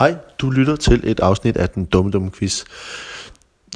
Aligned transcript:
Hej, 0.00 0.16
du 0.38 0.50
lytter 0.50 0.76
til 0.76 1.00
et 1.04 1.20
afsnit 1.20 1.56
af 1.56 1.68
den 1.68 1.84
dumme 1.84 2.10
dumme 2.10 2.30
quiz. 2.30 2.64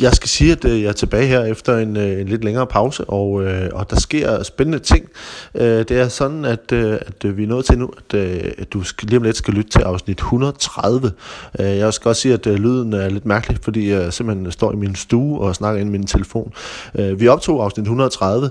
Jeg 0.00 0.12
skal 0.12 0.28
sige, 0.28 0.52
at 0.52 0.64
øh, 0.64 0.82
jeg 0.82 0.88
er 0.88 0.92
tilbage 0.92 1.26
her 1.26 1.44
efter 1.44 1.78
en, 1.78 1.96
øh, 1.96 2.20
en 2.20 2.28
lidt 2.28 2.44
længere 2.44 2.66
pause, 2.66 3.04
og, 3.04 3.44
øh, 3.44 3.70
og 3.72 3.90
der 3.90 4.00
sker 4.00 4.42
spændende 4.42 4.78
ting. 4.78 5.08
Det 5.54 5.90
er 5.90 6.08
sådan, 6.08 6.44
at, 6.44 6.72
at 6.72 7.36
vi 7.36 7.42
er 7.42 7.46
nået 7.46 7.64
til 7.64 7.78
nu, 7.78 7.90
at, 7.96 8.14
at 8.58 8.72
du 8.72 8.82
skal, 8.82 9.08
lige 9.08 9.16
om 9.16 9.22
lidt 9.22 9.36
skal 9.36 9.54
lytte 9.54 9.70
til 9.70 9.80
afsnit 9.80 10.18
130. 10.18 11.12
Jeg 11.58 11.94
skal 11.94 12.08
også 12.08 12.22
sige, 12.22 12.34
at 12.34 12.46
lyden 12.46 12.92
er 12.92 13.08
lidt 13.08 13.26
mærkelig, 13.26 13.58
fordi 13.62 13.90
jeg 13.90 14.12
simpelthen 14.12 14.52
står 14.52 14.72
i 14.72 14.76
min 14.76 14.94
stue 14.94 15.40
og 15.40 15.54
snakker 15.54 15.80
ind 15.80 15.88
i 15.88 15.92
min 15.92 16.06
telefon. 16.06 16.52
Vi 16.94 17.28
optog 17.28 17.64
afsnit 17.64 17.82
130 17.82 18.50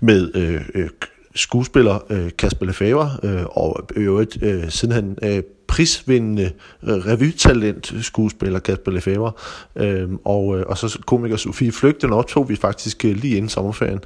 med 0.00 0.30
skuespiller 1.34 1.98
øh, 2.10 2.30
Kasper 2.38 2.66
Lefebvre, 2.66 3.10
øh, 3.22 3.44
og 3.44 3.88
øvrigt 3.96 4.42
øh, 4.42 4.70
siden 4.70 4.94
han 4.94 5.16
prisvindende 5.74 6.50
øh, 6.82 7.06
revytalent 7.06 7.94
skuespiller 8.00 8.58
Kasper 8.58 8.92
Lefebvre, 8.92 9.32
øh, 9.76 10.08
og, 10.24 10.58
øh, 10.58 10.64
og 10.66 10.78
så 10.78 10.98
komiker 11.06 11.36
Sofie 11.36 11.72
Flygt, 11.72 12.02
den 12.02 12.12
optog 12.12 12.48
vi 12.48 12.56
faktisk 12.56 13.04
øh, 13.04 13.16
lige 13.16 13.36
inden 13.36 13.48
sommerferien. 13.48 14.00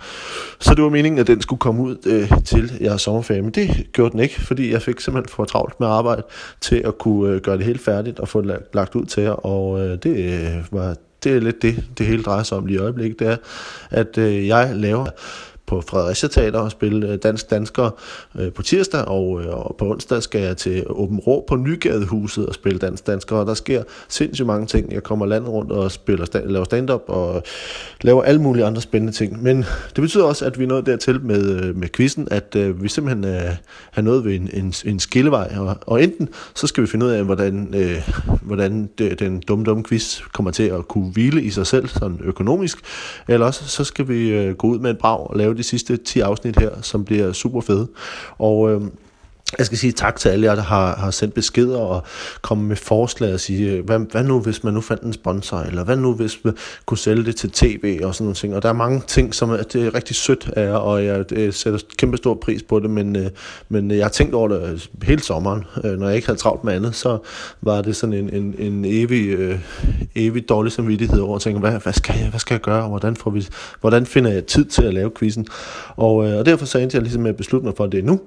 Så 0.60 0.74
det 0.74 0.84
var 0.84 0.90
meningen, 0.90 1.18
at 1.18 1.26
den 1.26 1.42
skulle 1.42 1.60
komme 1.60 1.82
ud 1.82 1.96
øh, 2.06 2.44
til 2.44 2.72
jeres 2.80 3.02
sommerferie, 3.02 3.42
men 3.42 3.50
det 3.50 3.86
gjorde 3.92 4.12
den 4.12 4.20
ikke, 4.20 4.40
fordi 4.40 4.72
jeg 4.72 4.82
fik 4.82 5.00
simpelthen 5.00 5.28
for 5.34 5.44
travlt 5.44 5.80
med 5.80 5.88
arbejde 5.88 6.22
til 6.60 6.76
at 6.76 6.98
kunne 6.98 7.34
øh, 7.34 7.40
gøre 7.40 7.56
det 7.56 7.64
helt 7.64 7.80
færdigt 7.80 8.18
og 8.18 8.28
få 8.28 8.42
det 8.42 8.58
lagt 8.74 8.94
ud 8.94 9.04
til 9.04 9.22
jer, 9.22 9.30
og 9.30 9.80
øh, 9.80 9.98
det 10.02 10.16
øh, 10.16 10.64
var 10.72 10.94
det 11.24 11.36
er 11.36 11.40
lidt 11.40 11.62
det, 11.62 11.84
det 11.98 12.06
hele 12.06 12.22
drejer 12.22 12.42
sig 12.42 12.58
om 12.58 12.66
lige 12.66 12.76
i 12.76 12.80
øjeblikket, 12.82 13.18
det 13.18 13.28
er, 13.28 13.36
at 13.90 14.18
øh, 14.18 14.46
jeg 14.46 14.70
laver 14.74 15.06
på 15.68 15.80
Fredericia 15.80 16.28
Teater 16.28 16.58
og 16.58 16.70
spille 16.70 17.08
øh, 17.08 17.18
Dansk 17.22 17.50
Dansker 17.50 17.90
øh, 18.38 18.52
på 18.52 18.62
tirsdag, 18.62 19.04
og, 19.04 19.42
øh, 19.42 19.48
og 19.48 19.76
på 19.78 19.90
onsdag 19.90 20.22
skal 20.22 20.40
jeg 20.40 20.56
til 20.56 20.84
Åben 20.86 21.18
Rå 21.18 21.44
på 21.48 21.56
Nygadehuset 21.56 22.46
og 22.46 22.54
spille 22.54 22.78
Dansk 22.78 23.06
Dansker, 23.06 23.36
og 23.36 23.46
der 23.46 23.54
sker 23.54 23.82
sindssygt 24.08 24.46
mange 24.46 24.66
ting. 24.66 24.92
Jeg 24.92 25.02
kommer 25.02 25.26
landet 25.26 25.48
rundt 25.48 25.72
og 25.72 25.92
spiller 25.92 26.26
laver 26.44 26.64
stand-up 26.64 27.02
og 27.06 27.42
laver 28.00 28.22
alle 28.22 28.40
mulige 28.40 28.64
andre 28.64 28.80
spændende 28.80 29.12
ting. 29.12 29.42
Men 29.42 29.56
det 29.96 30.02
betyder 30.02 30.24
også, 30.24 30.44
at 30.44 30.58
vi 30.58 30.64
er 30.64 30.68
nået 30.68 30.86
dertil 30.86 31.20
med, 31.20 31.72
med 31.72 31.88
quizzen, 31.88 32.28
at 32.30 32.56
vi 32.82 32.88
simpelthen 32.88 33.24
uh, 33.24 33.50
har 33.90 34.02
nået 34.02 34.24
ved 34.24 34.34
en, 34.34 34.50
en, 34.52 34.74
en 34.84 35.00
skillevej, 35.00 35.52
og, 35.56 35.76
og 35.86 36.02
enten 36.02 36.28
så 36.54 36.66
skal 36.66 36.82
vi 36.82 36.86
finde 36.88 37.06
ud 37.06 37.10
af, 37.10 37.24
hvordan, 37.24 37.74
øh, 37.74 38.08
hvordan 38.42 38.90
det, 38.98 39.18
den 39.18 39.40
dumme, 39.40 39.64
dumme 39.64 39.84
quiz 39.84 40.20
kommer 40.32 40.50
til 40.50 40.62
at 40.62 40.88
kunne 40.88 41.10
hvile 41.12 41.42
i 41.42 41.50
sig 41.50 41.66
selv, 41.66 41.88
sådan 41.88 42.20
økonomisk, 42.24 42.78
eller 43.28 43.46
også 43.46 43.64
så 43.64 43.84
skal 43.84 44.08
vi 44.08 44.52
gå 44.54 44.66
ud 44.66 44.78
med 44.78 44.90
et 44.90 44.98
brag 44.98 45.30
og 45.30 45.36
lave 45.36 45.57
de 45.58 45.62
sidste 45.62 45.96
10 45.96 46.20
afsnit 46.20 46.58
her, 46.58 46.82
som 46.82 47.04
bliver 47.04 47.32
super 47.32 47.60
fede. 47.60 47.88
Og 48.38 48.70
øh, 48.70 48.80
jeg 49.58 49.66
skal 49.66 49.78
sige 49.78 49.92
tak 49.92 50.16
til 50.16 50.28
alle 50.28 50.46
jer, 50.46 50.54
der 50.54 50.62
har, 50.62 50.96
har 50.96 51.10
sendt 51.10 51.34
beskeder 51.34 51.78
og 51.78 52.02
kommet 52.42 52.68
med 52.68 52.76
forslag 52.76 53.34
og 53.34 53.40
sige, 53.40 53.70
øh, 53.70 53.84
hvad, 53.84 53.98
hvad 53.98 54.24
nu 54.24 54.40
hvis 54.40 54.64
man 54.64 54.74
nu 54.74 54.80
fandt 54.80 55.02
en 55.02 55.12
sponsor, 55.12 55.58
eller 55.58 55.84
hvad 55.84 55.96
nu 55.96 56.14
hvis 56.14 56.38
man 56.44 56.56
kunne 56.86 56.98
sælge 56.98 57.24
det 57.24 57.36
til 57.36 57.50
tv 57.50 58.00
og 58.04 58.14
sådan 58.14 58.24
nogle 58.24 58.34
ting. 58.34 58.54
Og 58.56 58.62
der 58.62 58.68
er 58.68 58.72
mange 58.72 59.02
ting, 59.06 59.34
som 59.34 59.50
er, 59.50 59.56
det 59.56 59.86
er 59.86 59.94
rigtig 59.94 60.16
sødt 60.16 60.50
af 60.56 60.66
jer, 60.66 60.74
og 60.74 61.04
jeg 61.04 61.32
øh, 61.32 61.52
sætter 61.52 61.80
kæmpe 61.96 62.16
stor 62.16 62.34
pris 62.34 62.62
på 62.62 62.80
det, 62.80 62.90
men, 62.90 63.16
øh, 63.16 63.30
men 63.68 63.90
jeg 63.90 64.04
har 64.04 64.10
tænkt 64.10 64.34
over 64.34 64.48
det 64.48 64.72
øh, 64.72 64.80
hele 65.02 65.22
sommeren. 65.22 65.64
Øh, 65.84 65.98
når 65.98 66.06
jeg 66.06 66.16
ikke 66.16 66.28
havde 66.28 66.38
travlt 66.38 66.64
med 66.64 66.72
andet, 66.72 66.94
så 66.94 67.18
var 67.62 67.82
det 67.82 67.96
sådan 67.96 68.12
en, 68.12 68.34
en, 68.34 68.54
en 68.58 68.84
evig, 68.84 69.28
øh, 69.28 69.58
evig 70.14 70.48
dårlig 70.48 70.72
samvittighed 70.72 71.20
over 71.20 71.36
at 71.36 71.42
tænke, 71.42 71.60
hvad, 71.60 71.72
hvad, 71.82 71.92
skal 71.92 72.14
jeg, 72.20 72.28
hvad 72.30 72.40
skal 72.40 72.54
jeg 72.54 72.60
gøre, 72.60 72.82
og 72.82 72.88
hvordan, 72.88 73.16
får 73.16 73.30
vi, 73.30 73.46
hvordan 73.80 74.06
finder 74.06 74.30
jeg 74.30 74.46
tid 74.46 74.64
til 74.64 74.82
at 74.82 74.94
lave 74.94 75.10
quizzen? 75.18 75.46
Og, 75.96 76.14
og 76.16 76.46
derfor 76.46 76.66
så 76.66 76.78
endte 76.78 76.94
jeg 76.96 77.02
ligesom 77.02 77.22
med 77.22 77.30
at 77.30 77.36
beslutte 77.36 77.66
mig 77.66 77.74
for, 77.76 77.84
at 77.84 77.92
det 77.92 77.98
er 77.98 78.04
nu, 78.04 78.20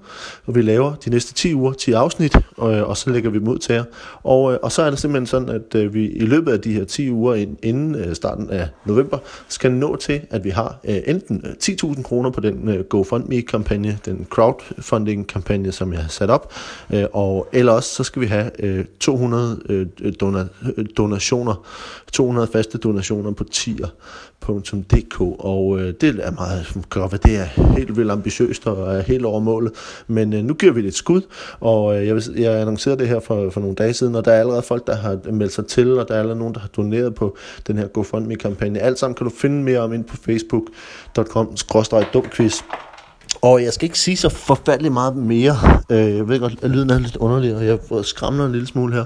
og 0.45 0.55
vi 0.55 0.61
laver 0.61 0.93
de 0.95 1.10
næste 1.11 1.33
10 1.33 1.53
uger, 1.55 1.73
10 1.73 1.91
afsnit, 1.91 2.37
og, 2.57 2.69
og 2.71 2.97
så 2.97 3.09
lægger 3.09 3.29
vi 3.29 3.39
dem 3.39 3.47
ud 3.47 3.57
til 3.57 3.75
jer. 3.75 3.83
Og, 4.23 4.53
øh, 4.53 4.59
og 4.63 4.71
så 4.71 4.81
er 4.81 4.89
det 4.89 4.99
simpelthen 4.99 5.25
sådan, 5.25 5.49
at 5.49 5.75
øh, 5.75 5.93
vi 5.93 6.09
i 6.09 6.19
løbet 6.19 6.51
af 6.51 6.61
de 6.61 6.73
her 6.73 6.85
10 6.85 7.11
uger 7.11 7.45
inden 7.63 8.15
starten 8.15 8.49
af 8.49 8.67
november, 8.85 9.17
skal 9.47 9.71
nå 9.71 9.95
til, 9.95 10.21
at 10.29 10.43
vi 10.43 10.49
har 10.49 10.79
enten 10.83 11.45
10.000 11.63 12.03
kroner 12.03 12.29
på 12.29 12.41
den 12.41 12.83
GoFundMe-kampagne, 12.89 13.99
den 14.05 14.27
crowdfunding-kampagne, 14.29 15.71
som 15.71 15.93
jeg 15.93 16.01
har 16.01 16.09
sat 16.09 16.29
op, 16.29 16.53
og 17.13 17.47
eller 17.53 17.71
også 17.71 17.95
så 17.95 18.03
skal 18.03 18.21
vi 18.21 18.27
have 18.27 18.85
200 18.99 19.89
donationer, 20.97 21.65
200 22.13 22.47
faste 22.53 22.77
donationer 22.77 23.31
på 23.31 23.43
tier 23.43 23.87
www.dk, 24.49 25.21
og 25.21 25.79
øh, 25.79 25.93
det 26.01 26.19
er 26.19 26.31
meget 26.31 26.77
godt, 26.89 27.11
hvad 27.11 27.19
det 27.19 27.35
er 27.35 27.45
helt 27.77 27.97
vildt 27.97 28.11
ambitiøst 28.11 28.67
og 28.67 28.95
er 28.95 29.01
helt 29.01 29.25
over 29.25 29.39
målet, 29.39 29.71
men 30.07 30.33
øh, 30.33 30.43
nu 30.43 30.53
giver 30.53 30.73
vi 30.73 30.81
det 30.81 30.87
et 30.87 30.95
skud, 30.95 31.21
og 31.59 31.97
øh, 31.97 32.07
jeg, 32.07 32.15
vil, 32.15 32.23
jeg 32.37 32.61
annoncerede 32.61 32.99
det 32.99 33.07
her 33.07 33.19
for, 33.19 33.49
for 33.49 33.59
nogle 33.59 33.75
dage 33.75 33.93
siden, 33.93 34.15
og 34.15 34.25
der 34.25 34.31
er 34.31 34.39
allerede 34.39 34.61
folk, 34.61 34.87
der 34.87 34.95
har 34.95 35.19
meldt 35.31 35.53
sig 35.53 35.65
til, 35.65 35.99
og 35.99 36.07
der 36.07 36.13
er 36.13 36.19
allerede 36.19 36.39
nogen, 36.39 36.53
der 36.53 36.59
har 36.59 36.67
doneret 36.67 37.15
på 37.15 37.37
den 37.67 37.77
her 37.77 37.87
GoFundMe-kampagne. 37.87 38.79
Alt 38.79 38.99
sammen 38.99 39.15
kan 39.15 39.27
du 39.27 39.33
finde 39.37 39.63
mere 39.63 39.79
om 39.79 39.93
ind 39.93 40.03
på 40.03 40.17
facebook.com-dumquiz. 40.17 42.61
Og 43.41 43.63
jeg 43.63 43.73
skal 43.73 43.85
ikke 43.85 43.99
sige 43.99 44.17
så 44.17 44.29
forfærdeligt 44.29 44.93
meget 44.93 45.15
mere. 45.15 45.55
Øh, 45.89 46.17
jeg 46.17 46.27
ved 46.27 46.39
godt, 46.39 46.53
at 46.61 46.69
lyden 46.69 46.89
er 46.89 46.99
lidt 46.99 47.15
underlig, 47.15 47.55
og 47.55 47.65
jeg 47.65 47.79
skræmmer 48.03 48.45
en 48.45 48.51
lille 48.51 48.67
smule 48.67 48.93
her. 48.93 49.05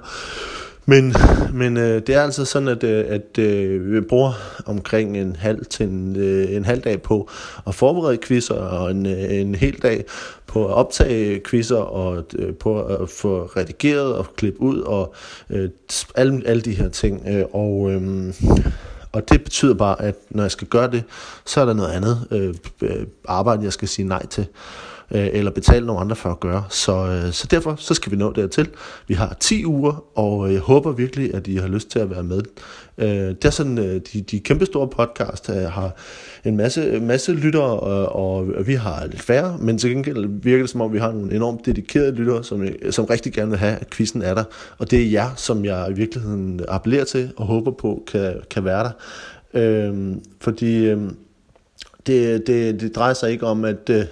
Men, 0.86 1.16
men 1.54 1.78
øh, 1.78 2.02
det 2.08 2.16
er 2.16 2.22
altså 2.22 2.46
sådan, 2.46 2.68
at, 2.68 2.84
øh, 2.84 3.06
at 3.08 3.38
øh, 3.38 3.94
vi 3.94 4.02
bruger 4.02 4.34
omkring 4.66 5.18
en 5.18 5.36
halv 5.36 5.66
til 5.66 5.86
en, 5.86 6.16
øh, 6.16 6.52
en 6.52 6.66
halv 6.66 6.82
dag 6.82 7.02
på 7.02 7.30
at 7.68 7.76
forberede 7.76 8.18
quizzer, 8.18 8.56
og 8.56 8.92
en, 8.92 9.06
øh, 9.06 9.34
en 9.34 9.56
hel 9.56 9.82
dag 9.82 10.06
på 10.48 10.68
at 10.68 10.74
optage 10.74 11.42
quizzer, 11.50 11.78
og 11.78 12.26
øh, 12.36 12.54
på 12.54 12.82
at 12.82 13.10
få 13.10 13.44
redigeret 13.44 14.16
og 14.16 14.26
klippe 14.36 14.62
ud, 14.62 14.80
og 14.80 15.14
øh, 15.50 15.70
alle, 16.16 16.42
alle 16.46 16.62
de 16.62 16.74
her 16.74 16.90
ting. 16.90 17.28
Øh, 17.28 17.46
og... 17.54 17.92
Øh, 17.92 18.34
og 19.12 19.30
det 19.30 19.44
betyder 19.44 19.74
bare, 19.74 20.02
at 20.02 20.16
når 20.30 20.44
jeg 20.44 20.52
skal 20.52 20.68
gøre 20.68 20.92
det, 20.92 21.04
så 21.46 21.62
er 21.62 21.66
der 21.66 21.74
noget 21.74 21.92
andet 21.92 22.28
øh, 22.32 22.56
øh 22.82 23.06
arbejde, 23.28 23.64
jeg 23.64 23.74
skal 23.74 23.88
sige 23.88 24.08
nej 24.08 24.26
til 24.26 24.48
øh, 25.12 25.28
eller 25.34 25.52
betale 25.52 25.86
nogle 25.86 26.02
andre 26.02 26.16
for 26.16 26.30
at 26.30 26.40
gøre. 26.40 26.64
Så, 26.70 27.08
øh, 27.08 27.32
så 27.32 27.48
derfor 27.52 27.76
så 27.78 27.94
skal 27.94 28.12
vi 28.12 28.18
nå 28.18 28.32
dertil. 28.32 28.70
Vi 29.08 29.14
har 29.14 29.38
10 29.40 29.66
uger, 29.66 30.04
og 30.16 30.48
øh, 30.48 30.54
jeg 30.54 30.62
håber 30.62 30.92
virkelig, 30.92 31.34
at 31.34 31.48
I 31.48 31.56
har 31.56 31.68
lyst 31.68 31.90
til 31.90 32.00
at 32.00 32.10
være 32.10 32.24
med. 32.24 32.42
Øh, 32.98 33.08
det 33.08 33.46
er 33.46 33.50
sådan, 33.50 33.78
øh, 33.78 34.02
de, 34.14 34.22
de 34.22 34.40
kæmpe 34.40 34.66
store 34.66 34.88
podcast 34.88 35.50
øh, 35.50 35.56
har 35.56 35.96
en 36.46 36.58
masse, 36.58 37.00
masse 37.00 37.34
lyttere, 37.34 37.80
og, 37.80 38.16
og 38.16 38.68
vi 38.68 38.74
har 38.74 39.06
lidt 39.06 39.22
færre, 39.22 39.58
men 39.60 39.78
til 39.78 39.90
gengæld 39.90 40.28
virker 40.44 40.64
det 40.64 40.70
som 40.70 40.82
om, 40.82 40.94
vi 40.94 41.00
har 41.00 41.12
nogle 41.12 41.36
enormt 41.36 41.66
dedikerede 41.66 42.12
lyttere, 42.12 42.44
som, 42.44 42.64
øh, 42.64 42.92
som 42.92 43.06
rigtig 43.06 43.34
gerne 43.34 43.50
vil 43.50 43.60
have, 43.60 43.76
at 43.76 43.90
quizzen 43.90 44.22
er 44.22 44.34
der. 44.34 44.44
Og 44.78 44.92
det 44.92 45.02
er 45.02 45.12
jer, 45.12 45.30
som 45.36 45.66
jeg 45.66 45.88
i 45.92 45.94
virkeligheden 45.94 46.62
appellerer 46.68 47.06
til 47.06 47.32
og 47.38 47.46
håber 47.46 47.72
på 47.72 48.04
kan, 48.12 48.34
kan 48.50 48.66
være 48.66 48.84
der. 48.84 48.92
Øh, 49.54 50.16
fordi... 50.42 50.86
Øh, 50.86 51.02
det, 52.08 52.48
det, 52.48 52.82
det 52.82 52.96
drejer 52.96 53.14
sig 53.14 53.32
ikke 53.32 53.46
om, 53.46 53.66
at, 53.66 53.90
øh, 53.90 54.06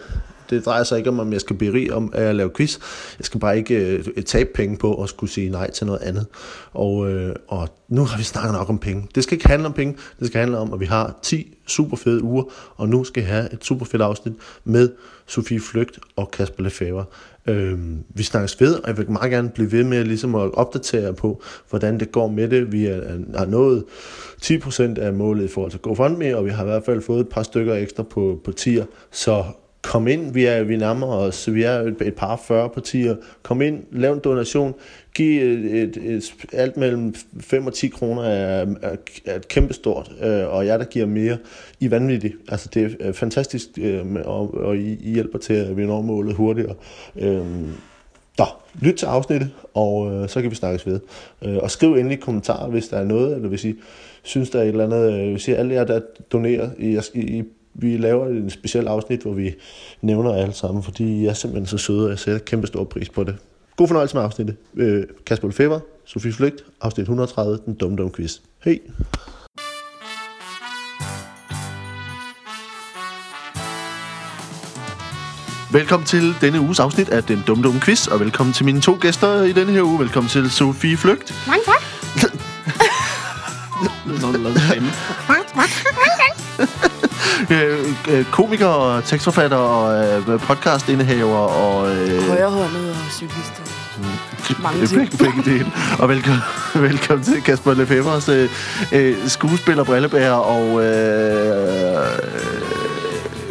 det 0.53 0.65
drejer 0.65 0.83
sig 0.83 0.97
ikke 0.97 1.09
om, 1.09 1.19
om 1.19 1.33
jeg 1.33 1.41
skal 1.41 1.55
blive 1.55 1.73
rig 1.73 1.93
om 1.93 2.11
at 2.13 2.35
lave 2.35 2.49
quiz. 2.57 2.79
Jeg 3.19 3.25
skal 3.25 3.39
bare 3.39 3.57
ikke 3.57 3.75
øh, 3.75 4.23
tabe 4.23 4.49
penge 4.55 4.77
på 4.77 5.03
at 5.03 5.09
skulle 5.09 5.31
sige 5.31 5.49
nej 5.49 5.71
til 5.71 5.87
noget 5.87 6.01
andet. 6.01 6.25
Og, 6.73 7.11
øh, 7.11 7.35
og 7.47 7.69
nu 7.87 8.05
har 8.05 8.17
vi 8.17 8.23
snakket 8.23 8.53
nok 8.53 8.69
om 8.69 8.77
penge. 8.77 9.07
Det 9.15 9.23
skal 9.23 9.35
ikke 9.35 9.47
handle 9.47 9.67
om 9.67 9.73
penge. 9.73 9.95
Det 10.19 10.27
skal 10.27 10.39
handle 10.39 10.57
om, 10.57 10.73
at 10.73 10.79
vi 10.79 10.85
har 10.85 11.19
10 11.21 11.57
super 11.67 11.97
fede 11.97 12.23
uger, 12.23 12.43
og 12.75 12.89
nu 12.89 13.03
skal 13.03 13.21
jeg 13.21 13.31
have 13.31 13.53
et 13.53 13.65
super 13.65 13.85
fedt 13.85 14.01
afsnit 14.01 14.33
med 14.63 14.89
Sofie 15.27 15.59
Flygt 15.59 15.99
og 16.15 16.31
Kasper 16.31 16.63
Lefebvre. 16.63 17.05
Øh, 17.47 17.79
vi 18.09 18.23
snakkes 18.23 18.61
ved, 18.61 18.75
og 18.75 18.87
jeg 18.87 18.97
vil 18.97 19.11
meget 19.11 19.31
gerne 19.31 19.49
blive 19.49 19.71
ved 19.71 19.83
med 19.83 20.03
ligesom 20.03 20.35
at 20.35 20.53
opdatere 20.53 21.13
på, 21.13 21.41
hvordan 21.69 21.99
det 21.99 22.11
går 22.11 22.27
med 22.27 22.47
det. 22.47 22.71
Vi 22.71 22.85
er, 22.85 23.01
har 23.37 23.45
nået 23.45 23.83
10% 24.43 24.99
af 24.99 25.13
målet 25.13 25.43
i 25.43 25.47
forhold 25.47 25.71
til 25.71 25.79
GoFundMe, 25.79 26.37
og 26.37 26.45
vi 26.45 26.49
har 26.49 26.63
i 26.63 26.67
hvert 26.67 26.85
fald 26.85 27.01
fået 27.01 27.19
et 27.19 27.29
par 27.29 27.43
stykker 27.43 27.75
ekstra 27.75 28.03
på, 28.03 28.41
på 28.43 28.51
tier, 28.51 28.85
så 29.11 29.43
kom 29.83 30.07
ind, 30.07 30.33
vi, 30.33 30.45
er, 30.45 30.63
vi 30.63 30.77
nærmer 30.77 31.07
os, 31.07 31.53
vi 31.53 31.63
er 31.63 31.79
et, 31.79 31.95
et 32.01 32.15
par 32.15 32.35
40 32.35 32.69
partier, 32.69 33.15
kom 33.41 33.61
ind, 33.61 33.83
lav 33.91 34.13
en 34.13 34.19
donation, 34.19 34.73
giv 35.15 35.41
et, 35.41 35.81
et, 35.81 35.97
et, 35.97 36.33
alt 36.53 36.77
mellem 36.77 37.15
5 37.39 37.67
og 37.67 37.73
10 37.73 37.87
kroner 37.87 38.23
er, 38.23 38.65
er, 38.81 38.95
er 39.25 39.39
kæmpestort, 39.39 40.11
øh, 40.23 40.53
og 40.53 40.65
jeg 40.65 40.79
der 40.79 40.85
giver 40.85 41.05
mere, 41.05 41.37
I 41.79 41.85
er 41.85 41.89
vanvittigt. 41.89 42.35
Altså 42.49 42.69
det 42.73 42.83
er 42.83 43.07
øh, 43.07 43.13
fantastisk, 43.13 43.67
øh, 43.77 44.05
og, 44.25 44.53
og 44.53 44.77
I, 44.77 44.97
I 45.01 45.13
hjælper 45.13 45.39
til, 45.39 45.53
at 45.53 45.77
vi 45.77 45.85
når 45.85 46.01
målet 46.01 46.35
hurtigere. 46.35 46.75
Øh, 47.19 47.45
da, 48.37 48.43
lyt 48.81 48.95
til 48.95 49.05
afsnittet, 49.05 49.51
og 49.73 50.13
øh, 50.13 50.29
så 50.29 50.41
kan 50.41 50.51
vi 50.51 50.55
snakkes 50.55 50.85
ved. 50.85 50.99
Øh, 51.41 51.57
og 51.57 51.71
skriv 51.71 51.93
endelig 51.93 52.19
kommentarer, 52.19 52.69
hvis 52.69 52.87
der 52.87 52.97
er 52.97 53.05
noget, 53.05 53.35
eller 53.35 53.49
hvis 53.49 53.65
I 53.65 53.75
synes, 54.23 54.49
der 54.49 54.59
er 54.59 54.63
et 54.63 54.69
eller 54.69 54.85
andet, 54.85 55.13
øh, 55.13 55.31
hvis 55.31 55.47
I 55.47 55.51
alle 55.51 55.73
jer, 55.73 55.83
der 55.83 55.99
donerer, 56.31 56.69
I, 56.79 56.99
I 57.13 57.43
vi 57.73 57.97
laver 57.97 58.27
en 58.27 58.49
speciel 58.49 58.87
afsnit, 58.87 59.21
hvor 59.21 59.33
vi 59.33 59.55
nævner 60.01 60.35
alle 60.35 60.53
sammen, 60.53 60.83
fordi 60.83 61.21
I 61.21 61.25
er 61.25 61.33
simpelthen 61.33 61.67
så 61.67 61.77
søde, 61.77 62.03
og 62.03 62.09
jeg 62.09 62.19
sætter 62.19 62.39
kæmpe 62.39 62.67
stor 62.67 62.83
pris 62.83 63.09
på 63.09 63.23
det. 63.23 63.35
God 63.75 63.87
fornøjelse 63.87 64.15
med 64.15 64.23
afsnittet. 64.23 64.55
Øh, 64.75 65.03
Kasper 65.25 65.47
Lefebvre, 65.47 65.79
Sofie 66.05 66.33
Flygt, 66.33 66.65
afsnit 66.81 67.03
130, 67.03 67.59
den 67.65 67.73
dumme 67.73 67.97
dumme 67.97 68.11
quiz. 68.11 68.37
Hej! 68.65 68.79
Velkommen 75.71 76.07
til 76.07 76.33
denne 76.41 76.59
uges 76.59 76.79
afsnit 76.79 77.09
af 77.09 77.23
Den 77.23 77.39
Dumme 77.47 77.63
Dumme 77.63 77.81
Quiz, 77.81 78.07
og 78.07 78.19
velkommen 78.19 78.53
til 78.53 78.65
mine 78.65 78.81
to 78.81 78.97
gæster 79.01 79.43
i 79.43 79.51
denne 79.51 79.71
her 79.71 79.81
uge. 79.81 79.99
Velkommen 79.99 80.29
til 80.29 80.49
Sofie 80.51 80.97
Flygt. 80.97 81.33
Mange 81.47 81.63
tak 81.65 81.83
når 84.21 84.31
du 84.31 84.37
lavede 84.37 84.59
stemme. 84.67 84.89
øh, 86.59 86.92
øh, 87.51 88.25
komiker 88.31 88.65
og 88.67 89.03
tekstforfatter 89.03 89.57
og 89.57 90.05
øh, 90.33 90.39
podcastindehaver 90.39 91.37
og... 91.37 91.95
Øh, 91.95 92.27
Højrehåndet 92.27 92.89
og 92.89 93.11
cyklister. 93.11 93.63
Mange 94.63 94.81
øh, 94.81 94.87
ting. 94.87 94.99
begge, 94.99 95.17
begge 95.17 95.51
dele. 95.51 95.71
Og 95.99 96.09
velkommen, 96.09 96.41
velkommen 96.89 97.23
til 97.25 97.41
Kasper 97.41 97.73
Lefebvre's 97.73 98.31
øh, 98.31 98.49
øh, 98.91 99.29
skuespiller, 99.29 99.83
brillebærer 99.83 100.31
og... 100.33 100.85
Øh, 100.85 102.05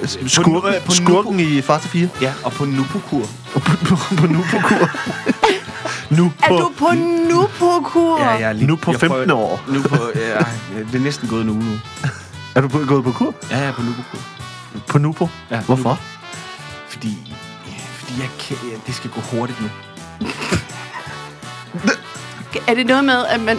øh, 0.03 0.09
skurken, 0.29 0.53
nu- 0.53 0.79
på 0.87 0.93
skurken 0.93 1.41
i 1.41 1.61
Far 1.61 1.79
til 1.79 1.91
4. 1.91 2.09
Ja, 2.21 2.33
og 2.44 2.53
på 2.53 2.65
Nupokur. 2.65 3.27
Og 3.55 3.62
på, 3.62 3.77
på, 3.77 3.97
på 4.17 4.27
nu 4.27 4.44
på 4.50 4.56
kur. 4.69 4.91
nu 6.17 6.33
Er 6.43 6.49
på, 6.49 6.56
du 6.56 6.73
på 6.79 6.91
nu 7.31 7.49
på 7.59 7.81
kur? 7.85 8.21
Ja, 8.21 8.29
jeg 8.31 8.43
er 8.43 8.53
lige, 8.53 8.67
Nu 8.67 8.77
på 8.77 8.91
jeg 8.91 9.00
15 9.00 9.31
år. 9.31 9.65
Nu 9.69 9.83
på, 9.83 9.97
ja, 10.15 10.39
det 10.93 10.94
er 10.94 11.05
næsten 11.05 11.29
gået 11.29 11.43
en 11.43 11.49
uge 11.50 11.59
nu. 11.65 11.73
Er 12.55 12.61
du 12.61 12.69
på, 12.69 12.79
gået 12.89 13.05
på 13.05 13.13
kur? 13.13 13.35
Ja, 13.51 13.59
jeg 13.59 13.67
er 13.69 13.73
på 13.73 13.83
Nupokur. 13.83 14.19
På 14.89 14.99
Nupo? 14.99 15.29
Ja, 15.51 15.61
Hvorfor? 15.61 16.01
Fordi, 16.89 17.35
ja, 17.67 17.73
fordi 17.95 18.21
jeg 18.21 18.29
kan, 18.39 18.57
ja, 18.71 18.77
det 18.87 18.95
skal 18.95 19.11
gå 19.11 19.21
hurtigt 19.21 19.61
nu. 19.61 19.69
Er 22.69 22.75
det 22.75 22.87
noget 22.87 23.05
med, 23.05 23.27
at 23.27 23.41
man... 23.41 23.59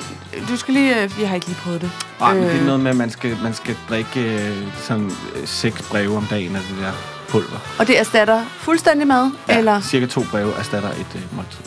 Du 0.50 0.58
skal 0.58 0.74
lige... 0.74 1.04
øh, 1.04 1.12
Jeg 1.20 1.28
har 1.28 1.36
ikke 1.36 1.48
lige 1.48 1.58
prøvet 1.64 1.82
det. 1.82 1.92
Ej, 2.22 2.34
men 2.34 2.44
det 2.44 2.52
er 2.52 2.60
Øh, 2.60 2.66
noget 2.66 2.80
med, 2.80 2.92
at 2.92 2.98
man 2.98 3.10
skal, 3.10 3.38
man 3.44 3.54
skal 3.54 3.76
drikke 3.90 4.20
øh, 4.50 4.68
sådan 4.82 5.12
seks 5.46 5.82
breve 5.82 6.18
om 6.18 6.26
dagen 6.26 6.56
af 6.56 6.62
det 6.62 6.78
der 6.82 6.92
pulver. 7.30 7.58
Og 7.80 7.88
det 7.88 8.00
erstatter 8.00 8.46
fuldstændig 8.58 9.08
mad? 9.08 9.32
Ja. 9.50 9.58
Eller? 9.58 9.82
Cirka 9.82 10.06
to 10.06 10.26
breve 10.32 10.54
erstatter 10.56 10.90
et 10.90 11.08
øh, 11.16 11.22
måltid. 11.36 11.60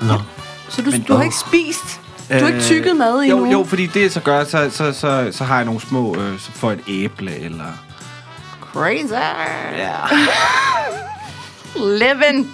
Nå. 0.00 0.20
Så 0.68 0.82
du, 0.82 0.90
Men- 0.90 1.02
du 1.02 1.14
har 1.14 1.22
ikke 1.22 1.36
spist? 1.36 2.00
Du 2.28 2.34
har 2.34 2.46
ikke 2.48 2.60
tykket 2.60 2.96
mad 2.96 3.22
jo, 3.24 3.36
endnu? 3.36 3.52
jo, 3.52 3.64
fordi 3.64 3.86
det 3.86 4.12
så 4.12 4.20
gør, 4.20 4.44
så, 4.44 4.70
så, 4.70 4.92
så, 4.92 5.28
så 5.32 5.44
har 5.44 5.56
jeg 5.56 5.64
nogle 5.64 5.80
små, 5.80 6.16
øh, 6.20 6.38
så 6.38 6.50
får 6.54 6.70
jeg 6.70 6.78
et 6.86 7.04
æble, 7.04 7.36
eller... 7.38 7.64
Crazy. 8.72 9.12
Ja. 9.76 9.92
Living. 12.04 12.50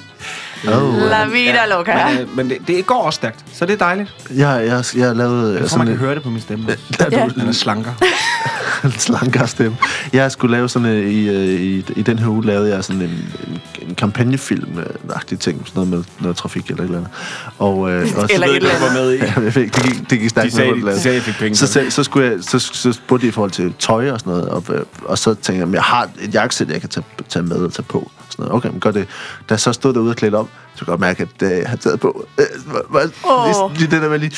Oh, 0.68 0.94
La 1.10 1.24
vida 1.26 1.66
loca. 1.66 2.08
Men, 2.08 2.18
øh, 2.18 2.36
men 2.36 2.50
det, 2.50 2.58
det 2.66 2.86
går 2.86 3.02
også 3.02 3.16
stærkt, 3.16 3.44
så 3.52 3.66
det 3.66 3.72
er 3.72 3.76
dejligt. 3.76 4.14
jeg, 4.30 4.64
jeg, 4.66 4.84
jeg 4.96 5.06
har 5.06 5.14
lavet 5.14 5.54
Jeg 5.54 5.62
øh, 5.62 5.68
tror, 5.68 5.78
man 5.78 5.86
sådan 5.86 5.86
kan 5.86 5.96
høre 5.96 6.14
det 6.14 6.22
på 6.22 6.30
min 6.30 6.40
stemme. 6.40 6.66
også. 6.68 6.78
Ja. 7.18 7.28
Den 7.36 7.48
er 7.48 7.52
slanker. 7.52 7.92
en 8.84 8.92
slankere 8.92 9.48
stemme. 9.48 9.76
Jeg 10.12 10.32
skulle 10.32 10.56
lave 10.56 10.68
sådan 10.68 10.88
øh, 10.88 11.10
i, 11.10 11.28
øh, 11.28 11.60
i, 11.60 11.84
i 11.96 12.02
den 12.02 12.18
her 12.18 12.28
uge 12.28 12.46
lavede 12.46 12.74
jeg 12.74 12.84
sådan 12.84 13.02
en, 13.02 13.08
en, 13.48 13.60
en 13.88 13.94
kampagnefilm 13.94 14.78
øh, 14.78 14.86
agtig 15.14 15.38
ting, 15.40 15.62
sådan 15.66 15.74
noget 15.74 15.90
med 15.90 16.04
noget 16.20 16.36
trafik 16.36 16.66
eller 16.70 16.82
et 16.82 16.86
eller 16.86 16.98
andet. 16.98 17.12
Og, 17.58 17.90
øh, 17.90 18.00
og 18.16 18.28
Eller 18.30 18.46
så, 18.46 18.52
et 18.52 18.56
eller 18.56 18.70
andet. 18.70 18.82
var 18.82 18.92
med 18.92 19.12
i. 19.12 19.16
Ja, 19.16 19.32
jeg 19.40 19.52
fik, 19.52 19.76
det, 19.76 19.82
gik, 19.84 20.10
det 20.10 20.18
gik 20.18 20.22
De 20.22 20.28
stærkt 20.28 20.52
sagde, 20.52 20.74
med, 20.74 20.90
de, 20.92 20.96
de 20.96 21.00
sagde, 21.00 21.14
jeg 21.14 21.22
fik 21.24 21.34
penge. 21.34 21.56
så, 21.56 21.66
så, 21.66 21.86
så, 21.88 22.04
skulle 22.04 22.30
jeg, 22.30 22.38
så, 22.40 22.58
så 22.58 22.92
spurgte 22.92 23.22
de 23.26 23.28
i 23.28 23.32
forhold 23.32 23.50
til 23.50 23.74
tøj 23.78 24.10
og 24.10 24.20
sådan 24.20 24.32
noget, 24.32 24.48
og, 24.48 24.64
øh, 24.68 24.80
og 25.04 25.18
så 25.18 25.34
tænkte 25.34 25.52
jeg, 25.52 25.68
at 25.68 25.74
jeg 25.74 25.82
har 25.82 26.08
et 26.20 26.34
jakkesæt, 26.34 26.68
jeg 26.68 26.80
kan 26.80 26.90
tage, 26.90 27.04
tage 27.28 27.42
med 27.42 27.56
og 27.56 27.72
tage 27.72 27.86
på. 27.88 28.10
Sådan 28.30 28.42
noget. 28.42 28.56
Okay, 28.56 28.68
men 28.68 28.80
gør 28.80 28.90
det. 28.90 29.08
Da 29.48 29.54
jeg 29.54 29.60
så 29.60 29.72
stod 29.72 29.94
derude 29.94 30.10
og 30.10 30.16
klædte 30.16 30.36
om, 30.36 30.48
så 30.74 30.84
kunne 30.84 30.92
jeg 30.92 30.98
godt 30.98 31.00
mærke, 31.00 31.28
at 31.40 31.52
øh, 31.52 31.58
jeg 31.58 31.68
havde 31.68 31.80
taget 31.82 32.00
på. 32.00 32.26
Øh, 32.38 32.46
var, 32.66 32.82
var, 32.88 33.10
Åh. 33.30 33.70
lige, 33.70 33.78
lige 33.78 33.90
det 33.90 34.02
der 34.02 34.08
med 34.08 34.18
lige... 34.18 34.32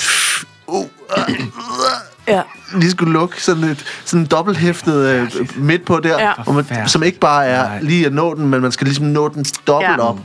Uh, 0.67 0.81
uh, 0.81 0.89
Ja. 2.29 2.43
lige 2.75 2.91
skulle 2.91 3.13
lukke 3.13 3.43
sådan 3.43 3.65
et 3.65 3.85
sådan 4.05 4.27
dobbelthæftet 4.27 5.09
øh, 5.09 5.31
midt 5.57 5.85
på 5.85 6.01
der, 6.01 6.21
Ja. 6.23 6.33
hvor 6.45 6.53
man, 6.53 6.89
som 6.89 7.03
ikke 7.03 7.19
bare 7.19 7.47
er 7.47 7.63
Nej. 7.69 7.81
lige 7.81 8.07
at 8.07 8.13
nå 8.13 8.35
den, 8.35 8.49
men 8.49 8.61
man 8.61 8.73
skal 8.73 8.85
ligesom 8.87 9.07
nå 9.07 9.29
den 9.29 9.45
dobbelt 9.67 9.91
Ja. 9.91 9.99
op. 9.99 10.19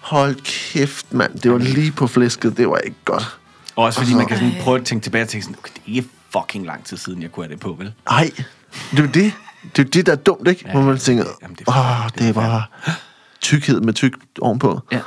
Hold 0.00 0.34
kæft, 0.44 1.12
mand. 1.14 1.38
Det 1.38 1.52
var 1.52 1.58
lige 1.58 1.92
på 1.92 2.06
flæsket. 2.06 2.56
Det 2.56 2.68
var 2.68 2.76
ikke 2.78 2.96
godt. 3.04 3.38
Og 3.76 3.84
også 3.84 4.00
fordi 4.00 4.14
man 4.14 4.26
kan 4.26 4.36
sådan 4.36 4.52
prøve 4.60 4.78
at 4.78 4.84
tænke 4.84 5.02
tilbage 5.04 5.22
og 5.24 5.28
tænke 5.28 5.44
sådan, 5.44 5.56
okay, 5.58 5.70
det 5.74 5.92
er 5.92 5.96
ikke 5.96 6.08
fucking 6.32 6.66
lang 6.66 6.84
tid 6.84 6.96
siden, 6.96 7.22
jeg 7.22 7.32
kunne 7.32 7.46
have 7.46 7.52
det 7.52 7.60
på, 7.60 7.76
vel? 7.78 7.92
Nej, 8.10 8.30
det 8.90 8.98
er 8.98 9.06
det. 9.06 9.32
Det 9.76 9.86
er 9.86 9.90
det, 9.90 10.06
der 10.06 10.12
er 10.12 10.16
dumt, 10.16 10.48
ikke? 10.48 10.62
Ja, 10.66 10.72
Hvor 10.72 10.82
man 10.82 10.98
tænker, 10.98 11.24
Jamen, 11.42 11.56
det 11.56 11.68
åh, 11.68 11.74
forfærdeligt. 11.74 12.18
det 12.18 12.28
er 12.28 12.32
bare 12.32 12.62
tykkhed 13.40 13.80
med 13.80 13.92
tyk 13.92 14.12
ovenpå. 14.40 14.80
Ja. 14.92 15.00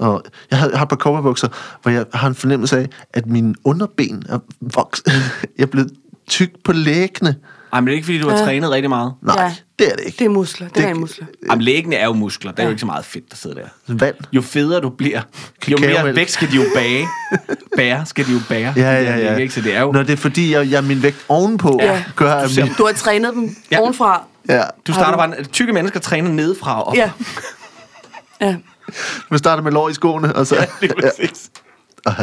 Og 0.00 0.22
jeg 0.50 0.58
har, 0.58 0.68
jeg 0.68 0.78
har 0.78 0.84
et 0.84 0.88
par 0.88 0.96
kopperbukser, 0.96 1.48
hvor 1.82 1.90
jeg 1.90 2.04
har 2.14 2.28
en 2.28 2.34
fornemmelse 2.34 2.78
af, 2.78 2.88
at 3.14 3.26
mine 3.26 3.54
underben 3.64 4.22
er 4.28 4.38
vokset. 4.60 5.04
jeg 5.58 5.62
er 5.62 5.66
blevet 5.66 5.90
tyk 6.28 6.50
på 6.64 6.72
lægene. 6.72 7.34
Ej, 7.72 7.80
men 7.80 7.86
det 7.86 7.92
er 7.92 7.96
ikke, 7.96 8.04
fordi 8.04 8.18
du 8.18 8.28
har 8.28 8.36
Ja. 8.38 8.44
trænet 8.44 8.70
rigtig 8.70 8.88
meget. 8.88 9.12
Nej, 9.22 9.42
Ja. 9.44 9.54
det 9.78 9.92
er 9.92 9.96
det 9.96 10.04
ikke. 10.06 10.18
Det 10.18 10.24
er 10.24 10.28
muskler. 10.28 10.66
Det, 10.68 10.76
Det- 10.76 10.84
er 10.84 10.94
muskler. 10.94 11.26
Jamen, 11.50 11.62
læggene 11.62 11.96
er 11.96 12.04
jo 12.06 12.12
muskler. 12.12 12.52
Der 12.52 12.62
er 12.62 12.66
jo 12.66 12.70
ikke 12.70 12.80
så 12.80 12.86
meget 12.86 13.04
fedt, 13.04 13.30
der 13.30 13.36
sidder 13.36 13.56
der. 13.56 13.94
Vand. 13.94 14.14
Jo 14.32 14.42
federe 14.42 14.80
du 14.80 14.88
bliver, 14.90 15.20
jo 15.68 15.76
mere 15.80 16.14
vægt 16.16 16.30
skal 16.30 16.50
de 16.50 16.56
jo 16.56 16.62
bage. 16.74 17.06
Bære 17.76 18.06
skal 18.06 18.26
de 18.26 18.32
jo 18.32 18.38
bære. 18.48 18.72
Ja, 18.76 19.02
ja, 19.02 19.16
ja. 19.18 19.36
Ikke? 19.36 19.54
Så 19.54 19.60
det 19.60 19.74
er 19.76 19.80
jo... 19.80 19.92
Når 19.92 20.02
det 20.02 20.12
er 20.12 20.16
fordi, 20.16 20.52
jeg, 20.52 20.70
jeg 20.70 20.84
min 20.84 21.02
vægt 21.02 21.16
ovenpå 21.28 21.78
Ja. 21.82 22.04
gør, 22.16 22.32
at 22.34 22.50
min, 22.56 22.72
Du 22.78 22.86
har 22.86 22.92
trænet 22.92 23.34
dem 23.34 23.56
ja. 23.70 23.80
ovenfra. 23.80 24.22
ja, 24.48 24.62
Du 24.86 24.92
starter 24.92 25.16
bare... 25.18 25.44
Tykke 25.44 25.72
mennesker 25.72 26.00
træner 26.00 26.30
nedefra 26.30 26.80
og 26.80 26.86
op. 26.88 26.94
Ja. 26.96 27.10
Ja. 28.40 28.56
Man 29.30 29.38
starter 29.38 29.62
med 29.62 29.72
lår 29.72 29.88
i 29.88 29.94
skoene, 29.94 30.36
og 30.36 30.46
så... 30.46 30.54
Ja, 30.56 30.64
det 30.80 30.90
er 30.90 30.94
præcis. 31.00 31.50
Ej. 32.06 32.14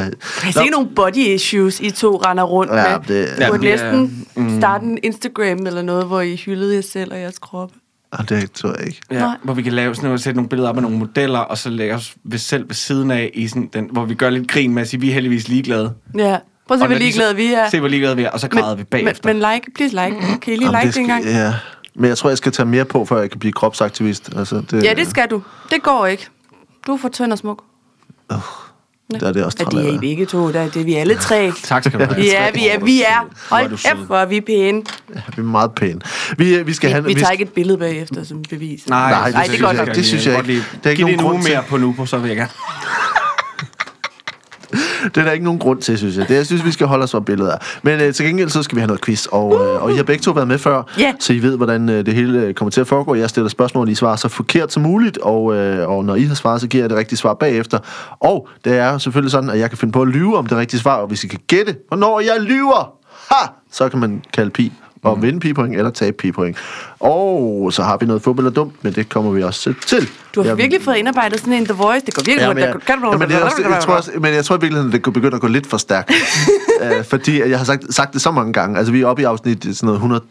Jeg 0.46 0.54
ser 0.54 0.62
ikke 0.62 0.72
nogen 0.72 0.90
body 0.96 1.18
issues, 1.18 1.80
I 1.80 1.90
to 1.92 2.18
render 2.26 2.44
rundt 2.44 2.74
Ja, 2.74 2.98
med. 2.98 3.08
det- 3.08 3.38
Du 3.38 3.44
Ja, 3.44 3.50
burde 3.50 3.62
det 3.62 3.82
er- 3.82 3.92
næsten 3.92 4.28
starte 4.62 4.86
en 4.86 4.98
Instagram 5.04 5.68
eller 5.68 5.82
noget, 5.82 6.06
hvor 6.06 6.22
I 6.22 6.36
hyldede 6.36 6.76
jer 6.76 6.82
selv 6.82 7.12
og 7.14 7.20
jeres 7.20 7.40
kroppe. 7.40 7.76
Ah, 8.12 8.30
det 8.30 8.52
tror 8.52 8.70
jeg 8.78 8.88
ikke. 8.88 9.02
Ja, 9.12 9.20
Nej. 9.20 9.36
hvor 9.44 9.54
vi 9.54 9.62
kan 9.62 9.74
lave 9.74 9.96
sådan 9.96 10.08
noget, 10.08 10.22
sætte 10.22 10.38
nogle 10.38 10.50
billeder 10.50 10.70
op 10.70 10.76
af 10.76 10.82
nogle 10.82 10.98
modeller, 10.98 11.40
og 11.40 11.58
så 11.58 11.70
lægge 11.70 11.96
os 11.96 12.14
ved 12.24 12.38
selv 12.40 12.68
ved 12.68 12.76
siden 12.76 13.12
af, 13.12 13.32
i 13.34 13.48
sådan 13.48 13.70
den, 13.74 13.88
hvor 13.92 14.06
vi 14.06 14.14
gør 14.14 14.30
lidt 14.30 14.48
grin 14.48 14.74
med 14.74 14.82
at 14.82 14.90
sige, 14.90 15.00
vi 15.02 15.10
er 15.10 15.14
heldigvis 15.14 15.48
ligeglade. 15.48 15.94
Ja. 16.18 16.38
Prøv 16.68 16.76
at 16.76 16.80
se, 16.80 16.84
Og 16.84 16.88
hvor 16.88 16.98
ligeglade 16.98 17.36
vi 17.36 17.54
er. 17.54 17.70
Se, 17.70 17.80
hvor 17.80 17.88
ligeglade 17.90 18.16
vi 18.16 18.24
er, 18.24 18.30
og 18.30 18.40
så 18.40 18.48
græder 18.48 18.76
vi 18.76 18.80
men, 18.80 18.86
bagefter. 18.86 19.34
men 19.34 19.36
like, 19.54 19.72
please 19.76 19.96
like. 19.96 20.40
Kan 20.42 20.54
I 20.54 20.56
lige 20.58 20.66
Jamen, 20.66 20.80
like 20.82 20.88
det 20.88 20.94
det 20.96 21.02
engang? 21.02 21.26
Ja. 21.26 21.54
Men 21.96 22.10
jeg 22.10 22.18
tror, 22.18 22.30
jeg 22.30 22.38
skal 22.38 22.52
tage 22.52 22.66
mere 22.68 22.86
på, 22.86 23.06
før 23.06 23.20
jeg 23.20 23.30
kan 23.30 23.40
blive 23.40 23.54
kropsaktivist. 23.54 24.30
Altså, 24.38 24.64
det, 24.72 24.84
Ja, 24.84 24.94
det 24.94 25.08
skal 25.08 25.28
du. 25.30 25.42
Det 25.72 25.84
går 25.84 26.06
ikke. 26.06 26.28
Du 26.88 26.94
er 26.94 26.98
for 26.98 27.10
tynd 27.10 27.32
og 27.32 27.38
smuk. 27.38 27.64
Der 29.20 29.28
er 29.28 29.32
det 29.34 29.44
også 29.46 29.58
Ja, 29.60 29.66
det 29.78 29.90
er 29.90 29.94
I 29.94 29.98
begge 29.98 30.26
to. 30.26 30.52
Der, 30.54 30.64
det 30.70 30.76
er 30.82 30.84
vi 30.86 30.94
alle 30.94 31.16
tre. 31.16 31.52
Tak 31.64 31.84
skal 31.84 32.00
du 32.00 32.06
have. 32.06 32.22
Ja, 32.26 32.52
vi 32.54 32.68
er. 32.68 32.80
Vi 32.80 33.02
er. 33.02 33.30
Hold 33.50 33.70
kæft, 33.70 34.06
hvor 34.08 34.18
er 34.18 34.26
vi 34.26 34.42
pæne. 34.42 34.84
Vi 35.08 35.22
er 35.38 35.42
meget 35.42 35.72
pæne. 35.76 36.02
Vi, 36.38 36.56
øh, 36.56 36.68
vi 36.68 36.74
skal 36.74 36.88
Vi, 36.88 36.92
have... 36.92 37.06
vi 37.06 37.14
tager 37.14 37.32
ikke 37.32 37.42
et 37.44 37.54
billede 37.54 37.78
bagefter 37.78 38.24
som 38.24 38.44
bevis. 38.50 38.88
Nej, 38.90 39.32
Nej, 39.32 39.44
det 39.48 39.56
er 39.60 39.64
godt 39.66 39.78
nok. 39.78 39.96
Det 39.96 40.06
synes 40.06 40.28
jeg 40.28 40.38
ikke. 40.50 40.54
Der 40.54 40.62
er 40.84 40.90
ikke 40.90 41.04
Giv 41.04 41.08
det 41.12 41.18
nogen 41.18 41.32
grund 41.34 41.44
til- 41.44 41.52
mere 41.54 41.64
på 41.70 41.78
nu, 41.78 41.94
på 41.98 42.06
så 42.06 42.18
vil 42.18 42.28
jeg 42.28 42.38
gerne. 42.38 42.50
Det 45.16 45.22
er 45.22 45.26
der 45.26 45.32
ikke 45.32 45.46
nogen 45.46 45.60
grund 45.60 45.82
til, 45.82 45.98
synes 45.98 46.18
jeg. 46.18 46.28
Det, 46.28 46.36
jeg 46.36 46.46
synes, 46.46 46.66
vi 46.66 46.72
skal 46.72 46.88
holde 46.88 47.04
os 47.04 47.12
fra 47.12 47.20
billeder. 47.20 47.58
Men 47.84 48.02
øh, 48.02 48.14
til 48.14 48.26
gengæld, 48.26 48.50
så 48.50 48.64
skal 48.64 48.76
vi 48.76 48.80
have 48.82 48.88
noget 48.88 49.02
quiz. 49.02 49.26
Og, 49.26 49.54
øh, 49.54 49.84
og 49.84 49.92
I 49.92 49.96
har 49.96 50.04
begge 50.04 50.22
to 50.22 50.32
været 50.32 50.48
med 50.48 50.58
før, 50.58 50.84
Ja. 51.00 51.14
så 51.20 51.34
I 51.34 51.40
ved, 51.42 51.58
hvordan 51.58 51.90
øh, 51.90 52.06
det 52.06 52.14
hele 52.14 52.40
øh, 52.42 52.54
kommer 52.54 52.70
til 52.72 52.82
at 52.82 52.88
foregå. 52.88 53.16
Jeg 53.16 53.30
stiller 53.30 53.50
spørgsmål, 53.50 53.90
I 53.90 53.96
svarer 53.96 54.16
så 54.16 54.28
forkert 54.28 54.74
som 54.74 54.84
muligt, 54.84 55.18
og, 55.18 55.56
øh, 55.56 55.90
og 55.90 56.06
når 56.06 56.16
I 56.16 56.24
har 56.24 56.36
svaret, 56.36 56.62
så 56.62 56.68
giver 56.68 56.84
jeg 56.84 56.90
det 56.90 56.98
rigtige 56.98 57.18
svar 57.20 57.34
bagefter. 57.34 57.80
Og 58.20 58.48
det 58.66 58.78
er 58.78 58.98
selvfølgelig 58.98 59.32
sådan, 59.32 59.50
at 59.50 59.60
jeg 59.60 59.70
kan 59.70 59.78
finde 59.78 59.92
på 59.92 60.02
at 60.02 60.08
lyve 60.08 60.38
om 60.38 60.46
det 60.48 60.58
rigtige 60.58 60.80
svar, 60.80 60.96
og 60.96 61.08
hvis 61.08 61.24
I 61.24 61.28
kan 61.28 61.40
gætte, 61.48 61.76
hvornår 61.88 62.20
jeg 62.20 62.36
lyver, 62.42 62.94
ha, 63.30 63.48
så 63.72 63.90
kan 63.90 64.00
man 64.00 64.24
kalde 64.34 64.50
pi 64.52 64.74
og 65.04 65.22
vinde 65.22 65.40
pi-point 65.40 65.76
eller 65.78 65.90
tabe 65.92 66.18
pi-point. 66.18 66.58
Og 67.00 67.74
så 67.74 67.84
har 67.84 67.98
vi 67.98 68.06
noget 68.06 68.22
fodbold 68.22 68.48
og 68.48 68.56
dumt, 68.56 68.74
men 68.84 68.94
det 68.94 69.10
kommer 69.10 69.32
vi 69.32 69.44
også 69.44 69.74
til. 69.88 70.08
Du 70.38 70.42
har 70.42 70.50
Jeg- 70.50 70.58
virkelig 70.58 70.84
fået 70.84 70.96
indarbejdet 70.96 71.40
sådan 71.40 71.54
en 71.54 71.66
The 71.66 71.74
Voice. 71.74 72.06
Det 72.06 72.14
går 72.14 72.22
virkelig 72.26 72.42
Ja, 72.42 72.46
godt. 72.46 72.56
men, 72.56 72.64
jeg, 72.64 72.74
kan 72.88 73.02
du- 73.02 73.36
ja, 73.36 73.44
også, 73.46 73.64
jeg 73.70 73.82
tror 73.84 73.94
også, 73.96 74.12
men 74.20 74.34
jeg 74.34 74.46
tror 74.46 74.56
i 74.58 74.60
virkeligheden, 74.62 74.92
det 74.92 75.02
begynder 75.14 75.36
at 75.36 75.42
gå 75.42 75.48
lidt 75.48 75.68
for 75.68 75.78
stærkt. 75.78 76.12
uh, 76.82 77.04
fordi 77.12 77.50
jeg 77.50 77.58
har 77.58 77.66
sagt, 77.66 77.94
sagt 77.94 78.14
det 78.14 78.22
så 78.22 78.32
mange 78.32 78.54
gange. 78.54 78.78
Altså, 78.78 78.92
vi 78.92 79.02
er 79.02 79.08
oppe 79.08 79.22
i 79.22 79.26
afsnit 79.26 79.64
sådan 79.64 79.78
noget 79.88 79.98
100, 79.98 80.22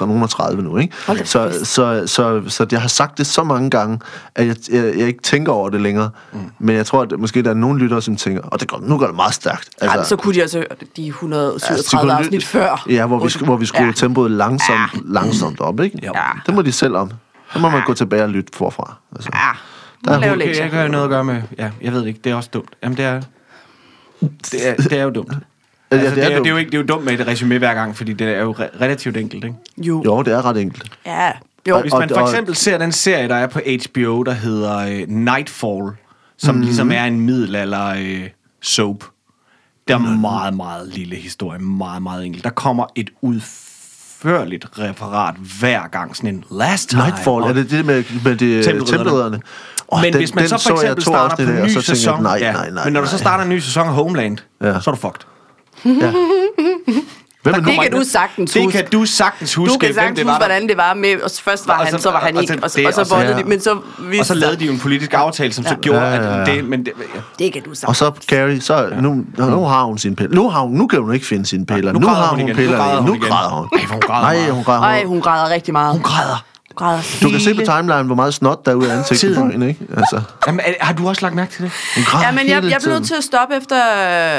130 0.00 0.62
nu, 0.62 0.76
ikke? 0.76 0.94
Så, 1.24 1.48
fest. 1.48 1.66
så, 1.66 2.02
så, 2.06 2.42
så, 2.48 2.66
jeg 2.72 2.80
har 2.80 2.88
sagt 2.88 3.18
det 3.18 3.26
så 3.26 3.42
mange 3.44 3.70
gange, 3.70 4.00
at 4.34 4.46
jeg, 4.46 4.56
jeg, 4.70 4.84
jeg 4.98 5.06
ikke 5.06 5.22
tænker 5.22 5.52
over 5.52 5.68
det 5.68 5.80
længere. 5.80 6.10
Mm. 6.32 6.38
Men 6.58 6.76
jeg 6.76 6.86
tror, 6.86 7.02
at 7.02 7.12
måske 7.18 7.42
der 7.42 7.50
er 7.50 7.54
nogle 7.54 7.78
lyttere, 7.80 8.02
som 8.02 8.16
tænker, 8.16 8.42
og 8.42 8.60
det 8.60 8.68
går, 8.68 8.80
nu 8.82 8.98
går 8.98 9.06
det 9.06 9.16
meget 9.16 9.34
stærkt. 9.34 9.68
Altså, 9.80 9.98
Ej, 9.98 10.04
så 10.04 10.16
kunne 10.16 10.34
de 10.34 10.42
også 10.42 10.58
høre 10.58 10.66
de 10.96 11.06
137 11.08 12.00
kunne 12.00 12.12
afsnit 12.12 12.32
lytte- 12.32 12.46
før. 12.46 12.84
Ja, 12.88 13.06
hvor 13.06 13.18
vi, 13.24 13.32
hvor 13.44 13.56
vi 13.56 13.66
skruede 13.66 13.86
Ja. 13.86 13.92
tempoet 13.92 14.30
langsomt, 14.30 14.78
langsomt 15.04 15.60
op, 15.60 15.80
ikke? 15.80 15.98
Jo. 16.06 16.12
Ja. 16.14 16.20
Det 16.46 16.54
må 16.54 16.62
de 16.62 16.72
selv 16.72 16.96
om. 16.96 17.10
Så 17.52 17.58
må 17.58 17.68
man 17.70 17.82
gå 17.86 17.94
tilbage 17.94 18.22
og 18.22 18.28
lytte 18.28 18.52
forfra. 18.56 18.94
Altså. 19.16 19.30
Ja, 19.34 19.50
Der 20.04 20.16
er 20.16 20.20
lave 20.20 20.34
Okay, 20.34 20.56
jeg 20.58 20.70
har 20.70 20.82
jo 20.82 20.88
noget 20.88 21.04
at 21.04 21.10
gøre 21.10 21.24
med... 21.24 21.42
Ja, 21.58 21.70
jeg 21.82 21.92
ved 21.92 22.00
det 22.00 22.06
ikke. 22.06 22.20
Det 22.24 22.32
er 22.32 22.36
også 22.36 22.50
dumt. 22.52 22.70
Jamen, 22.82 22.96
det 22.96 23.04
er... 23.04 23.20
Det 24.20 24.68
er, 24.68 24.74
det 24.76 24.92
er 24.92 25.02
jo 25.02 25.10
dumt. 25.10 25.32
Ja, 25.32 25.96
Altså, 25.96 26.14
det, 26.14 26.24
er, 26.24 26.28
det, 26.28 26.32
er 26.32 26.36
dumt. 26.38 26.48
jo 26.48 26.56
ikke, 26.56 26.70
det 26.70 26.76
er 26.76 26.80
jo 26.82 26.86
dumt 26.86 27.04
med 27.04 27.20
et 27.20 27.26
resume 27.26 27.58
hver 27.58 27.74
gang, 27.74 27.96
fordi 27.96 28.12
det 28.12 28.28
er 28.28 28.40
jo 28.40 28.52
re- 28.52 28.80
relativt 28.80 29.16
enkelt, 29.16 29.44
ikke? 29.44 29.56
Jo. 29.78 30.02
Jo, 30.04 30.22
det 30.22 30.32
er 30.32 30.44
ret 30.44 30.56
enkelt. 30.56 30.92
Ja. 31.06 31.30
Jo. 31.68 31.80
Hvis 31.80 31.92
man 31.92 32.08
for 32.08 32.20
eksempel 32.20 32.54
ser 32.54 32.78
den 32.78 32.92
serie, 32.92 33.28
der 33.28 33.34
er 33.34 33.46
på 33.46 33.60
HBO, 33.88 34.22
der 34.22 34.32
hedder 34.32 35.02
uh, 35.02 35.08
Nightfall, 35.08 35.90
som 36.38 36.54
mm. 36.54 36.60
ligesom 36.60 36.92
er 36.92 37.04
en 37.04 37.20
middelalder 37.20 37.92
uh, 38.00 38.28
soap. 38.62 39.04
Der 39.88 39.94
er 39.94 39.98
meget, 39.98 40.54
meget 40.54 40.88
lille 40.88 41.16
historie. 41.16 41.58
Meget, 41.58 42.02
meget 42.02 42.26
enkelt. 42.26 42.44
Der 42.44 42.50
kommer 42.50 42.86
et 42.94 43.10
udførligt 44.24 44.66
referat 44.78 45.34
hver 45.60 45.88
gang. 45.88 46.16
Sådan 46.16 46.34
en 46.34 46.44
last 46.50 46.88
time. 46.90 47.02
Nightfall, 47.02 47.42
er 47.42 47.52
det 47.52 47.70
det 47.70 47.86
med, 47.86 48.04
med 48.24 48.36
de 48.36 48.62
Tempelridderne. 48.62 48.86
tempelridderne? 48.86 49.40
Oh, 49.88 50.02
Men 50.02 50.14
hvis 50.16 50.34
man 50.34 50.48
så 50.48 50.58
for 50.68 50.74
eksempel 50.74 51.02
starter 51.04 51.36
på 51.46 51.50
en 51.52 51.62
ny 51.64 51.68
sæson, 51.80 52.22
nej, 52.22 52.38
ja, 52.40 52.52
nej, 52.52 52.70
nej, 52.70 52.84
men 52.84 52.92
når 52.92 53.00
du 53.00 53.06
så 53.06 53.12
nej. 53.12 53.18
starter 53.20 53.44
en 53.44 53.50
ny 53.50 53.58
sæson 53.58 53.86
af 53.88 53.94
Homeland, 53.94 54.38
Ja. 54.62 54.80
så 54.80 54.90
er 54.90 54.94
du 54.94 55.00
fucked. 55.00 55.20
Ja. 56.02 56.12
Hvem 57.42 57.54
Det 57.64 57.74
kan 57.80 57.92
du 57.92 58.02
sagtens 58.04 58.50
Det 58.52 58.62
huske. 58.64 58.78
kan 58.78 58.86
du 58.92 59.04
sagtens 59.04 59.54
huske, 59.54 59.72
Du 59.72 59.78
kan 59.78 59.94
sagtens 59.94 60.18
det 60.18 60.26
huske, 60.26 60.38
hvordan 60.38 60.68
det 60.68 60.76
var 60.76 60.94
med, 60.94 61.20
og 61.22 61.30
først 61.42 61.68
var 61.68 61.78
Og 61.78 61.84
han, 61.84 61.92
så- 61.92 61.98
så 62.02 62.10
var 62.10 62.18
han 62.20 62.36
ikke, 62.40 62.58
og 62.62 62.70
så, 62.70 62.78
det, 62.78 62.86
og 62.86 62.92
så 62.94 63.04
så- 63.04 63.16
ja. 63.16 63.38
de, 63.38 63.44
men 63.44 63.60
så 63.60 63.78
vidste 63.98 64.20
Og 64.22 64.26
så 64.26 64.34
lavede 64.34 64.56
de 64.56 64.64
jo 64.66 64.72
en 64.72 64.78
politisk 64.78 65.14
aftale, 65.14 65.52
som 65.52 65.64
så 65.64 65.74
gjorde, 65.74 66.00
Ja, 66.00 66.14
ja, 66.14 66.34
ja. 66.34 66.40
at 66.40 66.46
det... 66.46 66.64
Men 66.64 66.84
det 66.84 66.92
ja. 67.14 67.20
Det 67.44 67.52
kan 67.52 67.62
du 67.62 67.74
sagtens. 67.74 67.84
Og 67.84 67.96
så 67.96 68.12
Carrie, 68.28 68.60
så 68.60 68.88
nu, 69.00 69.24
nu 69.38 69.64
har 69.64 69.84
hun 69.84 69.98
sin 69.98 70.16
pille. 70.16 70.34
Nu, 70.34 70.50
har 70.50 70.60
hun, 70.60 70.72
nu 70.72 70.86
kan 70.86 71.00
hun 71.02 71.14
ikke 71.14 71.26
finde 71.26 71.46
sine 71.46 71.66
piller. 71.66 71.92
nu 71.92 71.98
Nu, 71.98 72.06
græder 72.06 72.20
har 72.20 72.28
hun 72.30 72.40
hun, 72.40 72.48
igen. 72.48 72.56
Nu 72.56 72.62
piller. 72.62 72.76
græder 72.78 73.00
hun 73.00 73.10
Nu 73.10 73.18
græder 73.18 73.48
hun. 73.50 73.68
Græder 74.00 74.22
Nej, 74.22 74.50
hun 74.50 74.64
græder. 74.64 74.80
Ej, 74.82 75.04
hun 75.04 75.20
græder 75.20 75.50
rigtig 75.50 75.72
meget. 75.72 75.92
Hun 75.92 76.02
græder. 76.02 76.44
Græder 76.76 77.02
Du 77.22 77.30
kan 77.30 77.40
se 77.40 77.54
på 77.54 77.60
timeline, 77.64 78.02
hvor 78.02 78.14
meget 78.14 78.34
snot 78.34 78.66
der 78.66 78.70
er 78.72 78.74
ud 78.76 78.84
af 78.86 78.96
ansigtet 78.98 79.36
på 79.36 79.46
hende, 79.48 79.68
ikke? 79.68 79.80
Altså, 79.96 80.20
Jamen, 80.46 80.60
er- 80.64 80.72
har 80.84 80.92
du 80.94 81.08
også 81.08 81.22
lagt 81.22 81.34
mærke 81.34 81.52
til 81.52 81.62
det? 81.64 81.72
hun 81.94 82.04
græder 82.04 82.26
Ja, 82.26 82.32
men 82.32 82.48
jeg, 82.48 82.64
jeg 82.70 82.78
blev 82.82 82.94
nødt 82.94 83.06
til 83.06 83.14
at 83.14 83.24
stoppe 83.24 83.54
efter 83.56 83.76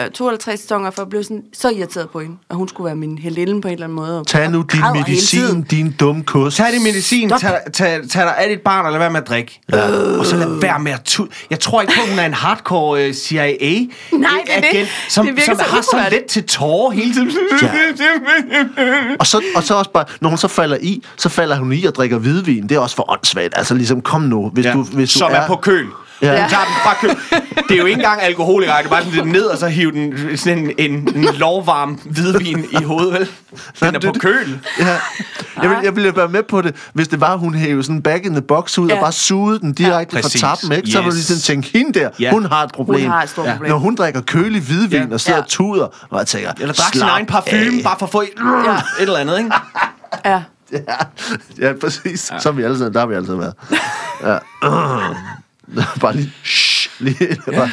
øh, 0.06 0.12
to 0.12 0.28
eller 0.28 0.38
tre 0.40 0.58
sæsoner, 0.58 0.92
for 0.92 1.02
jeg 1.02 1.10
blev 1.10 1.24
sådan, 1.24 1.42
så 1.54 1.70
irriteret 1.70 2.10
på 2.10 2.20
hende. 2.20 2.36
Og 2.50 2.56
hun 2.56 2.68
skulle 2.68 2.86
være 2.86 2.96
min 2.96 3.18
heldinde 3.18 3.62
på 3.62 3.68
en 3.68 3.74
eller 3.74 3.86
anden 3.86 3.96
måde. 3.96 4.20
og- 4.20 4.28
Tag 4.28 4.52
nu 4.52 4.60
og 4.60 4.72
din 4.74 4.82
medicin, 4.94 5.62
din 5.62 5.96
dumme 6.00 6.24
kus. 6.24 6.56
Tag 6.56 6.72
din 6.74 6.84
medicin, 6.84 7.30
Stop. 7.30 7.40
tag, 7.40 7.60
tag, 7.74 8.00
tag 8.10 8.24
dig 8.24 8.38
af 8.38 8.50
dit 8.50 8.62
barn, 8.62 8.86
og 8.86 8.92
lad 8.92 9.00
være 9.00 9.10
med 9.12 9.22
at 9.22 9.28
drikke. 9.28 9.62
Ja. 9.74 9.88
Og 10.20 10.25
så 10.25 10.36
lad 10.36 10.60
være 10.62 10.80
med 10.80 10.92
at 10.92 11.02
tu... 11.06 11.28
Jeg 11.50 11.60
tror 11.60 11.82
ikke 11.82 11.94
på, 11.96 12.02
at 12.04 12.10
hun 12.10 12.20
er 12.20 12.25
en 12.25 12.34
hardcore 12.34 13.08
uh, 13.10 13.13
CIA 13.16 13.46
Nej, 13.48 14.30
det 14.46 14.68
er 14.68 14.72
det. 14.72 14.88
som, 15.10 15.25
Det 15.25 15.36
virker 15.36 15.46
som 15.46 15.58
så 15.58 15.63
har 15.75 15.82
så 15.82 16.08
let 16.12 16.25
til 16.25 16.44
tårer 16.44 16.92
hele 16.92 17.13
tiden. 17.13 17.32
Og 19.20 19.28
så, 19.28 19.42
og 19.56 19.63
så 19.63 19.74
også 19.75 19.92
bare, 19.92 20.06
når 20.22 20.30
hun 20.30 20.38
så 20.38 20.48
falder 20.48 20.78
i, 20.82 21.04
så 21.18 21.30
falder 21.30 21.56
hun 21.56 21.74
i 21.74 21.86
og 21.86 21.96
drikker 21.96 22.18
hvidvin. 22.24 22.63
Det 22.70 22.75
er 22.75 22.80
også 22.80 22.96
for 22.96 23.12
åndssvagt. 23.12 23.53
Altså 23.58 23.74
ligesom, 23.75 24.01
kom 24.01 24.22
nu. 24.22 24.50
Hvis 24.53 24.65
Ja. 24.65 24.74
du, 24.74 24.84
hvis 24.84 25.13
du 25.13 25.20
som 25.20 25.32
er, 25.34 25.48
på 25.48 25.56
køl. 25.56 25.86
Ja. 26.22 26.27
Ja. 26.34 26.44
Du 26.44 26.50
tager 26.50 26.63
den 26.63 26.74
fra 26.84 26.96
køl. 27.01 27.39
Det 27.70 27.72
er 27.72 27.77
jo 27.77 27.86
ikke 27.86 28.00
engang 28.00 28.22
alkoholiker, 28.22 28.74
det 28.77 28.86
er 28.86 28.89
bare 28.89 29.03
sådan 29.03 29.13
lidt 29.15 29.27
ned, 29.32 29.44
og 29.46 29.58
så 29.58 29.68
hive 29.68 29.92
den 29.92 30.38
sådan 30.38 30.58
en, 30.58 30.72
en, 30.92 31.15
en 31.15 31.24
lovvarm 31.36 32.00
hvidvin 32.06 32.65
i 32.82 32.84
hovedet, 32.84 33.13
vel? 33.13 33.27
Den 33.80 33.96
er 33.96 34.00
på 34.00 34.13
køl. 34.20 34.60
Ja. 34.80 34.86
Jeg, 35.62 35.70
vil, 35.70 35.77
jeg 35.84 35.96
ville 35.96 36.13
være 36.15 36.27
med 36.27 36.44
på 36.44 36.62
det, 36.62 36.75
hvis 36.94 37.08
det 37.08 37.22
var, 37.22 37.36
hun 37.36 37.56
hævde 37.56 37.84
sådan 37.84 38.01
back 38.01 38.25
in 38.25 38.32
the 38.32 38.42
box 38.42 38.77
ud 38.77 38.88
ja. 38.88 38.94
Ja. 38.94 39.00
og 39.00 39.03
bare 39.03 39.12
sugede 39.12 39.60
den 39.60 39.74
direkte 39.74 40.15
ja, 40.18 40.22
fra 40.22 40.30
tappen, 40.30 40.72
ikke? 40.72 40.92
Så 40.92 40.98
yes. 41.00 41.06
ville 41.06 41.24
sådan 41.24 41.42
tænke, 41.42 41.70
hende 41.77 42.00
der, 42.00 42.10
Ja. 42.20 42.32
hun 42.32 42.46
har 42.46 42.63
et 42.63 42.72
problem. 42.72 43.01
Hun 43.01 43.12
har 43.12 43.24
et 43.24 43.30
stort 43.30 43.48
problem. 43.51 43.70
Når 43.72 43.77
hun 43.77 43.96
drikker 43.96 44.22
kølig 44.22 44.62
hvidvin 44.62 45.08
Ja. 45.08 45.13
og 45.13 45.20
sidder 45.20 45.38
Ja. 45.38 45.44
og 45.44 45.50
tuder, 45.50 45.88
og 46.10 46.20
jeg 46.20 46.27
tænker, 46.27 46.51
Eller 46.60 46.74
drak 46.74 46.94
sin 46.94 47.01
egen 47.01 47.25
parfume, 47.25 47.84
bare 47.84 47.96
for 48.00 48.06
at 48.06 48.12
få 48.12 48.22
et, 48.22 48.30
Ja. 48.65 48.72
et 48.74 48.82
eller 49.00 49.18
andet, 49.20 49.38
ikke? 49.38 49.51
Ja. 50.25 50.42
Ja, 51.60 51.68
ja 51.68 51.74
præcis. 51.82 52.32
Ja. 52.32 52.39
Så 52.39 52.51
har 52.51 52.56
vi 52.56 52.63
altid, 52.63 52.92
der 52.92 53.00
har 53.00 53.08
vi 53.08 53.15
altid 53.15 53.36
været. 53.36 53.53
Ja. 54.24 54.38
bare 56.01 56.15
lige... 56.15 56.34
Shh, 56.44 56.89
lige 57.00 57.38
bare. 57.48 57.70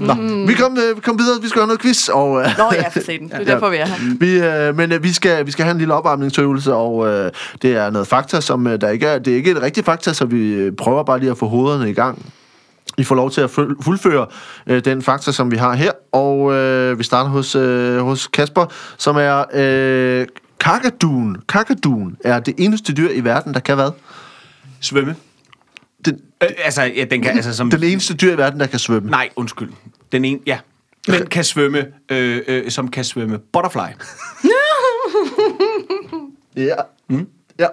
Nå, 0.00 0.46
vi 0.46 0.54
kom, 0.54 0.78
øh, 0.78 0.96
vi 0.96 1.00
kom 1.00 1.18
videre, 1.18 1.42
vi 1.42 1.48
skal 1.48 1.60
have 1.60 1.66
noget 1.66 1.80
quiz. 1.80 2.08
Og, 2.08 2.40
øh, 2.40 2.58
Nå 2.58 2.64
ja, 2.72 2.88
for 2.88 3.00
satan. 3.00 3.28
Det 3.28 3.34
er 3.34 3.44
derfor, 3.44 3.68
vi 3.68 3.76
er 3.76 3.86
her. 3.86 4.16
Vi, 4.18 4.40
øh, 4.68 4.76
men 4.76 4.92
øh, 4.92 5.02
vi, 5.02 5.12
skal, 5.12 5.46
vi 5.46 5.50
skal 5.50 5.64
have 5.64 5.72
en 5.72 5.78
lille 5.78 5.94
opvarmningsøvelse, 5.94 6.74
og 6.74 7.06
øh, 7.06 7.30
det 7.62 7.76
er 7.76 7.90
noget 7.90 8.08
fakta, 8.08 8.40
som 8.40 8.66
øh, 8.66 8.80
der 8.80 8.88
ikke 8.88 9.06
er, 9.06 9.18
det 9.18 9.32
er 9.32 9.36
ikke 9.36 9.50
et 9.50 9.62
rigtigt 9.62 9.86
fakta, 9.86 10.12
så 10.12 10.24
vi 10.24 10.70
prøver 10.70 11.02
bare 11.02 11.18
lige 11.18 11.30
at 11.30 11.38
få 11.38 11.48
hovederne 11.48 11.90
i 11.90 11.92
gang. 11.92 12.32
I 12.98 13.04
får 13.04 13.14
lov 13.14 13.30
til 13.30 13.40
at 13.40 13.50
fuldføre 13.82 14.26
øh, 14.66 14.84
den 14.84 15.02
fakta, 15.02 15.32
som 15.32 15.50
vi 15.50 15.56
har 15.56 15.72
her, 15.72 15.92
og 16.12 16.52
øh, 16.52 16.98
vi 16.98 17.04
starter 17.04 17.30
hos, 17.30 17.54
øh, 17.54 17.98
hos 17.98 18.26
Kasper, 18.26 18.66
som 18.98 19.16
er 19.16 19.44
øh, 19.54 20.26
kakaduen. 20.60 21.36
Kakaduen 21.48 22.16
er 22.24 22.40
det 22.40 22.54
eneste 22.58 22.92
dyr 22.92 23.08
i 23.10 23.24
verden, 23.24 23.54
der 23.54 23.60
kan 23.60 23.74
hvad? 23.74 23.90
Svømme. 24.80 25.16
Den, 26.04 26.20
Øh, 26.42 26.48
altså, 26.64 26.82
ja, 26.82 27.04
den 27.04 27.22
kan, 27.22 27.36
altså 27.36 27.54
som... 27.56 27.70
den 27.70 27.82
eneste 27.84 28.14
dyr 28.14 28.32
i 28.32 28.38
verden, 28.38 28.60
der 28.60 28.66
kan 28.66 28.78
svømme. 28.78 29.10
Nej, 29.10 29.28
undskyld. 29.36 29.68
Den 30.12 30.24
ene, 30.24 30.40
ja. 30.46 30.58
Men 31.08 31.26
kan 31.26 31.44
svømme, 31.44 31.86
øh, 32.10 32.40
øh, 32.48 32.70
som 32.70 32.88
kan 32.88 33.04
svømme 33.04 33.38
butterfly. 33.52 33.80
Ja. 36.56 36.74
Mm. 37.08 37.26
Ja. 37.58 37.66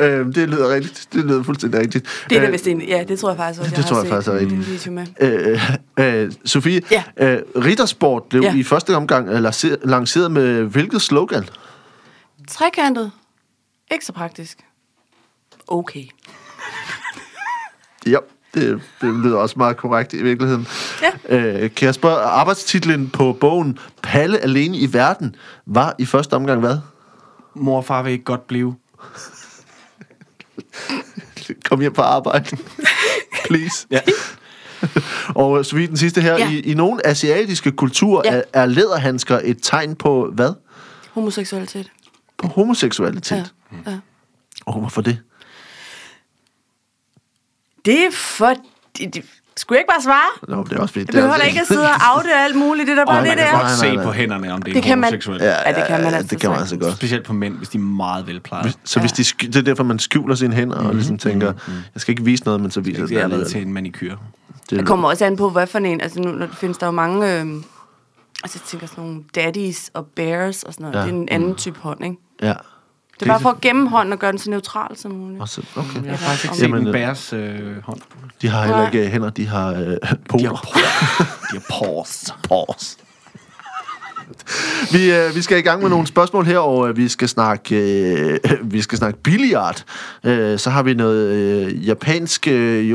Øh, 0.00 0.26
det 0.34 0.48
lyder 0.48 0.74
rigtigt. 0.74 1.08
Det 1.12 1.24
lyder 1.24 1.42
fuldstændig 1.42 1.80
rigtigt. 1.80 2.06
Det 2.30 2.36
er 2.36 2.40
Øh, 2.42 2.46
da 2.46 2.52
vist 2.52 2.66
en... 2.66 2.82
Ja, 2.82 3.04
det 3.08 3.18
tror 3.18 3.28
jeg 3.30 3.36
faktisk 3.36 3.60
også, 3.60 3.70
det 3.70 3.76
jeg 3.78 3.84
tror 3.86 3.96
jeg 3.96 4.02
set 4.06 4.10
faktisk 4.10 4.28
er 4.28 4.38
rigtigt. 4.38 4.70
video 4.70 4.92
med. 4.92 5.06
Øh, 6.00 6.24
øh, 6.24 6.32
Sofie, 6.44 6.80
Ja. 6.90 7.02
øh, 7.16 7.38
Riddersport 7.56 8.22
blev 8.22 8.42
Ja. 8.42 8.54
i 8.54 8.62
første 8.62 8.96
omgang 8.96 9.28
øh, 9.28 9.42
lanceret- 9.42 9.78
lanceret 9.84 10.30
med 10.30 10.62
hvilket 10.62 11.02
slogan? 11.02 11.44
Trekantet. 12.48 13.12
Ikke 13.92 14.04
så 14.04 14.12
praktisk. 14.12 14.58
Okay. 15.68 16.04
Ja, 18.06 18.16
det, 18.54 18.82
det 19.00 19.14
lyder 19.14 19.38
også 19.38 19.54
meget 19.58 19.76
korrekt 19.76 20.12
i 20.12 20.22
virkeligheden. 20.22 20.66
Ja. 21.30 21.36
Øh, 21.64 21.74
Kasper, 21.74 22.08
arbejdstitlen 22.10 23.10
på 23.10 23.32
bogen 23.40 23.78
Palle 24.02 24.38
alene 24.38 24.76
i 24.78 24.92
verden 24.92 25.36
var 25.66 25.94
i 25.98 26.06
første 26.06 26.34
omgang 26.34 26.60
hvad? 26.60 26.78
Mor 27.54 27.76
og 27.76 27.84
far 27.84 28.02
vil 28.02 28.12
ikke 28.12 28.24
godt 28.24 28.46
blive. 28.46 28.76
Kom 31.64 31.80
hjem 31.80 31.92
på 31.92 32.02
arbejde. 32.02 32.56
Please. 33.48 33.86
Ja. 33.90 34.00
Og 35.28 35.66
så 35.66 35.76
vidt 35.76 35.88
den 35.88 35.96
sidste 35.96 36.20
her. 36.20 36.32
Ja. 36.38 36.50
I, 36.50 36.60
I 36.60 36.74
nogle 36.74 37.06
asiatiske 37.06 37.72
kulturer 37.72 38.22
Ja. 38.24 38.36
er, 38.38 38.42
er 38.52 38.66
læderhandsker 38.66 39.40
et 39.44 39.58
tegn 39.62 39.94
på 39.96 40.30
hvad? 40.32 40.52
Homoseksualitet. 41.12 41.90
På 42.38 42.46
homoseksualitet. 42.48 43.52
Ja. 43.72 43.76
Ja. 43.86 43.90
ja. 43.90 43.98
Og 44.66 44.80
hvorfor 44.80 45.02
det? 45.02 45.18
Det 47.84 47.98
er 48.06 48.10
for... 48.12 48.54
Det, 48.98 49.14
det, 49.14 49.24
skulle 49.56 49.76
jeg 49.76 49.80
ikke 49.80 49.92
bare 49.92 50.02
svare? 50.02 50.56
Nå, 50.56 50.64
det 50.64 50.72
er 50.72 50.80
også 50.80 50.94
fedt. 50.94 51.08
Jeg 51.08 51.14
behøver 51.14 51.36
da 51.36 51.42
ikke 51.42 51.60
at 51.60 51.66
sidde 51.66 51.82
og 51.82 52.16
afde 52.16 52.28
alt 52.34 52.56
muligt. 52.56 52.86
Det 52.86 52.92
er 52.92 52.96
da 52.96 53.04
bare 53.04 53.18
Og 53.18 53.22
det, 53.24 53.28
man 53.30 53.38
det 53.38 53.46
kan 53.46 53.54
er. 53.54 53.58
godt 53.58 53.80
Nej, 53.80 53.90
se 53.90 53.94
nej, 53.94 54.04
på 54.04 54.12
hænderne, 54.12 54.52
om 54.52 54.62
det 54.62 54.70
er 54.70 54.74
Det 54.74 54.82
kan 54.82 54.98
man- 54.98 55.04
homoseksuelt. 55.08 55.42
Ja, 55.42 55.48
Ja, 55.70 55.74
det 55.80 55.84
kan 55.88 56.00
man 56.00 56.10
ja, 56.10 56.16
altså 56.16 56.30
det 56.30 56.40
kan 56.40 56.50
man 56.50 56.58
altså 56.58 56.76
godt. 56.76 56.94
Specielt 56.96 57.24
på 57.26 57.32
mænd, 57.32 57.56
hvis 57.56 57.68
de 57.68 57.78
er 57.78 57.82
meget 57.82 58.26
velplejede. 58.26 58.72
Så 58.84 59.00
hvis 59.00 59.12
de, 59.12 59.22
det 59.46 59.56
er 59.56 59.62
derfor, 59.62 59.84
man 59.84 59.98
skjuler 59.98 60.34
sine 60.34 60.54
hænder 60.54 60.76
og 60.76 60.94
ligesom 60.94 61.18
tænker, 61.18 61.52
jeg 61.94 62.00
skal 62.00 62.12
ikke 62.12 62.24
vise 62.24 62.44
noget, 62.44 62.60
men 62.60 62.70
så 62.70 62.80
viser 62.80 63.00
Det 63.00 63.08
det 63.08 63.18
er 63.18 63.22
allerede 63.22 63.42
alligevel. 63.44 63.62
til 63.62 63.66
en 63.68 63.74
manikyr. 63.74 64.16
Det 64.70 64.78
Det 64.78 64.86
kommer 64.86 65.08
også 65.08 65.24
an 65.24 65.36
på, 65.36 65.50
hvad 65.50 65.66
for 65.66 65.78
en. 65.78 66.00
Altså, 66.00 66.20
nu 66.20 66.30
når 66.32 66.46
der 66.46 66.54
findes 66.54 66.78
der 66.78 66.86
jo 66.86 66.92
mange... 66.92 67.32
Øh, 67.40 67.46
altså, 68.42 68.58
jeg 68.58 68.62
tænker 68.66 68.86
sådan 68.86 69.04
nogle 69.04 69.22
daddies 69.34 69.90
og 69.94 70.06
bears 70.06 70.62
og 70.62 70.72
sådan 70.74 70.82
noget. 70.84 70.94
Ja. 70.94 71.00
Ja. 71.00 71.06
Det 71.06 71.12
er 71.12 71.16
en 71.22 71.28
anden 71.28 71.54
type 71.54 71.78
hånd, 71.80 72.04
ikke? 72.04 72.16
Ja. 72.42 72.54
Det 73.20 73.26
er 73.26 73.30
bare 73.32 73.40
for 73.40 73.50
at 73.50 73.60
gemme 73.60 73.88
hånden 73.88 74.12
og 74.12 74.18
gøre 74.18 74.30
den 74.32 74.38
så 74.38 74.50
neutral 74.50 74.96
som 74.96 75.10
muligt. 75.12 75.40
Og 75.40 75.48
så, 75.48 75.62
okay. 75.76 76.02
Jeg 76.04 76.10
har 76.10 76.16
faktisk 76.16 76.44
ikke 76.44 76.56
set 76.56 76.62
Jamen, 76.62 76.80
en 76.80 76.86
øh, 76.86 76.92
bærs 76.92 77.32
øh, 77.32 77.82
hånd. 77.82 78.00
De 78.42 78.48
har 78.48 78.62
heller 78.64 78.86
ikke 78.86 79.04
øh, 79.04 79.12
hænder, 79.12 79.30
de 79.30 79.46
har 79.46 79.68
øh, 79.72 79.76
De 79.78 79.98
poler. 80.30 80.48
har, 80.50 81.48
de 81.52 81.60
har 81.60 81.64
pors. 81.78 82.34
Pors. 82.48 82.96
Vi, 84.92 85.12
øh, 85.12 85.34
vi 85.34 85.42
skal 85.42 85.58
i 85.58 85.60
gang 85.60 85.82
med 85.82 85.90
nogle 85.90 86.06
spørgsmål 86.06 86.44
her, 86.44 86.58
og 86.58 86.88
øh, 86.88 86.96
vi 86.96 87.08
skal 87.08 87.28
snakke 87.28 87.76
øh, 87.76 88.38
vi 88.74 88.82
skal 88.82 88.98
snakke 88.98 89.22
billiard. 89.22 89.84
Øh, 90.24 90.58
så 90.58 90.70
har 90.70 90.82
vi 90.82 90.94
noget 90.94 91.34
øh, 91.34 91.86
japansk 91.86 92.48
øh, 92.48 92.90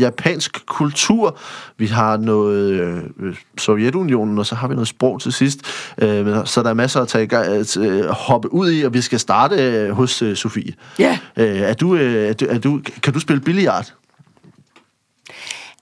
japansk 0.00 0.66
kultur. 0.66 1.38
Vi 1.76 1.86
har 1.86 2.16
noget 2.16 2.70
øh, 2.70 3.36
Sovjetunionen, 3.58 4.38
og 4.38 4.46
så 4.46 4.54
har 4.54 4.68
vi 4.68 4.74
noget 4.74 4.88
sprog 4.88 5.20
til 5.20 5.32
sidst. 5.32 5.58
Øh, 5.98 6.36
så 6.44 6.62
der 6.62 6.70
er 6.70 6.74
masser 6.74 7.00
at 7.00 7.08
tage, 7.08 7.36
at, 7.36 7.76
øh, 7.76 8.04
hoppe 8.04 8.52
ud 8.52 8.72
i, 8.72 8.82
og 8.82 8.94
vi 8.94 9.00
skal 9.00 9.20
starte 9.20 9.56
øh, 9.56 9.90
hos 9.90 10.22
øh, 10.22 10.36
Sofie. 10.36 10.72
Ja. 10.98 11.18
Øh, 11.36 11.58
er 11.58 11.74
du, 11.74 11.96
øh, 11.96 12.28
er 12.28 12.32
du, 12.32 12.46
er 12.48 12.58
du, 12.58 12.80
kan 13.02 13.12
du 13.12 13.20
spille 13.20 13.40
billiard? 13.40 13.92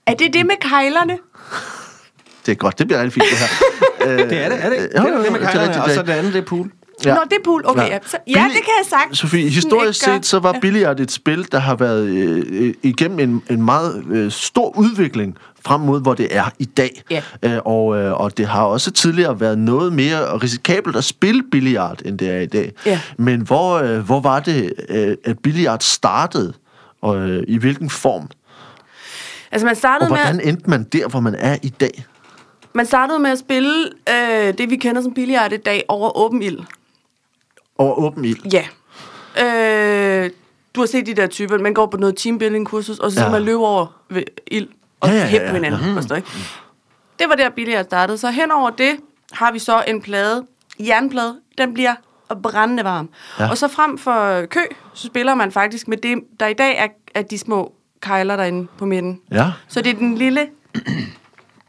Er 0.05 0.13
det 0.13 0.33
det 0.33 0.45
med 0.45 0.55
kejlerne? 0.61 1.17
Det 2.49 2.55
er 2.55 2.59
godt, 2.59 2.79
det 2.79 2.87
bliver 2.87 3.01
rigtig 3.03 3.13
fint 3.23 3.25
det 3.31 3.37
her. 3.37 4.11
øh, 4.11 4.19
Det 4.29 4.45
er 4.45 4.49
det, 4.49 4.65
er 4.65 4.69
det? 4.69 4.77
Jo, 4.97 5.03
Det 5.03 5.13
er 5.13 5.23
det 5.23 5.31
med 5.31 5.41
er 5.41 5.45
rigtigt, 5.61 5.77
og 5.77 5.85
det 5.85 5.93
så 5.93 5.99
er- 5.99 6.03
det 6.05 6.11
andet, 6.13 6.33
det 6.33 6.39
er 6.41 6.45
pool. 6.45 6.71
Ja. 7.05 7.13
Nå, 7.13 7.19
det 7.29 7.33
er 7.33 7.43
pool. 7.45 7.63
Okay, 7.65 7.89
Ja. 7.89 7.97
Så, 8.07 8.17
ja, 8.27 8.43
det 8.47 8.53
kan 8.53 8.73
jeg 8.79 8.85
sagt. 8.89 9.17
Sofie, 9.17 9.49
historisk 9.49 10.03
set, 10.03 10.25
så 10.25 10.39
var 10.39 10.55
billiard 10.61 10.99
et 10.99 11.11
spil, 11.11 11.47
der 11.51 11.59
har 11.59 11.75
været 11.75 12.05
øh, 12.05 12.43
øh, 12.49 12.73
igennem 12.83 13.19
en, 13.19 13.43
en 13.49 13.61
meget 13.65 14.03
øh, 14.11 14.31
stor 14.31 14.77
udvikling 14.77 15.37
frem 15.65 15.81
mod, 15.81 16.01
hvor 16.01 16.13
det 16.13 16.27
er 16.35 16.43
i 16.59 16.65
dag. 16.65 17.01
Ja. 17.11 17.21
Øh, 17.43 17.59
og, 17.65 17.97
øh, 17.97 18.13
og 18.21 18.37
det 18.37 18.47
har 18.47 18.63
også 18.63 18.91
tidligere 18.91 19.39
været 19.39 19.57
noget 19.57 19.93
mere 19.93 20.37
risikabelt 20.37 20.95
at 20.95 21.03
spille 21.03 21.43
billiard, 21.51 22.01
end 22.05 22.19
det 22.19 22.29
er 22.29 22.39
i 22.39 22.45
dag. 22.45 22.71
Ja. 22.85 22.99
Men 23.17 23.41
hvor, 23.41 23.73
øh, 23.77 23.99
hvor 23.99 24.19
var 24.19 24.39
det, 24.39 24.73
øh, 24.89 25.15
at 25.25 25.39
billiard 25.39 25.79
startede? 25.81 26.53
Og 27.01 27.17
øh, 27.29 27.43
i 27.47 27.57
hvilken 27.57 27.89
form? 27.89 28.27
Altså, 29.51 29.65
man 29.65 29.71
Og 29.71 29.77
startede, 29.77 30.09
med, 30.09 30.17
hvordan 30.17 30.41
endte 30.47 30.69
man 30.69 30.83
der, 30.83 31.07
hvor 31.07 31.19
man 31.19 31.35
er 31.39 31.57
i 31.63 31.69
dag? 31.69 32.05
Man 32.73 32.85
startede 32.85 33.19
med 33.19 33.31
at 33.31 33.39
spille 33.39 33.89
øh, 34.09 34.53
det, 34.57 34.69
vi 34.69 34.75
kender 34.75 35.01
som 35.01 35.13
billiard 35.13 35.53
i 35.53 35.57
dag, 35.57 35.83
over 35.87 36.17
åben 36.17 36.41
ild. 36.41 36.59
Over 37.77 37.95
åben 37.95 38.25
ild? 38.25 38.37
Ja. 38.53 38.65
Øh, 40.25 40.29
du 40.75 40.79
har 40.79 40.87
set 40.87 41.05
de 41.05 41.13
der 41.13 41.27
typer, 41.27 41.57
man 41.57 41.73
går 41.73 41.85
på 41.85 41.97
noget 41.97 42.15
teambuilding-kursus, 42.15 42.99
og 42.99 43.11
så 43.11 43.21
Ja. 43.23 43.29
man 43.29 43.41
løbe 43.41 43.57
over 43.65 43.85
ved 44.09 44.23
ild 44.47 44.67
og 44.99 45.09
Ja, 45.09 45.15
ja, 45.15 45.19
ja, 45.19 45.25
ja, 45.29 45.35
ja, 45.37 45.43
ja, 45.47 45.53
hinanden. 45.53 45.91
Mm. 45.93 46.15
Ikke? 46.15 46.27
Det 47.19 47.29
var 47.29 47.35
der 47.35 47.49
billiard 47.49 47.85
startede. 47.85 48.17
Så 48.17 48.29
henover 48.31 48.69
det 48.69 48.91
har 49.31 49.51
vi 49.51 49.59
så 49.59 49.83
en 49.87 50.01
plade, 50.01 50.45
jernplade, 50.79 51.39
den 51.57 51.73
bliver 51.73 51.95
brændende 52.43 52.83
varm. 52.83 53.09
Ja. 53.39 53.49
Og 53.49 53.57
så 53.57 53.67
frem 53.67 53.97
for 53.97 54.45
kø, 54.45 54.59
så 54.93 55.07
spiller 55.07 55.35
man 55.35 55.51
faktisk 55.51 55.87
med 55.87 55.97
det, 55.97 56.17
der 56.39 56.47
i 56.47 56.53
dag 56.53 56.77
er, 56.77 56.87
er 57.15 57.21
de 57.21 57.37
små 57.37 57.73
kejler 58.01 58.35
derinde 58.35 58.67
på 58.77 58.85
midten. 58.85 59.21
Ja. 59.31 59.51
Så 59.67 59.81
det 59.81 59.89
er 59.93 59.97
den 59.97 60.15
lille 60.15 60.47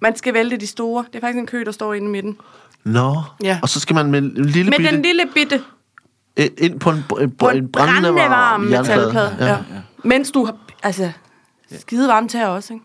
Man 0.01 0.17
skal 0.17 0.35
vælte 0.35 0.57
de 0.57 0.67
store. 0.67 1.05
Det 1.13 1.17
er 1.17 1.21
faktisk 1.21 1.39
en 1.41 1.47
kø, 1.47 1.63
der 1.65 1.73
står 1.73 1.95
inde 1.95 2.07
i 2.07 2.11
midten. 2.11 2.37
Nå, 2.85 3.23
Ja. 3.43 3.59
og 3.63 3.69
så 3.69 3.81
skal 3.81 3.95
man 3.95 4.11
med 4.11 4.19
en 4.23 4.33
lille 4.35 4.71
Med 4.71 4.79
bitte 4.79 4.93
den 4.93 5.03
lille 5.03 5.23
bitte 5.35 5.61
ind 6.59 6.81
på 6.81 6.91
en, 6.91 7.05
en, 7.21 7.31
på 7.31 7.49
en 7.49 7.69
brændende 7.73 8.15
varm 8.15 8.61
metalplade. 8.61 9.37
Ja. 9.41 9.45
Ja. 9.47 9.51
Ja. 9.53 9.57
Mens 10.05 10.31
du 10.31 10.45
har... 10.45 10.55
Altså, 10.83 11.11
skide 11.79 12.09
varmt 12.09 12.33
her 12.33 12.47
også, 12.47 12.73
ikke? 12.73 12.85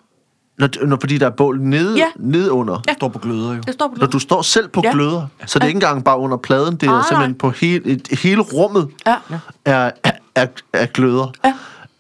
Når, 0.58 0.86
når, 0.86 0.98
fordi 1.02 1.18
der 1.18 1.26
er 1.26 1.30
bål 1.30 1.60
nede, 1.62 1.98
Ja. 1.98 2.06
nede 2.16 2.52
under. 2.52 2.82
Ja. 2.88 2.94
Står 2.94 3.08
på 3.08 3.20
gløder 3.20 3.56
jo. 3.56 3.62
Det 3.62 3.74
står 3.74 3.88
på 3.88 3.96
Når 3.98 4.08
du 4.08 4.20
står 4.20 4.42
selv 4.42 4.68
på 4.68 4.82
Ja. 4.84 4.92
gløder, 4.92 5.28
så 5.46 5.60
det 5.60 5.64
er 5.64 5.68
ikke 5.68 5.78
engang 5.78 6.04
bare 6.04 6.18
under 6.20 6.38
pladen, 6.38 6.76
det 6.78 6.90
er 6.90 6.92
Ah, 6.94 7.04
simpelthen 7.06 7.32
nej. 7.32 7.38
på 7.38 7.50
hele, 7.50 7.86
et, 7.86 8.08
hele 8.20 8.42
rummet 8.42 8.90
Ja. 9.08 9.16
er, 9.66 9.92
er, 10.36 10.48
er 10.74 10.86
gløder. 10.86 11.32
Ja. 11.46 11.54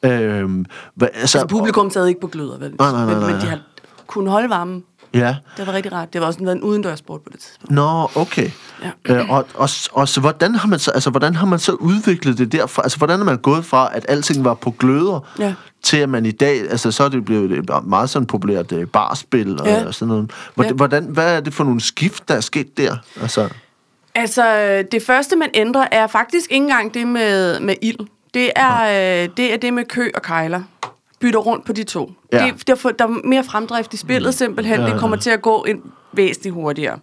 Øhm, 0.10 0.65
hva, 0.95 1.05
altså, 1.05 1.19
Altså, 1.39 1.48
publikum 1.48 1.89
sad 1.89 2.07
ikke 2.07 2.22
på 2.22 2.27
gløder, 2.27 2.57
vel? 2.57 2.75
Nej, 2.79 2.91
nej, 2.91 3.05
nej, 3.05 3.05
men, 3.05 3.17
nej, 3.17 3.31
men 3.31 3.36
de 3.36 3.45
nej. 3.45 3.50
har 3.50 3.60
kunnet 4.07 4.31
holde 4.31 4.50
varmen. 4.50 4.84
Ja. 5.15 5.36
Det 5.57 5.67
var 5.67 5.74
rigtig 5.74 5.91
rart. 5.93 6.13
Det 6.13 6.22
var 6.22 6.27
også 6.27 6.39
en 6.39 6.62
udendørssport 6.62 7.22
på 7.22 7.29
det 7.31 7.39
tidspunkt. 7.39 7.72
Nå, 7.72 8.10
okay. 8.15 8.50
Ja. 8.84 9.15
Øh, 9.15 9.29
og, 9.29 9.48
og, 9.55 9.69
og 9.91 10.07
så, 10.07 10.19
hvordan 10.22 10.55
har 10.55 10.67
man 10.67 10.79
så, 10.79 10.91
altså, 10.91 11.10
hvordan 11.10 11.36
har 11.36 11.45
man 11.45 11.60
så 11.60 11.72
udviklet 11.72 12.38
det 12.38 12.51
derfra? 12.51 12.81
Altså, 12.84 12.98
hvordan 12.98 13.19
er 13.19 13.24
man 13.24 13.38
gået 13.38 13.65
fra, 13.65 13.89
at 13.93 14.05
alting 14.10 14.43
var 14.45 14.53
på 14.53 14.72
gløder, 14.72 15.19
Ja. 15.39 15.53
til 15.84 15.98
at 15.98 16.10
man 16.10 16.25
i 16.25 16.31
dag, 16.31 16.62
altså, 16.72 16.91
så 16.91 17.03
er 17.03 17.10
det 17.10 17.25
blevet 17.25 17.51
et 17.51 17.69
meget 17.86 18.10
sådan 18.10 18.25
populært 18.25 18.72
øh, 18.72 18.88
barspil 18.88 19.62
og, 19.62 19.67
Ja. 19.67 19.86
og 19.86 19.93
sådan 19.93 20.07
noget. 20.07 20.31
Hvordan, 20.55 20.72
Ja. 20.72 20.75
hvordan, 20.75 21.03
hvad 21.05 21.36
er 21.36 21.39
det 21.39 21.53
for 21.53 21.63
nogle 21.63 21.81
skift, 21.81 22.27
der 22.29 22.36
er 22.36 22.41
sket 22.41 22.77
der? 22.77 22.95
Altså, 23.22 23.50
Altså, 24.17 24.84
det 24.91 25.03
første, 25.03 25.36
man 25.36 25.50
ændrer, 25.53 25.88
er 25.91 26.07
faktisk 26.07 26.51
ikke 26.51 26.63
engang 26.63 26.93
det 26.93 27.07
med, 27.07 27.60
med 27.60 27.75
ild. 27.81 28.00
Det 28.34 28.51
er, 28.55 28.84
øh, 29.24 29.29
det 29.38 29.53
er 29.53 29.57
det 29.57 29.74
med 29.74 29.86
kø 29.86 30.10
og 30.15 30.22
kejler. 30.22 30.62
Bytter 31.25 31.39
rundt 31.39 31.65
på 31.65 31.74
de 31.74 31.84
to. 31.84 32.12
Ja. 32.34 32.51
Det, 32.58 32.67
der, 32.67 32.91
der 33.00 33.05
er 33.05 33.27
mere 33.27 33.44
fremdrift 33.44 33.94
i 33.94 33.98
spillet 33.98 34.34
simpelthen. 34.34 34.79
Ja, 34.79 34.86
Det 34.86 35.00
kommer 35.00 35.17
til 35.17 35.29
at 35.29 35.41
gå 35.41 35.65
en 35.67 35.82
væsentligt 36.13 36.53
hurtigere. 36.53 37.00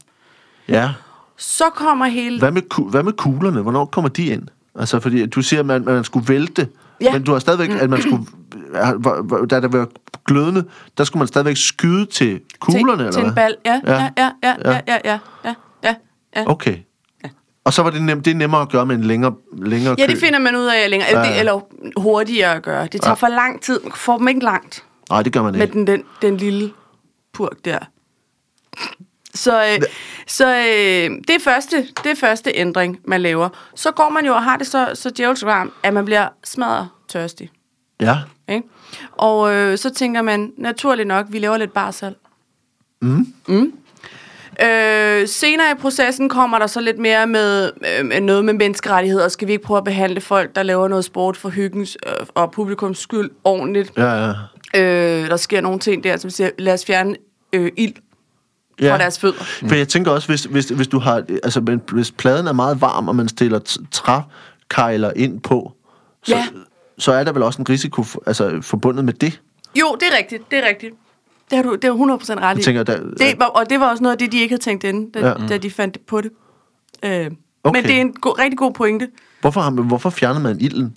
ja. 0.68 0.90
Så 1.36 1.64
kommer 1.74 2.06
hele... 2.06 2.38
Hvad 2.38 2.50
med, 2.50 2.90
hvad 2.90 3.02
med 3.02 3.12
kuglerne? 3.12 3.60
Hvornår 3.62 3.84
kommer 3.84 4.08
de 4.08 4.26
ind? 4.26 4.42
Altså, 4.74 5.00
fordi 5.00 5.26
du 5.26 5.42
siger, 5.42 5.60
at 5.60 5.66
man, 5.66 5.84
man 5.84 6.04
skulle 6.04 6.28
vælte, 6.28 6.68
Ja. 7.00 7.12
men 7.12 7.22
du 7.22 7.32
har 7.32 7.38
stadigvæk, 7.38 7.70
at 7.70 7.90
man 7.90 8.00
skulle, 8.02 8.24
da 9.50 9.60
der 9.60 9.68
var 9.68 9.88
glødende, 10.26 10.64
der 10.98 11.04
skulle 11.04 11.18
man 11.20 11.28
stadigvæk 11.28 11.56
skyde 11.56 12.06
til 12.06 12.40
kuglerne, 12.60 12.96
til, 12.96 13.00
eller 13.00 13.10
til 13.12 13.18
en 13.20 13.32
hvad? 13.32 13.34
bal. 13.34 13.56
Ja, 13.64 13.80
ja, 13.86 14.08
ja, 14.16 14.30
ja, 14.42 14.54
ja, 14.64 14.80
ja, 15.04 15.18
ja, 15.44 15.54
ja, 15.84 15.94
ja. 16.36 16.44
Okay. 16.46 16.76
Og 17.64 17.72
så 17.72 17.82
var 17.82 17.90
det, 17.90 18.02
nem, 18.02 18.22
det 18.22 18.30
er 18.30 18.34
nemmere 18.34 18.60
at 18.62 18.68
gøre 18.68 18.86
med 18.86 18.94
en 18.96 19.04
længere, 19.04 19.34
længere 19.56 19.94
Ja, 19.98 20.06
kø. 20.06 20.12
det 20.12 20.20
finder 20.20 20.38
man 20.38 20.56
ud 20.56 20.64
af 20.64 20.90
længere, 20.90 21.18
Ja, 21.26 21.38
eller 21.38 21.60
hurtigere 22.00 22.54
at 22.54 22.62
gøre. 22.62 22.82
Det 22.86 23.00
tager 23.00 23.10
Ja. 23.10 23.14
for 23.14 23.28
lang 23.28 23.62
tid. 23.62 23.80
Man 23.82 23.92
får 23.96 24.18
dem 24.18 24.28
ikke 24.28 24.40
langt 24.44 24.84
Nej, 25.10 25.22
det 25.22 25.32
gør 25.32 25.42
man 25.42 25.52
med 25.52 25.62
ikke. 25.62 25.72
den, 25.72 25.86
den, 25.86 26.02
den 26.22 26.36
lille 26.36 26.72
purk 27.32 27.64
der. 27.64 27.78
Så, 29.34 29.62
øh, 29.64 29.78
så 30.26 30.48
øh, 30.56 31.10
det, 31.28 31.30
er 31.30 31.40
første, 31.44 31.76
det 32.04 32.10
er 32.10 32.14
første 32.14 32.52
ændring, 32.54 32.98
man 33.04 33.20
laver. 33.22 33.48
Så 33.74 33.90
går 33.90 34.08
man 34.08 34.26
jo 34.26 34.34
og 34.34 34.42
har 34.44 34.56
det 34.56 34.66
så, 34.66 34.90
så 34.94 35.10
djævelsk 35.16 35.44
varmt, 35.44 35.72
at 35.82 35.94
man 35.94 36.04
bliver 36.04 36.28
smadret 36.44 36.88
tørstig. 37.08 37.50
Ja. 38.00 38.16
Ikke? 38.48 38.68
Og 39.12 39.54
øh, 39.54 39.78
så 39.78 39.90
tænker 39.90 40.22
man, 40.22 40.52
naturligt 40.58 41.08
nok, 41.08 41.26
vi 41.30 41.38
laver 41.38 41.56
lidt 41.56 41.72
barsal. 41.72 42.14
Mm. 43.02 43.34
Mm. 43.48 43.72
Øh, 44.60 45.28
senere 45.28 45.70
i 45.70 45.74
processen 45.80 46.28
kommer 46.28 46.58
der 46.58 46.66
så 46.66 46.80
lidt 46.80 46.98
mere 46.98 47.26
med 47.26 47.70
øh, 47.98 48.20
noget 48.20 48.44
med 48.44 48.54
menneskerettigheder. 48.54 49.28
Skal 49.28 49.48
vi 49.48 49.52
ikke 49.52 49.64
prøve 49.64 49.78
at 49.78 49.84
behandle 49.84 50.20
folk, 50.20 50.56
der 50.56 50.62
laver 50.62 50.88
noget 50.88 51.04
sport 51.04 51.36
for 51.36 51.48
hyggens 51.48 51.96
øh, 52.06 52.26
og 52.34 52.52
publikums 52.52 52.98
skyld 52.98 53.30
ordentligt? 53.44 53.92
Ja, 53.96 54.14
ja. 54.14 54.32
Øh, 54.74 55.28
der 55.28 55.36
sker 55.36 55.60
nogle 55.60 55.78
ting 55.78 56.04
der, 56.04 56.16
som 56.16 56.30
siger, 56.30 56.50
lad 56.58 56.72
os 56.74 56.84
fjerne 56.84 57.16
øh, 57.52 57.72
ild 57.76 57.94
fra 58.80 58.86
ja. 58.86 58.98
deres 58.98 59.18
fødder. 59.18 59.44
For 59.68 59.74
jeg 59.74 59.88
tænker 59.88 60.10
også, 60.10 60.28
hvis, 60.28 60.44
hvis, 60.44 60.68
hvis 60.68 60.88
du 60.88 60.98
har, 60.98 61.24
altså, 61.42 61.78
hvis 61.92 62.10
pladen 62.10 62.46
er 62.46 62.52
meget 62.52 62.80
varm, 62.80 63.08
og 63.08 63.16
man 63.16 63.28
stiller 63.28 63.78
trækejler 63.90 65.12
ind 65.16 65.40
på, 65.40 65.72
så, 66.22 66.36
Ja. 66.36 66.46
så 66.98 67.12
er 67.12 67.24
der 67.24 67.32
vel 67.32 67.42
også 67.42 67.62
en 67.62 67.68
risiko 67.68 68.02
for, 68.02 68.22
altså, 68.26 68.58
forbundet 68.62 69.04
med 69.04 69.12
det. 69.12 69.40
Jo, 69.80 69.96
det 70.00 70.08
er 70.12 70.18
rigtigt, 70.18 70.50
det 70.50 70.58
er 70.64 70.68
rigtigt. 70.68 70.94
Det 71.52 71.56
har 71.56 71.62
du, 71.62 71.74
det 71.74 71.84
har 71.84 72.16
100% 72.16 72.40
ret 72.40 72.54
i. 72.54 72.58
Jeg 72.58 72.64
tænker, 72.64 72.82
der, 72.82 72.96
Det 73.18 73.34
var, 73.38 73.44
og 73.46 73.70
det 73.70 73.80
var 73.80 73.90
også 73.90 74.02
noget 74.02 74.12
af 74.14 74.18
det, 74.18 74.32
de 74.32 74.40
ikke 74.40 74.52
havde 74.52 74.62
tænkt 74.62 74.84
inden, 74.84 75.10
da, 75.10 75.20
Ja. 75.20 75.26
ja. 75.28 75.46
da 75.48 75.56
de 75.58 75.70
fandt 75.70 76.06
på 76.06 76.20
det. 76.20 76.30
Øh, 77.02 77.30
Okay. 77.64 77.78
Men 77.80 77.84
det 77.88 77.96
er 77.96 78.00
en 78.00 78.12
go- 78.12 78.30
rigtig 78.30 78.58
god 78.58 78.72
pointe. 78.72 79.08
hvorfor, 79.40 79.60
har 79.60 79.70
man, 79.70 79.84
hvorfor 79.84 80.10
fjernede 80.10 80.40
man 80.42 80.60
ilden? 80.60 80.96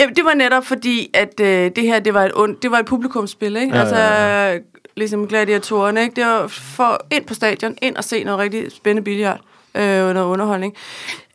Ja, 0.00 0.06
det 0.16 0.24
var 0.24 0.34
netop 0.34 0.66
fordi, 0.66 1.10
at 1.14 1.40
øh, 1.40 1.70
det 1.76 1.84
her, 1.84 2.00
det 2.00 2.14
var 2.14 2.24
et, 2.24 2.32
und, 2.32 2.56
det 2.62 2.70
var 2.70 2.78
et 2.78 2.86
publikumsspil, 2.86 3.56
ikke? 3.56 3.74
Ja, 3.76 3.80
altså, 3.80 3.96
ja, 3.96 4.58
ligesom 4.96 5.26
gladiatorerne, 5.28 6.02
ikke? 6.02 6.14
Det 6.16 6.24
var 6.26 6.46
for 6.46 7.06
ind 7.10 7.24
på 7.24 7.34
stadion, 7.34 7.74
ind 7.82 7.96
og 7.96 8.04
se 8.04 8.24
noget 8.24 8.38
rigtig 8.40 8.72
spændende 8.72 9.04
billiard, 9.04 9.40
øh, 9.74 9.82
noget 9.82 10.16
underholdning. 10.26 10.74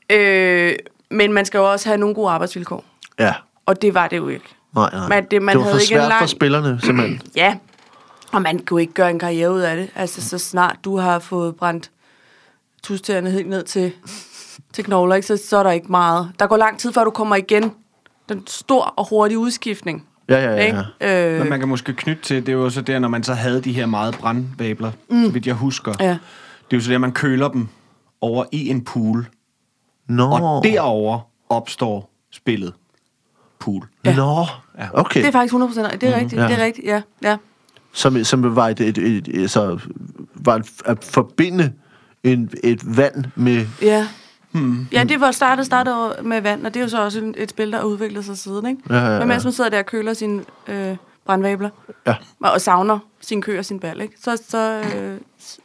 Øh, 0.10 0.74
men 1.12 1.34
man 1.34 1.46
skal 1.46 1.58
jo 1.58 1.72
også 1.72 1.90
have 1.90 1.98
nogle 1.98 2.16
gode 2.16 2.30
arbejdsvilkår, 2.30 2.84
Ja. 3.20 3.34
og 3.66 3.82
det 3.82 3.94
var 3.94 4.08
det 4.08 4.18
jo 4.18 4.28
ikke. 4.28 4.46
Nej, 4.76 4.90
nej. 4.94 5.10
Men 5.10 5.24
det- 5.32 5.42
man 5.42 5.54
det 5.56 5.60
var 5.60 5.64
for 5.66 5.72
havde 5.72 5.84
ikke 5.84 5.94
en 5.96 6.00
svært 6.00 6.12
for 6.12 6.20
lang- 6.20 6.30
spillerne, 6.30 6.80
simpelthen. 6.84 7.22
Ja, 7.36 7.56
og 8.32 8.42
man 8.42 8.60
kunne 8.60 8.82
ikke 8.82 8.94
gøre 8.94 9.10
en 9.10 9.20
karriere 9.20 9.54
ud 9.54 9.60
af 9.60 9.78
det. 9.78 9.90
Altså, 9.96 10.30
så 10.30 10.38
snart 10.38 10.78
du 10.84 10.98
har 10.98 11.20
fået 11.20 11.56
brændt 11.56 11.92
tusterne 12.84 13.32
helt 13.32 13.50
ned 13.50 13.64
til, 13.64 13.92
til 14.74 14.84
knogler, 14.84 15.16
ikke? 15.16 15.28
Så, 15.28 15.38
så 15.50 15.58
er 15.58 15.64
der 15.64 15.72
ikke 15.72 15.88
meget. 15.92 16.32
Der 16.40 16.48
går 16.48 16.58
lang 16.58 16.80
tid, 16.80 16.94
før 16.94 17.04
du 17.04 17.10
kommer 17.12 17.36
igen. 17.36 17.72
Den 18.30 18.48
stor 18.48 18.84
og 18.84 19.10
hurtig 19.10 19.38
udskiftning. 19.38 20.08
Ja, 20.30 20.44
ja, 20.44 20.52
ja. 20.56 20.66
Ikke? 20.66 20.84
ja. 21.02 21.34
Øh, 21.34 21.40
Men 21.40 21.50
man 21.50 21.60
kan 21.60 21.70
måske 21.70 21.94
knytte 21.94 22.24
til, 22.24 22.46
det 22.46 22.52
er 22.52 22.58
jo 22.58 22.70
så 22.70 22.82
der, 22.82 23.00
når 23.00 23.08
man 23.08 23.24
så 23.24 23.34
havde 23.34 23.62
de 23.62 23.74
her 23.74 23.86
meget 23.86 24.16
brandvabler, 24.18 24.92
mm. 25.10 25.26
så 25.26 25.32
vidt 25.32 25.48
jeg 25.48 25.56
husker. 25.56 25.94
ja. 26.00 26.18
Det 26.70 26.74
er 26.74 26.78
jo 26.78 26.82
så 26.82 26.92
der, 26.92 26.98
man 26.98 27.12
køler 27.12 27.48
dem 27.48 27.68
over 28.22 28.46
i 28.52 28.70
en 28.70 28.84
pool. 28.84 29.28
Nå. 30.08 30.30
Og 30.30 30.64
derover 30.64 31.20
opstår 31.50 32.10
spillet 32.32 32.74
pool. 33.60 33.88
Ja. 34.06 34.16
Nå. 34.16 34.46
Ja. 34.80 34.88
Okay. 34.94 35.20
Det 35.22 35.28
er 35.28 35.32
faktisk 35.32 35.52
100 35.52 35.70
procent. 35.70 36.02
Det 36.02 36.10
er 36.10 36.16
rigtigt. 36.20 36.42
Ja. 36.42 36.48
Det 36.48 36.60
er 36.60 36.66
rigtigt, 36.66 36.88
ja. 36.88 37.02
ja. 37.24 37.38
Som, 37.92 38.24
som 38.24 38.56
var 38.56 38.68
et, 38.70 38.80
et, 38.80 38.98
et, 38.98 39.28
et, 39.28 39.52
så 39.52 39.80
var 40.36 40.56
et, 40.56 40.66
at 40.86 41.04
forbinde 41.04 41.74
en, 42.24 42.50
et 42.64 42.98
vand 42.98 43.26
med... 43.36 43.66
Ja. 43.82 44.08
Hmm. 44.52 44.88
Ja, 44.92 45.04
det 45.04 45.20
var 45.22 45.32
startet, 45.32 45.66
startet 45.66 46.26
med 46.26 46.42
vand, 46.42 46.66
og 46.66 46.74
det 46.74 46.80
er 46.80 46.84
jo 46.84 46.90
så 46.90 47.04
også 47.04 47.20
et, 47.26 47.34
et 47.38 47.50
spil, 47.50 47.72
der 47.72 47.78
har 47.78 47.86
udviklet 47.86 48.26
sig 48.26 48.38
siden, 48.38 48.66
ikke? 48.68 48.82
Ja, 48.90 48.96
ja, 48.96 49.14
ja. 49.14 49.20
Men 49.20 49.28
mens 49.28 49.44
man 49.44 49.54
sidder 49.54 49.70
der 49.70 49.80
og 49.80 49.86
køler 49.86 50.14
sine 50.14 50.44
øh, 50.68 50.96
brandvabler, 51.26 51.70
Ja. 52.08 52.16
og, 52.44 52.52
og 52.52 52.62
savner 52.62 53.00
sin 53.22 53.42
kø 53.42 53.60
og 53.60 53.66
sin 53.66 53.80
bal, 53.80 54.02
ikke? 54.02 54.14
Så, 54.22 54.42
så, 54.50 54.82
øh, 54.96 55.18
så, 55.40 55.58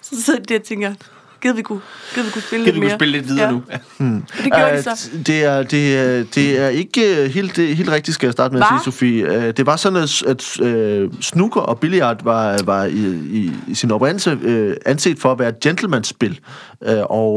så 0.00 0.22
sidder 0.22 0.40
de 0.40 0.56
og 0.56 0.62
tænker, 0.62 0.94
gider 1.42 1.54
vi 1.54 1.62
kunne, 1.62 1.80
gider 2.14 2.26
vi 2.26 2.32
kunne 2.32 2.42
spille 2.42 2.64
Kan 2.64 2.74
lidt 2.74 2.74
vi 2.74 2.80
mere? 2.80 2.90
kunne 2.90 2.98
spille 2.98 3.12
lidt 3.18 3.28
videre 3.28 3.44
ja. 3.46 3.50
nu? 3.50 3.62
Ja. 3.70 3.76
Og 4.38 4.44
det 4.44 4.52
gjorde 4.52 4.70
de 4.72 4.76
Øh, 4.76 4.82
så. 4.82 5.10
Det 5.26 5.44
er, 5.44 5.62
det, 5.62 5.98
er, 5.98 6.24
det 6.34 6.58
er 6.58 6.68
ikke 6.68 7.24
øh, 7.24 7.30
helt, 7.30 7.56
det, 7.56 7.76
helt 7.76 7.90
rigtigt, 7.90 8.14
skal 8.14 8.26
jeg 8.26 8.32
starte 8.32 8.54
med 8.54 8.62
at 8.62 8.68
Hva? 8.70 8.78
sige, 8.78 8.84
Sofie. 8.92 9.46
Øh, 9.46 9.56
Det 9.56 9.66
var 9.66 9.76
sådan, 9.76 10.02
at, 10.02 10.22
at 10.26 10.60
øh, 10.60 11.10
snooker 11.20 11.60
og 11.60 11.78
billiard 11.80 12.24
var, 12.24 12.58
var 12.64 12.84
i, 12.84 13.06
i, 13.30 13.52
i 13.68 13.74
sin 13.74 13.90
oprindelse 13.90 14.38
øh, 14.42 14.76
anset 14.86 15.18
for 15.18 15.32
at 15.32 15.38
være 15.38 15.48
et 15.48 15.60
gentlemanspil. 15.60 16.40
Øh, 16.86 16.98
og 17.10 17.34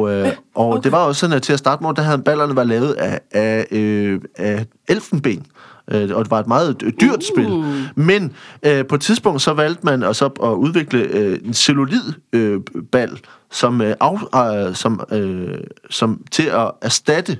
og 0.55 0.69
okay. 0.69 0.83
det 0.83 0.91
var 0.91 0.97
også 0.97 1.19
sådan, 1.19 1.35
at 1.35 1.41
til 1.41 1.53
at 1.53 1.59
starte 1.59 1.83
med, 1.83 1.93
der 1.93 2.01
havde 2.01 2.17
ballerne 2.17 2.55
været 2.55 2.67
lavet 2.67 2.93
af, 2.93 3.19
af, 3.31 3.65
øh, 3.71 4.19
af 4.37 4.65
elfenben. 4.87 5.45
Øh, 5.91 6.09
og 6.15 6.23
det 6.23 6.31
var 6.31 6.39
et 6.39 6.47
meget 6.47 6.83
øh, 6.83 6.93
dyrt 7.01 7.15
uh. 7.15 7.21
spil. 7.33 7.49
Men 7.95 8.33
øh, 8.65 8.85
på 8.85 8.95
et 8.95 9.01
tidspunkt 9.01 9.41
så 9.41 9.53
valgte 9.53 9.85
man 9.85 10.03
også 10.03 10.25
at 10.25 10.49
udvikle 10.49 10.99
øh, 10.99 11.39
en 11.43 11.53
cellulid 11.53 12.13
øh, 12.33 12.61
bal, 12.91 13.19
som, 13.51 13.81
øh, 13.81 13.95
af, 14.01 14.67
øh, 14.67 14.75
som, 14.75 15.01
øh, 15.11 15.57
som 15.89 16.21
til 16.31 16.43
at 16.43 16.71
erstatte 16.81 17.37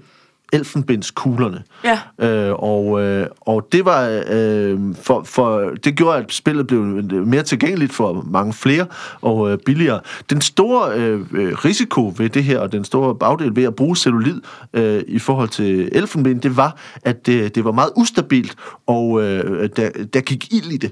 elfenbenskuglerne. 0.53 1.63
Ja. 1.83 1.99
Øh, 2.27 2.55
og, 2.59 3.01
øh, 3.01 3.27
og 3.41 3.67
det 3.71 3.85
var 3.85 4.23
øh, 4.29 4.79
for, 5.01 5.23
for 5.23 5.71
det 5.83 5.95
gjorde 5.95 6.17
at 6.17 6.33
spillet 6.33 6.67
blev 6.67 6.83
mere 7.25 7.43
tilgængeligt 7.43 7.93
for 7.93 8.25
mange 8.27 8.53
flere 8.53 8.85
og 9.21 9.51
øh, 9.51 9.57
billigere. 9.65 9.99
Den 10.29 10.41
store 10.41 10.95
øh, 10.95 11.21
øh, 11.33 11.53
risiko 11.53 12.13
ved 12.17 12.29
det 12.29 12.43
her 12.43 12.59
og 12.59 12.71
den 12.71 12.83
store 12.83 13.15
bagdel 13.15 13.55
ved 13.55 13.63
at 13.63 13.75
bruge 13.75 13.95
cellulid 13.95 14.41
øh, 14.73 15.03
i 15.07 15.19
forhold 15.19 15.49
til 15.49 15.89
elfenben, 15.91 16.37
det 16.37 16.57
var 16.57 16.77
at 17.03 17.25
det, 17.25 17.55
det 17.55 17.65
var 17.65 17.71
meget 17.71 17.91
ustabilt 17.95 18.55
og 18.87 19.23
øh, 19.23 19.69
der, 19.75 19.89
der 20.13 20.21
gik 20.21 20.53
ild 20.53 20.71
i 20.71 20.77
det. 20.77 20.91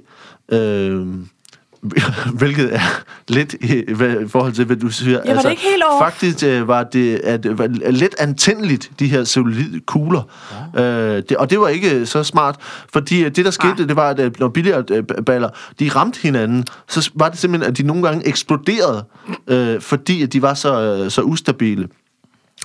Øh, 0.51 1.07
hvilket 2.39 2.75
er 2.75 3.03
lidt 3.27 3.53
i, 3.53 3.77
i 3.77 4.27
forhold 4.27 4.53
til, 4.53 4.65
hvad 4.65 4.75
du 4.75 4.89
siger. 4.89 5.17
Altså, 5.17 5.31
Ja, 5.31 5.35
var 5.35 5.41
det 5.41 5.49
ikke 5.49 5.63
helt 5.63 5.83
off? 5.89 6.03
Faktisk 6.03 6.43
øh, 6.43 6.67
var 6.67 6.83
det 6.83 7.15
at, 7.15 7.43
det 7.43 7.57
var 7.57 7.67
let 7.91 8.15
antændeligt, 8.19 8.91
de 8.99 9.07
her 9.07 9.23
cellulide 9.23 9.79
kugler. 9.79 10.21
Ja. 10.75 10.83
Øh, 10.83 11.23
det, 11.29 11.37
og 11.37 11.49
det 11.49 11.59
var 11.59 11.67
ikke 11.67 12.05
så 12.05 12.23
smart, 12.23 12.55
fordi 12.93 13.23
øh, 13.23 13.35
det, 13.35 13.45
der 13.45 13.51
skete, 13.51 13.75
Nej. 13.75 13.87
det 13.87 13.95
var, 13.95 14.09
at 14.09 14.19
øh, 14.19 14.31
når 14.39 14.47
billiardballer, 14.47 15.49
de 15.79 15.89
ramte 15.89 16.19
hinanden, 16.21 16.65
så 16.89 17.11
var 17.15 17.29
det 17.29 17.39
simpelthen, 17.39 17.71
at 17.71 17.77
de 17.77 17.83
nogle 17.83 18.03
gange 18.03 18.27
eksploderede, 18.27 19.03
øh, 19.47 19.81
fordi 19.81 20.23
at 20.23 20.33
de 20.33 20.41
var 20.41 20.53
så, 20.53 20.81
øh, 20.81 21.11
så 21.11 21.21
ustabile. 21.21 21.87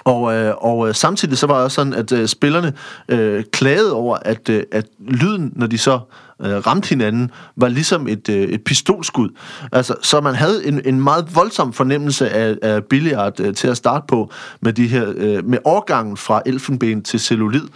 Og, 0.04 0.34
øh, 0.34 0.54
og 0.58 0.88
øh, 0.88 0.94
samtidig 0.94 1.38
så 1.38 1.46
var 1.46 1.54
det 1.54 1.64
også 1.64 1.74
sådan, 1.74 1.94
at 1.94 2.12
øh, 2.12 2.28
spillerne 2.28 2.72
øh, 3.08 3.44
klagede 3.52 3.92
over, 3.92 4.16
at, 4.22 4.48
øh, 4.48 4.62
at 4.72 4.86
lyden, 5.08 5.52
når 5.56 5.66
de 5.66 5.78
så 5.78 5.92
øh, 5.94 6.00
Øh, 6.42 6.66
ramte 6.66 6.88
hinanden, 6.88 7.30
var 7.56 7.68
ligesom 7.68 8.08
et, 8.08 8.28
øh, 8.28 8.42
et 8.42 8.64
pistolskud. 8.64 9.28
Altså, 9.72 9.94
så 10.02 10.20
man 10.20 10.34
havde 10.34 10.66
en, 10.66 10.80
en 10.84 11.00
meget 11.00 11.34
voldsom 11.34 11.72
fornemmelse 11.72 12.30
af, 12.30 12.56
af 12.62 12.84
billiard 12.84 13.40
øh, 13.40 13.54
til 13.54 13.68
at 13.68 13.76
starte 13.76 14.04
på, 14.08 14.30
med, 14.60 14.72
de 14.72 14.86
her, 14.86 15.12
øh, 15.16 15.44
med 15.44 15.58
overgangen 15.64 16.16
fra 16.16 16.42
elfenben 16.46 17.02
til 17.02 17.20
cellulid, 17.20 17.68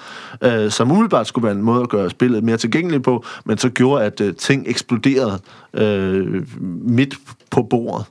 øh, 0.43 0.71
som 0.71 0.91
umiddelbart 0.91 1.27
skulle 1.27 1.45
være 1.45 1.55
en 1.55 1.63
måde 1.63 1.83
at 1.83 1.89
gøre 1.89 2.11
spillet 2.11 2.45
mere 2.45 2.57
tilgængeligt 2.57 3.05
på, 3.05 3.25
men 3.45 3.59
så 3.59 3.69
gjorde, 3.69 4.05
at 4.05 4.21
øh, 4.21 4.35
ting 4.35 4.65
eksploderede 4.69 5.39
øh, 5.75 6.47
midt 6.83 7.15
på 7.51 7.63
bordet. 7.63 8.07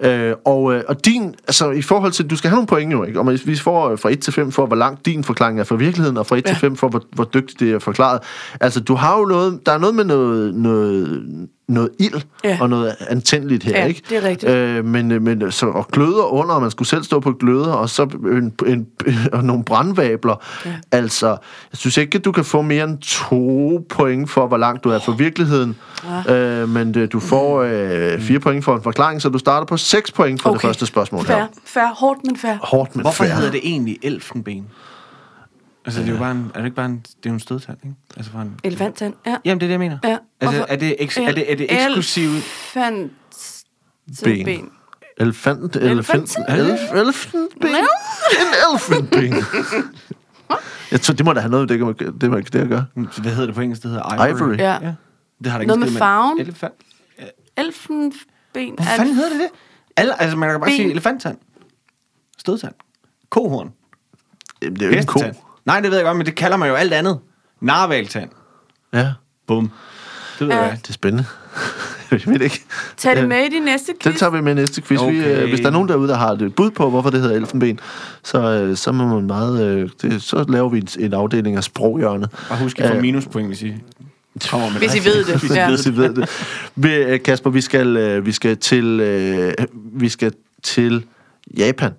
Øh, 0.00 0.34
og, 0.44 0.74
øh, 0.74 0.82
og 0.88 1.04
din, 1.04 1.34
altså 1.46 1.70
i 1.70 1.82
forhold 1.82 2.12
til, 2.12 2.30
du 2.30 2.36
skal 2.36 2.50
have 2.50 2.56
nogle 2.56 2.66
point 2.66 2.92
jo, 2.92 3.04
ikke? 3.04 3.20
Og 3.20 3.32
vi 3.44 3.56
får 3.56 3.90
øh, 3.90 3.98
fra 3.98 4.10
1 4.10 4.20
til 4.20 4.32
5 4.32 4.52
for, 4.52 4.66
hvor 4.66 4.76
langt 4.76 5.06
din 5.06 5.24
forklaring 5.24 5.60
er 5.60 5.64
fra 5.64 5.76
virkeligheden, 5.76 6.16
og 6.16 6.26
fra 6.26 6.36
1 6.36 6.46
ja. 6.46 6.50
til 6.50 6.56
5 6.56 6.76
for, 6.76 6.88
hvor, 6.88 7.02
hvor 7.12 7.24
dygtigt 7.24 7.60
det 7.60 7.72
er 7.72 7.78
forklaret. 7.78 8.20
Altså, 8.60 8.80
du 8.80 8.94
har 8.94 9.18
jo 9.18 9.24
noget, 9.24 9.66
der 9.66 9.72
er 9.72 9.78
noget 9.78 9.94
med 9.94 10.04
noget, 10.04 10.54
noget, 10.54 11.24
noget 11.70 11.90
ild 11.98 12.20
Ja. 12.44 12.58
og 12.60 12.70
noget 12.70 12.96
antændeligt 13.08 13.64
her, 13.64 13.78
Ja, 13.80 13.84
ikke? 13.86 14.02
det 14.08 14.16
er 14.16 14.28
rigtigt. 14.28 14.52
Øh, 14.52 14.84
men, 14.84 15.12
øh, 15.12 15.22
men 15.22 15.52
så, 15.52 15.66
og 15.66 15.88
gløder 15.88 16.32
under, 16.32 16.54
og 16.54 16.62
man 16.62 16.70
skulle 16.70 16.88
selv 16.88 17.02
stå 17.02 17.20
på 17.20 17.32
gløder, 17.32 17.72
og 17.72 17.90
så 17.90 18.02
en, 18.02 18.52
en, 18.66 18.86
og 19.32 19.44
nogle 19.44 19.64
brandvabler. 19.64 20.44
Ja. 20.66 20.70
Altså, 20.92 21.26
jeg 21.28 21.38
synes 21.78 21.96
ikke, 21.96 22.18
at 22.18 22.24
du 22.24 22.32
kan 22.32 22.44
få 22.44 22.62
mere 22.62 22.84
end 22.84 22.98
to 22.98 23.86
point 23.88 24.30
for, 24.30 24.46
hvor 24.46 24.56
langt 24.56 24.84
du 24.84 24.90
er 24.90 24.98
fra 24.98 25.12
virkeligheden. 25.18 25.76
Ja. 26.28 26.34
Øh, 26.62 26.68
men 26.68 26.98
øh, 26.98 27.08
du 27.12 27.20
får 27.20 27.62
øh, 27.62 28.20
fire 28.20 28.40
point 28.40 28.64
for 28.64 28.76
en 28.76 28.82
forklaring, 28.82 29.22
så 29.22 29.28
du 29.28 29.38
starter 29.38 29.66
på 29.66 29.76
seks 29.76 30.12
point 30.12 30.42
for 30.42 30.50
okay. 30.50 30.56
det 30.56 30.62
første 30.62 30.86
spørgsmål 30.86 31.24
Fair, 31.26 31.36
her. 31.36 31.46
fair, 31.64 31.94
hårdt, 31.94 32.20
men 32.24 32.36
fair. 32.36 32.54
Hårdt, 32.62 32.96
men 32.96 33.02
Hvorfor 33.02 33.24
fair. 33.24 33.34
hedder 33.34 33.50
det 33.50 33.60
egentlig 33.64 33.98
elfenben? 34.02 34.66
Altså, 35.90 36.00
det 36.00 36.08
er 36.08 36.12
jo 36.12 36.18
bare 36.18 36.30
en, 36.30 36.50
er 36.54 36.58
det 36.58 36.64
ikke 36.64 36.76
bare 36.76 36.86
en, 36.86 36.98
det 36.98 37.26
er 37.26 37.30
jo 37.30 37.34
en 37.34 37.40
stødtand, 37.40 37.78
ikke? 37.84 37.96
Altså, 38.16 38.32
for 38.32 38.38
en, 38.40 38.60
Elefanttand, 38.64 39.14
ja. 39.26 39.36
Jamen, 39.44 39.60
det 39.60 39.66
er 39.66 39.68
det, 39.68 39.72
jeg 39.72 39.78
mener. 39.78 39.98
ja. 40.04 40.18
Altså, 40.40 40.66
er 40.68 40.76
det, 40.76 40.96
eks, 40.98 41.16
er 41.16 41.32
det, 41.32 41.52
er 41.52 41.56
det 41.56 41.72
eksklusivt? 41.72 42.34
Elefant... 42.34 43.12
Ben. 44.24 44.70
Elefant, 45.16 45.76
elefant, 45.76 46.36
elef, 46.48 46.92
elefantben. 46.94 47.68
En 47.68 47.76
elefantben. 48.70 49.34
Jeg 50.90 51.00
tror, 51.00 51.14
det 51.14 51.24
må 51.26 51.32
da 51.32 51.40
have 51.40 51.50
noget 51.50 51.70
med 51.70 51.78
det, 51.78 51.98
det, 51.98 52.20
det, 52.20 52.52
det 52.52 52.58
at 52.60 52.68
gøre. 52.68 52.86
Hvad 52.94 53.32
hedder 53.32 53.46
det 53.46 53.54
på 53.54 53.60
engelsk? 53.60 53.82
Det 53.82 53.90
hedder 53.90 54.14
ivory. 54.14 54.28
Ivory. 54.28 54.56
Ja. 54.56 54.72
ja. 54.72 54.92
Det 55.44 55.52
har 55.52 55.58
der 55.58 55.66
Noget 55.66 55.80
ikke 55.80 55.92
med 55.92 55.98
faun? 55.98 56.40
Elefant. 56.40 56.74
Elfenben. 57.56 58.12
Hvad 58.52 58.86
fanden 58.96 59.14
hedder 59.14 59.30
det 59.30 59.40
det? 59.40 59.48
Alle, 59.96 60.22
altså, 60.22 60.36
man 60.36 60.50
kan 60.50 60.60
bare 60.60 60.68
Ben. 60.70 60.76
sige 60.76 60.90
elefanttand. 60.90 61.38
Stødtand. 62.38 62.74
Kohorn. 63.30 63.72
Jamen, 64.62 64.76
det 64.76 64.82
er 64.82 64.86
jo 64.86 64.90
ikke 64.90 65.00
en 65.00 65.06
ko. 65.06 65.20
Nej, 65.66 65.80
det 65.80 65.90
ved 65.90 65.98
jeg 65.98 66.04
godt, 66.06 66.16
men 66.16 66.26
det 66.26 66.34
kalder 66.34 66.56
man 66.56 66.68
jo 66.68 66.74
alt 66.74 66.92
andet. 66.92 67.18
Narvaltand. 67.60 68.28
Ja, 68.94 69.12
Bum. 69.46 69.70
Det 70.38 70.48
ved 70.48 70.54
Ja. 70.54 70.62
jeg. 70.62 70.78
det 70.82 70.88
er 70.88 70.92
spændende. 70.92 71.24
jeg 72.10 72.20
ved 72.26 72.40
ikke. 72.40 72.60
Tag 72.96 73.16
det 73.16 73.22
Øh, 73.22 73.28
med 73.28 73.44
i 73.44 73.48
din 73.48 73.62
næste 73.62 73.86
Den 73.92 73.98
quiz. 74.12 74.18
tager 74.18 74.30
vi 74.30 74.40
med 74.40 74.52
i 74.52 74.54
næste 74.54 74.82
quiz. 74.82 75.00
Okay. 75.00 75.12
Vi, 75.12 75.24
øh, 75.24 75.48
hvis 75.48 75.60
der 75.60 75.66
er 75.66 75.70
nogen 75.70 75.88
derude, 75.88 76.08
der 76.08 76.16
har 76.16 76.30
et 76.32 76.54
bud 76.54 76.70
på, 76.70 76.90
hvorfor 76.90 77.10
det 77.10 77.20
hedder 77.20 77.36
elfenben, 77.36 77.80
så, 78.24 78.38
øh, 78.42 78.76
så 78.76 78.92
må 78.92 79.06
man 79.14 79.26
meget... 79.26 79.66
Øh, 79.66 79.90
det, 80.02 80.22
så 80.22 80.44
laver 80.48 80.68
vi 80.68 80.78
en, 80.78 80.88
en 80.98 81.14
afdeling 81.14 81.56
af 81.56 81.64
sproghjørnet. 81.64 82.30
Bare 82.48 82.58
husk, 82.58 82.78
at 82.80 82.84
I 82.84 82.88
får 82.88 82.94
Øh, 82.96 83.00
minuspoint, 83.02 83.46
hvis 83.48 83.62
I 83.62 83.74
kommer 84.50 84.70
med 84.70 84.78
Hvis 84.78 84.90
det. 84.90 85.00
I 85.00 85.04
ved 85.04 85.24
det. 85.24 85.36
Hvis 85.40 85.50
Ja. 85.50 85.68
ja. 85.70 85.76
I 85.90 85.96
ved 85.96 86.14
det. 86.84 87.10
Øh, 87.10 87.22
Kasper, 87.22 87.50
vi 87.50 87.60
skal, 87.60 87.96
øh, 87.96 88.26
vi 88.26 88.32
skal 88.32 88.56
til... 88.56 89.00
Øh, 89.00 89.52
vi 89.92 90.08
skal 90.08 90.32
til 90.62 91.04
Japan. 91.56 91.92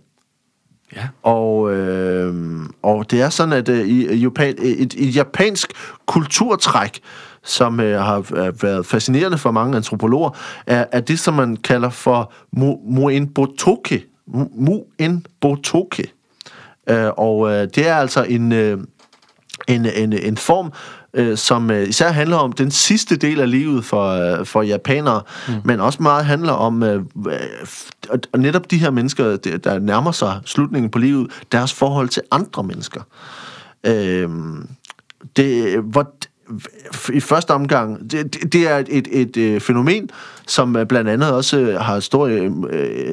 Ja. 0.96 1.08
Og, 1.24 1.74
øh, 1.74 2.36
og 2.82 3.12
det 3.12 3.22
er 3.22 3.30
sådan, 3.30 3.54
at 3.54 3.70
øh, 3.70 3.88
i, 3.88 4.16
Japan, 4.16 4.56
øh, 4.58 4.66
et, 4.66 4.94
et 4.98 5.16
japansk 5.16 5.74
kulturtræk, 6.06 7.00
som 7.44 7.80
øh, 7.80 8.00
har 8.02 8.18
øh, 8.18 8.64
været 8.64 8.86
fascinerende 8.86 9.38
for 9.38 9.52
mange 9.52 9.76
antropologer, 9.76 10.30
er, 10.68 10.86
er 10.92 11.00
det, 11.00 11.20
som 11.20 11.34
man 11.34 11.56
kalder 11.56 11.90
for 11.90 12.34
mu- 12.58 12.94
muinbotoke. 12.94 14.06
Mu- 14.28 14.52
Øh, 16.90 17.10
og 17.18 17.52
øh, 17.52 17.68
det 17.76 17.88
er 17.88 17.96
altså 17.96 18.24
en, 18.24 18.52
øh, 18.52 18.78
en, 19.68 19.86
en, 19.86 20.14
en 20.14 20.38
form, 20.38 20.72
øh, 21.14 21.38
som 21.38 21.72
øh, 21.72 21.90
især 21.90 22.12
handler 22.12 22.38
om 22.38 22.52
den 22.52 22.72
sidste 22.72 23.16
del 23.16 23.40
af 23.40 23.52
livet 23.52 23.86
for, 23.86 24.10
øh, 24.40 24.46
for 24.46 24.62
japanere, 24.62 25.22
mm. 25.48 25.54
men 25.66 25.80
også 25.80 26.04
meget 26.04 26.26
handler 26.26 26.54
om 26.54 26.84
øh, 26.84 27.02
øh, 27.28 27.40
og, 28.10 28.20
og 28.34 28.40
netop 28.40 28.72
de 28.72 28.78
her 28.78 28.90
mennesker, 28.92 29.38
der, 29.38 29.80
nærmer 29.80 30.12
sig 30.12 30.40
slutningen 30.46 30.92
på 30.92 31.00
livet, 31.00 31.32
deres 31.52 31.74
forhold 31.74 32.10
til 32.10 32.22
andre 32.32 32.64
mennesker. 32.64 33.02
Øh, 33.86 34.30
det, 35.36 35.80
hvor, 35.80 36.12
i 37.14 37.20
første 37.20 37.52
omgang, 37.52 38.12
det, 38.12 38.54
det- 38.54 38.70
er 38.72 38.78
et, 38.78 38.88
et, 38.90 39.08
et, 39.12 39.38
et 39.38 39.62
fænomen, 39.62 40.10
som 40.48 40.76
øh, 40.76 40.86
blandt 40.86 41.10
andet 41.10 41.32
også 41.32 41.60
øh, 41.60 41.80
har 41.80 42.00
stor 42.00 42.28
øh, 42.28 42.52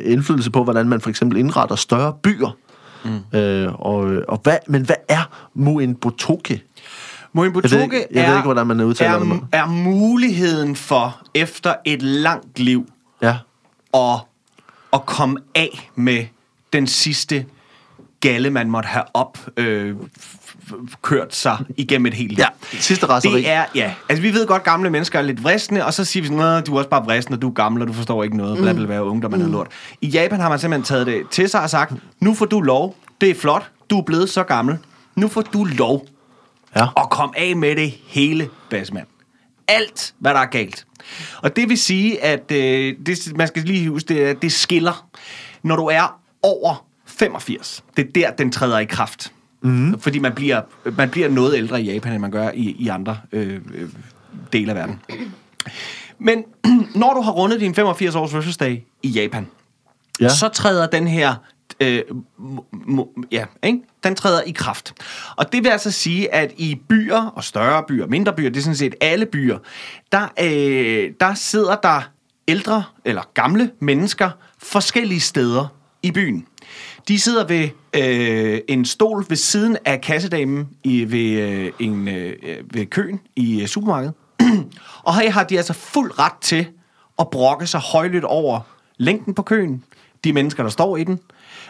indflydelse 0.04 0.50
på, 0.50 0.64
hvordan 0.64 0.88
man 0.88 1.00
for 1.00 1.10
eksempel 1.10 1.38
indretter 1.38 1.76
større 1.76 2.12
byer. 2.22 2.56
Mm. 3.04 3.38
Øh, 3.38 3.72
og, 3.74 4.10
og 4.28 4.40
hvad, 4.42 4.56
men 4.68 4.82
hvad 4.82 4.96
er 5.08 5.48
Muinbotoke? 5.54 6.62
Moimbotoke 7.32 7.74
Jeg 7.76 7.78
ved 7.78 7.84
ikke- 7.98 8.06
jeg 8.14 8.28
ved 8.28 8.36
ikke, 8.36 8.44
hvordan 8.46 8.66
man 8.66 8.80
udtaler 8.80 9.12
er, 9.14 9.18
det. 9.18 9.40
er 9.52 9.66
muligheden 9.66 10.76
for, 10.76 11.20
efter 11.34 11.74
et 11.84 12.02
langt 12.02 12.58
liv, 12.58 12.86
Ja. 13.22 13.36
at, 13.94 14.20
at 14.92 15.06
komme 15.06 15.38
af 15.54 15.90
med 15.94 16.24
den 16.72 16.86
sidste 16.86 17.46
galle, 18.20 18.50
man 18.50 18.70
måtte 18.70 18.86
have 18.86 19.04
op 19.14 19.38
øh, 19.56 19.96
kørt 21.02 21.34
sig 21.34 21.58
igennem 21.76 22.06
et 22.06 22.14
helt 22.14 22.30
liv. 22.30 22.38
Ja, 22.38 22.46
sidste 22.80 23.06
raseri. 23.06 23.32
Det 23.32 23.50
er, 23.50 23.64
ja. 23.74 23.94
Altså, 24.08 24.22
vi 24.22 24.34
ved 24.34 24.46
godt, 24.46 24.64
gamle 24.64 24.90
mennesker 24.90 25.18
er 25.18 25.22
lidt 25.22 25.44
vristende, 25.44 25.84
og 25.84 25.94
så 25.94 26.04
siger 26.04 26.22
vi 26.22 26.26
sådan, 26.28 26.38
"Nå, 26.38 26.60
du 26.60 26.74
er 26.74 26.78
også 26.78 26.90
bare 26.90 27.04
vristende, 27.04 27.36
og 27.36 27.42
du 27.42 27.48
er 27.48 27.52
gammel, 27.52 27.82
og 27.82 27.88
du 27.88 27.92
forstår 27.92 28.24
ikke 28.24 28.36
noget, 28.36 28.58
bla 28.58 28.72
bla 28.72 28.86
bla, 28.86 29.00
ungdom 29.00 29.32
er 29.32 29.36
noget 29.36 29.52
lort. 29.52 29.66
I 30.00 30.06
Japan 30.06 30.40
har 30.40 30.48
man 30.48 30.58
simpelthen 30.58 30.84
taget 30.84 31.06
det 31.06 31.22
til 31.30 31.48
sig 31.48 31.62
og 31.62 31.70
sagt, 31.70 31.92
nu 32.20 32.34
får 32.34 32.46
du 32.46 32.60
lov, 32.60 32.96
det 33.20 33.30
er 33.30 33.34
flot, 33.34 33.70
du 33.90 33.98
er 33.98 34.02
blevet 34.02 34.30
så 34.30 34.42
gammel, 34.42 34.78
nu 35.16 35.28
får 35.28 35.42
du 35.42 35.64
lov 35.64 36.06
Ja. 36.78 36.86
og 36.96 37.10
kom 37.10 37.32
af 37.36 37.56
med 37.56 37.76
det 37.76 37.90
hele, 38.06 38.48
basmand. 38.70 39.06
Alt, 39.68 40.14
hvad 40.18 40.34
der 40.34 40.40
er 40.40 40.46
galt. 40.46 40.86
Og 41.42 41.56
det 41.56 41.68
vil 41.68 41.78
sige, 41.78 42.24
at 42.24 42.52
øh, 42.52 42.94
det, 43.06 43.32
man 43.36 43.48
skal 43.48 43.62
lige 43.62 43.88
huske, 43.88 44.14
det, 44.28 44.42
det 44.42 44.52
skiller. 44.52 45.08
Når 45.62 45.76
du 45.76 45.86
er 45.86 46.20
over 46.42 46.86
85, 47.06 47.84
det 47.96 48.06
er 48.06 48.10
der, 48.14 48.30
den 48.30 48.52
træder 48.52 48.78
i 48.78 48.84
kraft. 48.84 49.32
Mm. 49.62 50.00
Fordi 50.00 50.18
man 50.18 50.32
bliver, 50.34 50.60
man 50.96 51.10
bliver 51.10 51.28
noget 51.28 51.54
ældre 51.56 51.82
i 51.82 51.92
Japan, 51.92 52.12
end 52.12 52.20
man 52.20 52.30
gør 52.30 52.50
i, 52.54 52.76
i 52.78 52.88
andre 52.88 53.18
øh, 53.32 53.60
øh, 53.74 53.88
dele 54.52 54.70
af 54.72 54.76
verden. 54.76 55.00
Men 56.18 56.44
når 57.00 57.14
du 57.14 57.20
har 57.20 57.32
rundet 57.32 57.60
din 57.60 57.72
85-års 57.78 58.30
fødselsdag 58.30 58.84
i 59.02 59.08
Japan, 59.08 59.46
Ja. 60.20 60.28
så 60.28 60.48
træder 60.48 60.86
den 60.86 61.08
her 61.08 61.34
øh, 61.80 62.02
mo- 62.40 62.76
mo- 62.88 63.22
ja, 63.32 63.44
ikke? 63.62 63.78
Den 64.04 64.14
træder 64.14 64.42
i 64.42 64.50
kraft. 64.50 64.94
Og 65.36 65.52
det 65.52 65.64
vil 65.64 65.70
altså 65.70 65.90
sige, 65.90 66.34
at 66.34 66.52
i 66.56 66.80
byer 66.88 67.26
og 67.26 67.44
større 67.44 67.84
byer, 67.88 68.06
mindre 68.06 68.32
byer, 68.32 68.48
det 68.48 68.56
er 68.56 68.62
sådan 68.62 68.76
set 68.76 68.94
alle 69.00 69.26
byer, 69.26 69.58
der, 70.12 70.28
øh, 70.40 71.12
der 71.20 71.34
sidder 71.34 71.76
der 71.76 72.02
ældre 72.48 72.84
eller 73.04 73.22
gamle 73.34 73.70
mennesker 73.80 74.30
forskellige 74.58 75.20
steder 75.20 75.66
i 76.02 76.10
byen. 76.10 76.46
De 77.08 77.20
sidder 77.20 77.46
ved 77.46 77.68
øh, 77.96 78.60
en 78.68 78.84
stol 78.84 79.26
ved 79.28 79.36
siden 79.36 79.76
af 79.84 80.00
kassedamen 80.00 80.68
i, 80.84 81.12
ved, 81.12 81.42
øh, 81.42 81.72
en, 81.78 82.08
øh, 82.08 82.34
ved 82.74 82.86
køen 82.86 83.20
i 83.36 83.62
øh, 83.62 83.66
supermarkedet. 83.66 84.14
og 85.06 85.20
her 85.20 85.30
har 85.30 85.44
de 85.44 85.56
altså 85.56 85.72
fuld 85.72 86.18
ret 86.18 86.38
til 86.40 86.66
at 87.18 87.30
brokke 87.30 87.66
sig 87.66 87.80
højlydt 87.80 88.24
over 88.24 88.60
længden 88.96 89.34
på 89.34 89.42
køen, 89.42 89.84
de 90.24 90.32
mennesker, 90.32 90.62
der 90.62 90.70
står 90.70 90.96
i 90.96 91.04
den, 91.04 91.18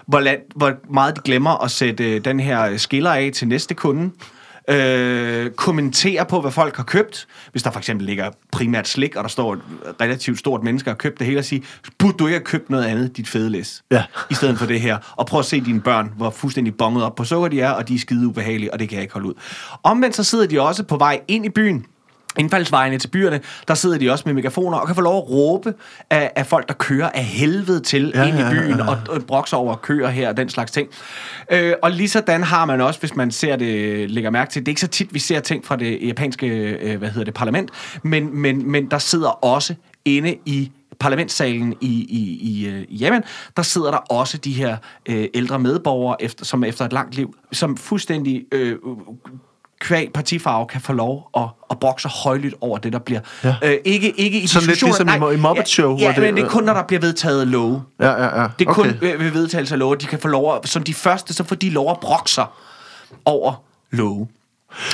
hvor, 0.07 0.21
la- 0.21 0.53
hvor 0.57 0.73
meget 0.91 1.17
de 1.17 1.21
glemmer 1.21 1.65
at 1.65 1.71
sætte 1.71 2.15
øh, 2.15 2.25
den 2.25 2.41
her 2.41 2.77
skiller 2.77 3.11
af 3.11 3.31
til 3.35 3.49
næste 3.49 3.75
kunde, 3.75 4.11
øh, 4.71 5.51
kommentere 5.51 6.25
på, 6.27 6.41
hvad 6.41 6.51
folk 6.51 6.77
har 6.77 6.85
købt. 6.85 7.27
Hvis 7.51 7.63
der 7.63 7.71
for 7.71 7.79
eksempel 7.79 8.07
ligger 8.07 8.31
primært 8.53 8.89
slik, 8.89 9.17
og 9.17 9.23
der 9.25 9.29
står 9.29 9.55
et 9.55 9.61
relativt 10.01 10.39
stort 10.39 10.63
menneske 10.63 10.89
og 10.91 10.93
har 10.93 10.97
købt 10.97 11.19
det 11.19 11.27
hele, 11.27 11.39
og 11.39 11.45
sige, 11.45 11.63
burde 11.99 12.13
du 12.19 12.27
ikke 12.27 12.39
have 12.39 12.45
købt 12.45 12.71
noget 12.71 12.85
andet, 12.85 13.17
dit 13.17 13.29
fede 13.29 13.51
læs, 13.51 13.83
Ja. 13.91 14.05
i 14.31 14.35
stedet 14.35 14.59
for 14.59 14.67
det 14.67 14.81
her. 14.81 14.99
Og 15.17 15.27
prøv 15.27 15.41
at 15.41 15.47
se 15.47 15.61
dine 15.61 15.81
børn, 15.81 16.13
hvor 16.17 16.31
fuldstændig 16.31 16.75
bonget 16.77 17.05
op 17.05 17.15
på 17.15 17.25
sukker 17.25 17.49
de 17.49 17.61
er, 17.61 17.71
og 17.71 17.89
de 17.89 17.95
er 17.95 17.99
skide 17.99 18.27
ubehagelige, 18.27 18.73
og 18.73 18.79
det 18.79 18.89
kan 18.89 18.97
jeg 18.97 19.03
ikke 19.03 19.15
holde 19.15 19.29
ud. 19.29 19.35
Omvendt 19.83 20.17
så 20.17 20.25
sidder 20.25 20.47
de 20.47 20.61
også 20.61 20.83
på 20.83 20.97
vej 20.97 21.21
ind 21.29 21.45
i 21.47 21.49
byen, 21.49 21.87
indfaldsvejene 22.39 22.99
til 22.99 23.09
byerne, 23.09 23.41
der 23.69 23.75
sidder 23.75 23.99
de 23.99 24.11
også 24.11 24.23
med 24.27 24.35
megafoner 24.35 24.79
og 24.79 24.87
kan 24.87 24.95
få 24.95 25.01
lov 25.01 25.17
at 25.17 25.31
råbe 25.31 25.75
af, 26.11 26.33
af 26.37 26.47
folk, 26.47 26.69
der 26.69 26.75
kører 26.75 27.11
af 27.11 27.25
helvede 27.25 27.81
til 27.81 28.13
Ja, 28.15 28.25
ind 28.25 28.39
i 28.39 28.43
byen 28.43 28.71
ja, 28.71 28.77
ja, 28.77 28.85
ja. 28.85 28.91
og, 28.91 28.99
og 29.09 29.23
brokser 29.27 29.57
over 29.57 29.77
køer 29.77 30.09
her 30.09 30.29
og 30.29 30.37
den 30.37 30.49
slags 30.49 30.71
ting. 30.71 30.89
Øh, 31.51 31.75
og 31.83 31.91
lige 31.91 32.09
sådan 32.09 32.43
har 32.43 32.65
man 32.65 32.81
også, 32.81 33.01
hvis 33.01 33.17
man 33.17 33.31
ser 33.31 33.57
det, 33.57 34.11
lægger 34.11 34.31
mærke 34.31 34.51
til, 34.51 34.63
det 34.63 34.69
er 34.69 34.73
ikke 34.73 34.81
så 34.81 34.87
tit, 34.87 35.15
vi 35.15 35.19
ser 35.19 35.41
ting 35.41 35.67
fra 35.67 35.77
det 35.77 35.99
japanske, 36.03 36.47
øh, 36.47 36.99
hvad 36.99 37.09
hedder 37.09 37.25
det, 37.25 37.35
parlament, 37.35 37.71
men, 38.03 38.37
men, 38.37 38.71
men 38.71 38.91
der 38.91 38.99
sidder 38.99 39.29
også 39.29 39.75
inde 40.05 40.37
i 40.47 40.73
parlamentssalen 41.01 41.75
i, 41.81 42.07
i, 42.09 42.39
i, 42.41 42.67
øh, 42.69 42.85
i 42.89 43.05
Yemen, 43.05 43.23
der 43.57 43.63
sidder 43.63 43.91
der 43.91 43.99
også 43.99 44.39
de 44.39 44.53
her 44.53 44.77
øh, 45.09 45.27
ældre 45.35 45.59
medborgere, 45.59 46.23
efter, 46.23 46.45
som 46.45 46.65
efter 46.65 46.85
et 46.85 46.93
langt 46.93 47.15
liv, 47.15 47.35
som 47.53 47.77
fuldstændig 47.77 48.45
øh, 48.53 48.77
kvæg 49.81 50.11
partifarve 50.15 50.67
kan 50.67 50.81
få 50.81 50.93
lov 50.93 51.31
at, 51.37 51.43
at 51.71 51.79
brokke 51.79 52.03
sig 52.03 52.11
højlydt 52.25 52.55
over 52.61 52.79
det, 52.79 52.93
der 52.93 52.99
bliver. 52.99 53.21
Ja. 53.45 53.55
Øh, 53.65 53.77
ikke, 53.85 54.11
ikke 54.21 54.41
i 54.41 54.47
Sådan 54.47 54.69
lidt 54.69 54.83
ligesom 54.83 55.09
Mo- 55.09 55.31
i 55.31 55.37
Muppet 55.37 55.69
Show, 55.69 55.97
Ja, 55.99 56.05
ja 56.05 56.13
det- 56.13 56.23
men 56.23 56.37
det 56.37 56.45
er 56.45 56.49
kun, 56.49 56.65
når 56.65 56.75
der 56.75 56.83
bliver 56.83 57.01
vedtaget 57.01 57.49
love. 57.49 57.83
Ja, 58.01 58.11
ja, 58.11 58.41
ja. 58.43 58.49
Det 58.59 58.69
er 58.69 58.73
kun 58.73 58.87
Okay. 58.89 58.99
ved, 59.01 59.19
ved 59.19 59.31
vedtagelse 59.31 59.75
af 59.75 59.79
love, 59.79 59.97
de 59.97 60.07
kan 60.07 60.19
få 60.19 60.29
lov 60.29 60.55
at, 60.57 60.69
som 60.69 60.83
de 60.83 60.95
første, 60.95 61.35
så 61.35 61.45
får 61.45 61.55
de 61.57 61.71
lov 61.71 61.91
at 61.91 62.01
brokke 62.01 62.31
sig 62.31 62.47
over 63.25 63.63
love. 63.91 64.29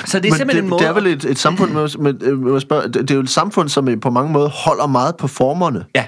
Så 0.06 0.18
det 0.18 0.26
er 0.26 0.30
Men 0.32 0.38
simpelthen 0.38 0.48
det, 0.48 0.62
en 0.62 0.68
måde... 0.70 0.82
det 0.82 0.88
er 0.88 0.92
vel 0.92 1.06
et, 1.06 1.24
et 1.24 1.38
samfund, 1.38 1.70
med, 1.72 1.98
med, 1.98 2.34
med, 2.36 2.60
spørge, 2.60 2.82
det, 2.88 2.94
det 2.94 3.10
er 3.10 3.14
jo 3.14 3.20
et 3.20 3.30
samfund, 3.30 3.68
som 3.68 3.88
øh, 3.88 4.00
på 4.00 4.10
mange 4.10 4.32
måder 4.32 4.48
holder 4.48 4.86
meget 4.86 5.16
på 5.16 5.28
formerne. 5.28 5.84
Ja. 5.94 6.06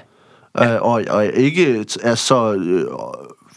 Øh, 0.75 0.81
og, 0.81 1.03
og 1.09 1.25
ikke 1.25 1.85
er 2.03 2.15
så 2.15 2.53
øh, 2.53 2.85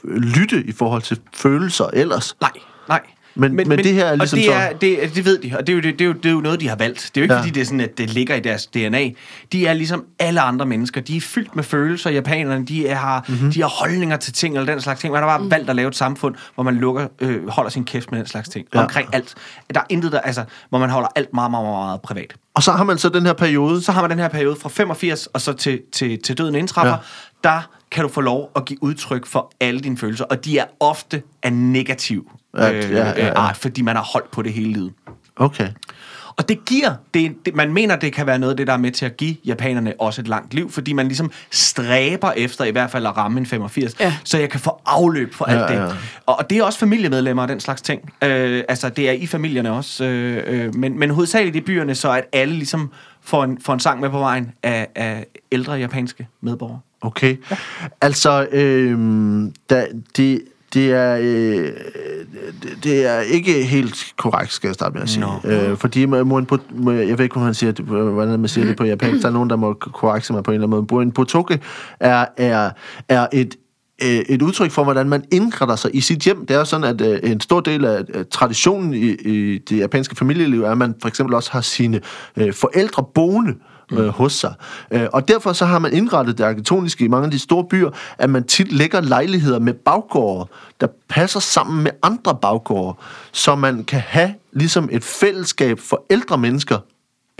lytte 0.04 0.62
i 0.66 0.72
forhold 0.72 1.02
til 1.02 1.20
følelser 1.34 1.84
ellers. 1.92 2.36
Nej, 2.40 2.50
nej. 2.88 3.00
Men- 3.40 3.68
men 3.68 3.78
det 3.78 3.94
her 3.94 4.04
er 4.06 4.16
ligesom 4.16 4.36
og 4.38 4.44
det, 4.44 4.46
så- 4.46 4.52
er, 4.54 4.72
det, 4.72 5.14
det 5.14 5.24
ved 5.24 5.38
de, 5.38 5.52
og 5.58 5.66
det 5.66 5.72
er, 5.72 5.76
jo, 5.76 5.80
det, 5.82 5.98
det, 5.98 6.04
er 6.04 6.06
jo, 6.08 6.12
det 6.12 6.26
er 6.26 6.30
jo 6.32 6.40
noget, 6.40 6.60
de 6.60 6.68
har 6.68 6.76
valgt. 6.76 7.10
Det 7.14 7.20
er 7.20 7.20
jo 7.20 7.24
ikke, 7.24 7.34
Ja. 7.34 7.40
fordi 7.40 7.50
det 7.50 7.60
er 7.60 7.64
sådan, 7.64 7.80
at 7.80 7.98
det 7.98 8.10
ligger 8.10 8.34
i 8.34 8.40
deres 8.40 8.66
DNA. 8.66 9.10
De 9.52 9.66
er 9.66 9.72
ligesom 9.74 10.04
alle 10.18 10.40
andre 10.40 10.66
mennesker. 10.66 11.00
De 11.00 11.16
er 11.16 11.20
fyldt 11.20 11.56
med 11.56 11.64
følelser. 11.64 12.10
Japanerne, 12.10 12.66
de, 12.66 12.86
er, 12.88 12.94
har, 12.94 13.24
Mhm. 13.28 13.36
mm-hmm. 13.36 13.52
de 13.52 13.60
har 13.60 13.68
holdninger 13.68 14.16
til 14.16 14.32
ting, 14.32 14.56
eller 14.56 14.72
den 14.72 14.80
slags 14.82 15.00
ting. 15.00 15.12
Man 15.12 15.22
har 15.22 15.38
bare 15.38 15.50
valgt 15.50 15.70
at 15.70 15.76
lave 15.76 15.88
et 15.88 15.96
samfund, 15.96 16.34
hvor 16.54 16.64
man 16.64 16.74
lukker, 16.74 17.06
øh, 17.20 17.48
holder 17.48 17.70
sin 17.70 17.84
kæft 17.84 18.10
med 18.12 18.18
den 18.18 18.26
slags 18.26 18.48
ting. 18.48 18.66
Ja. 18.74 18.82
Omkring 18.82 19.08
alt. 19.14 19.34
Der 19.74 19.80
er 19.80 19.84
intet, 19.88 20.12
der, 20.12 20.20
altså, 20.20 20.44
hvor 20.68 20.78
man 20.78 20.90
holder 20.90 21.08
alt 21.16 21.28
meget, 21.34 21.50
meget, 21.50 21.64
meget, 21.66 21.86
meget 21.86 22.00
privat. 22.00 22.34
Og 22.54 22.62
så 22.62 22.72
har 22.72 22.84
man 22.84 22.98
så 22.98 23.08
den 23.08 23.26
her 23.26 23.32
periode, 23.32 23.82
Så 23.82 23.92
har 23.92 24.00
man 24.00 24.10
den 24.10 24.18
her 24.18 24.28
periode 24.28 24.56
fra 24.60 24.68
85 24.68 25.26
og 25.26 25.40
så 25.40 25.52
til, 25.52 25.80
til, 25.92 26.22
til 26.22 26.38
døden 26.38 26.54
indtræffer. 26.54 26.92
Ja. 26.92 26.98
Der 27.48 27.70
kan 27.90 28.02
du 28.02 28.08
få 28.08 28.20
lov 28.20 28.50
at 28.56 28.64
give 28.64 28.82
udtryk 28.82 29.26
for 29.26 29.52
alle 29.60 29.80
dine 29.80 29.96
følelser, 29.96 30.24
og 30.24 30.44
de 30.44 30.58
er 30.58 30.64
ofte 30.80 31.22
af 31.42 31.52
negativ 31.52 32.30
Ja, 32.56 32.72
øh, 32.72 32.90
ja, 32.90 32.98
ja, 32.98 33.08
ja. 33.08 33.26
øh, 33.26 33.32
art, 33.36 33.56
fordi 33.56 33.82
man 33.82 33.96
har 33.96 34.02
holdt 34.12 34.30
på 34.30 34.42
det 34.42 34.52
hele 34.52 34.72
livet. 34.72 34.92
okay. 35.36 35.68
Og 36.36 36.48
det 36.48 36.64
giver, 36.64 36.94
det, 37.14 37.36
det, 37.46 37.54
man 37.54 37.72
mener, 37.72 37.96
det 37.96 38.12
kan 38.12 38.26
være 38.26 38.38
noget 38.38 38.50
af 38.50 38.56
det, 38.56 38.66
der 38.66 38.72
er 38.72 38.76
med 38.76 38.90
til 38.90 39.06
at 39.06 39.16
give 39.16 39.36
japanerne 39.46 39.94
også 39.98 40.20
et 40.20 40.28
langt 40.28 40.54
liv, 40.54 40.70
fordi 40.70 40.92
man 40.92 41.06
ligesom 41.06 41.30
stræber 41.50 42.32
efter 42.36 42.64
i 42.64 42.70
hvert 42.70 42.90
fald 42.90 43.06
at 43.06 43.16
ramme 43.16 43.40
en 43.40 43.46
85, 43.46 43.96
Ja. 44.00 44.14
så 44.24 44.38
jeg 44.38 44.50
kan 44.50 44.60
få 44.60 44.80
afløb 44.86 45.34
for 45.34 45.44
alt 45.44 45.60
Ja, 45.60 45.66
det. 45.66 45.74
ja. 45.74 45.94
Og, 46.26 46.38
og 46.38 46.50
det 46.50 46.58
er 46.58 46.62
også 46.64 46.78
familiemedlemmer 46.78 47.42
og 47.42 47.48
den 47.48 47.60
slags 47.60 47.82
ting. 47.82 48.12
Øh, 48.24 48.62
altså, 48.68 48.88
det 48.88 49.08
er 49.08 49.12
i 49.12 49.26
familierne 49.26 49.72
også. 49.72 50.04
Øh, 50.04 50.42
øh, 50.66 50.74
men, 50.74 50.98
men 50.98 51.10
hovedsageligt 51.10 51.56
i 51.56 51.60
byerne, 51.60 51.94
så 51.94 52.10
at 52.12 52.24
alle 52.32 52.54
ligesom 52.54 52.90
får 53.22 53.44
en, 53.44 53.58
får 53.60 53.72
en 53.72 53.80
sang 53.80 54.00
med 54.00 54.10
på 54.10 54.18
vejen 54.18 54.52
af, 54.62 54.86
af 54.94 55.26
ældre 55.52 55.72
japanske 55.72 56.28
medborgere. 56.40 56.80
Okay. 57.00 57.36
Altså, 58.00 58.46
øh, 58.52 58.98
da, 59.70 59.86
det, 60.16 60.42
det 60.74 60.92
er, 60.92 61.16
øh, 61.20 61.72
det, 62.82 63.06
er 63.06 63.20
ikke 63.20 63.64
helt 63.64 64.14
korrekt, 64.16 64.52
skal 64.52 64.68
jeg 64.68 64.74
starte 64.74 64.94
med 64.94 65.02
at 65.02 65.08
sige. 65.08 65.20
Nå. 65.20 65.50
Øh, 65.50 65.76
fordi 65.76 66.06
man, 66.06 66.26
må, 66.26 66.40
jeg 66.90 67.18
ved 67.18 67.24
ikke, 67.24 67.32
hvordan 67.32 67.44
man 67.44 67.54
siger 67.54 67.72
det, 67.72 67.84
hvordan 67.84 68.40
man 68.40 68.48
siger 68.48 68.66
det 68.66 68.76
på 68.76 68.84
japansk. 68.84 69.22
Der 69.22 69.28
er 69.28 69.32
nogen, 69.32 69.50
der 69.50 69.56
må 69.56 69.74
korrekte 69.74 70.32
mig 70.32 70.42
på 70.42 70.50
en 70.50 70.54
eller 70.54 70.66
anden 70.66 70.76
måde. 70.76 70.86
Buen 70.86 71.12
potoke 71.12 71.60
er, 72.00 72.26
er, 72.36 72.70
er 73.08 73.26
et 73.32 73.56
øh, 74.02 74.08
et 74.08 74.42
udtryk 74.42 74.70
for, 74.70 74.84
hvordan 74.84 75.08
man 75.08 75.24
indretter 75.32 75.76
sig 75.76 75.90
i 75.94 76.00
sit 76.00 76.18
hjem. 76.18 76.46
Det 76.46 76.56
er 76.56 76.64
sådan, 76.64 76.84
at 76.84 77.00
øh, 77.00 77.30
en 77.30 77.40
stor 77.40 77.60
del 77.60 77.84
af 77.84 78.04
traditionen 78.30 78.94
i, 78.94 79.10
i 79.10 79.58
det 79.58 79.78
japanske 79.78 80.16
familieliv 80.16 80.62
er, 80.62 80.70
at 80.70 80.78
man 80.78 80.94
for 81.00 81.08
eksempel 81.08 81.34
også 81.34 81.52
har 81.52 81.60
sine 81.60 82.00
øh, 82.36 82.52
forældre 82.52 83.04
boende 83.14 83.54
Mm. 83.90 83.98
øh, 83.98 84.08
hos 84.08 84.32
sig. 84.32 84.54
Øh, 84.90 85.06
og 85.12 85.28
derfor 85.28 85.52
så 85.52 85.66
har 85.66 85.78
man 85.78 85.92
indrettet 85.92 86.38
det 86.38 86.44
arkitektoniske 86.44 87.04
i 87.04 87.08
mange 87.08 87.24
af 87.24 87.30
de 87.30 87.38
store 87.38 87.64
byer, 87.64 87.90
at 88.18 88.30
man 88.30 88.44
tit 88.44 88.72
lægger 88.72 89.00
lejligheder 89.00 89.58
med 89.58 89.74
baggårde, 89.74 90.50
der 90.80 90.86
passer 91.08 91.40
sammen 91.40 91.82
med 91.82 91.90
andre 92.02 92.38
baggårde, 92.42 92.98
så 93.32 93.54
man 93.54 93.84
kan 93.84 94.00
have 94.00 94.34
ligesom 94.52 94.88
et 94.92 95.04
fællesskab 95.04 95.78
for 95.78 96.04
ældre 96.10 96.38
mennesker 96.38 96.78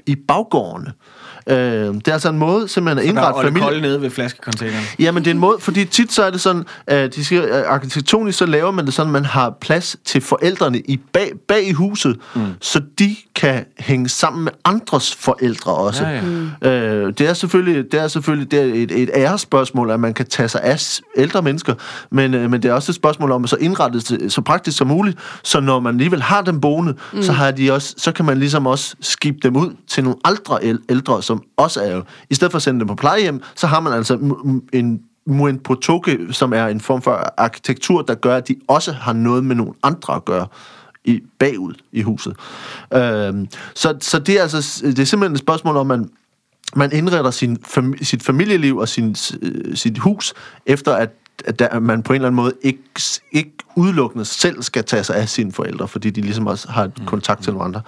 i 0.06 0.16
baggårdene. 0.28 0.88
Øh, 0.88 1.19
det 1.48 2.08
er 2.08 2.12
altså 2.12 2.28
en 2.28 2.38
måde 2.38 2.68
simpelthen 2.68 2.98
at 2.98 3.04
Der 3.04 3.10
indrette 3.10 3.38
er 3.38 3.42
familie... 3.42 3.62
kolde 3.62 3.80
nede 3.80 4.02
ved 4.02 4.10
flaskecontaineren. 4.10 4.84
Jamen, 4.98 5.24
det 5.24 5.30
er 5.30 5.34
en 5.34 5.40
måde, 5.40 5.56
fordi 5.60 5.84
tit 5.84 6.12
så 6.12 6.22
er 6.22 6.30
det 6.30 6.40
sådan, 6.40 6.64
at 6.86 7.14
de 7.14 7.24
siger, 7.24 7.42
at 7.42 7.64
arkitektonisk 7.64 8.38
så 8.38 8.46
laver 8.46 8.70
man 8.70 8.86
det 8.86 8.94
sådan, 8.94 9.08
at 9.08 9.12
man 9.12 9.24
har 9.24 9.56
plads 9.60 9.96
til 10.04 10.20
forældrene 10.20 10.80
i 10.80 11.00
bag, 11.12 11.32
bag 11.48 11.68
i 11.68 11.72
huset, 11.72 12.16
mm. 12.34 12.40
så 12.60 12.80
de 12.98 13.16
kan 13.34 13.64
hænge 13.78 14.08
sammen 14.08 14.44
med 14.44 14.52
andres 14.64 15.14
forældre 15.14 15.74
også. 15.74 16.06
Ja, 16.06 16.20
ja. 16.62 16.70
Øh, 16.70 17.12
det 17.18 17.28
er 17.28 17.34
selvfølgelig, 17.34 17.92
det 17.92 18.00
er 18.00 18.08
selvfølgelig 18.08 18.50
det 18.50 18.60
er 18.60 18.64
et, 18.64 19.02
et 19.02 19.10
ærespørgsmål, 19.14 19.90
at 19.90 20.00
man 20.00 20.14
kan 20.14 20.26
tage 20.26 20.48
sig 20.48 20.62
af 20.62 20.80
ældre 21.16 21.42
mennesker, 21.42 21.74
men, 22.10 22.34
øh, 22.34 22.50
men 22.50 22.62
det 22.62 22.68
er 22.68 22.72
også 22.72 22.92
et 22.92 22.96
spørgsmål 22.96 23.32
om 23.32 23.44
at 23.44 23.50
så 23.50 23.56
indrette 23.56 24.00
det 24.00 24.32
så 24.32 24.40
praktisk 24.40 24.76
som 24.76 24.86
muligt, 24.86 25.18
så 25.44 25.60
når 25.60 25.80
man 25.80 25.94
alligevel 25.94 26.22
har 26.22 26.42
dem 26.42 26.60
boende, 26.60 26.94
mm. 27.12 27.22
så, 27.22 27.32
har 27.32 27.50
de 27.50 27.72
også, 27.72 27.94
så 27.98 28.12
kan 28.12 28.24
man 28.24 28.38
ligesom 28.38 28.66
også 28.66 28.94
skifte 29.00 29.40
dem 29.42 29.56
ud 29.56 29.70
til 29.88 30.04
nogle 30.04 30.18
andre 30.24 30.58
æl- 30.62 30.84
ældre, 30.88 31.22
som 31.30 31.42
også 31.56 31.82
er 31.82 31.92
jo, 31.96 32.02
i 32.30 32.34
stedet 32.34 32.52
for 32.52 32.56
at 32.56 32.62
sende 32.62 32.80
dem 32.80 32.88
på 32.88 32.94
plejehjem, 32.94 33.42
så 33.56 33.66
har 33.66 33.80
man 33.80 33.92
altså 33.92 34.14
en 34.72 35.00
Muen 35.26 35.58
Potoke, 35.58 36.18
som 36.30 36.52
er 36.52 36.66
en 36.66 36.80
form 36.80 37.02
for 37.02 37.34
arkitektur, 37.36 38.02
der 38.02 38.14
gør, 38.14 38.36
at 38.36 38.48
de 38.48 38.56
også 38.68 38.92
har 38.92 39.12
noget 39.12 39.44
med 39.44 39.56
nogle 39.56 39.72
andre 39.82 40.14
at 40.14 40.24
gøre 40.24 40.46
i, 41.04 41.20
bagud 41.38 41.74
i 41.92 42.02
huset. 42.02 42.36
Øhm, 42.94 43.48
så, 43.74 43.96
så 44.00 44.18
det 44.18 44.38
er 44.38 44.42
altså 44.42 44.82
det 44.86 44.98
er 44.98 45.04
simpelthen 45.04 45.32
et 45.32 45.38
spørgsmål 45.38 45.76
om, 45.76 45.86
man, 45.86 46.10
man 46.76 46.92
indretter 46.92 47.30
sin, 47.30 47.58
fam, 47.66 47.94
sit 48.02 48.22
familieliv 48.22 48.76
og 48.76 48.88
sin, 48.88 49.16
øh, 49.42 49.76
sit 49.76 49.98
hus 49.98 50.34
efter, 50.66 50.94
at, 50.94 51.10
at 51.44 51.58
der, 51.58 51.80
man 51.80 52.02
på 52.02 52.12
en 52.12 52.14
eller 52.14 52.28
anden 52.28 52.36
måde 52.36 52.52
ikke, 52.62 52.82
ikke 53.32 53.52
udelukkende 53.76 54.24
selv 54.24 54.62
skal 54.62 54.84
tage 54.84 55.04
sig 55.04 55.16
af 55.16 55.28
sine 55.28 55.52
forældre, 55.52 55.88
fordi 55.88 56.10
de 56.10 56.20
ligesom 56.20 56.46
også 56.46 56.68
har 56.70 56.84
et 56.84 57.02
kontakt 57.06 57.42
til 57.42 57.52
nogle 57.52 57.64
andre. 57.64 57.80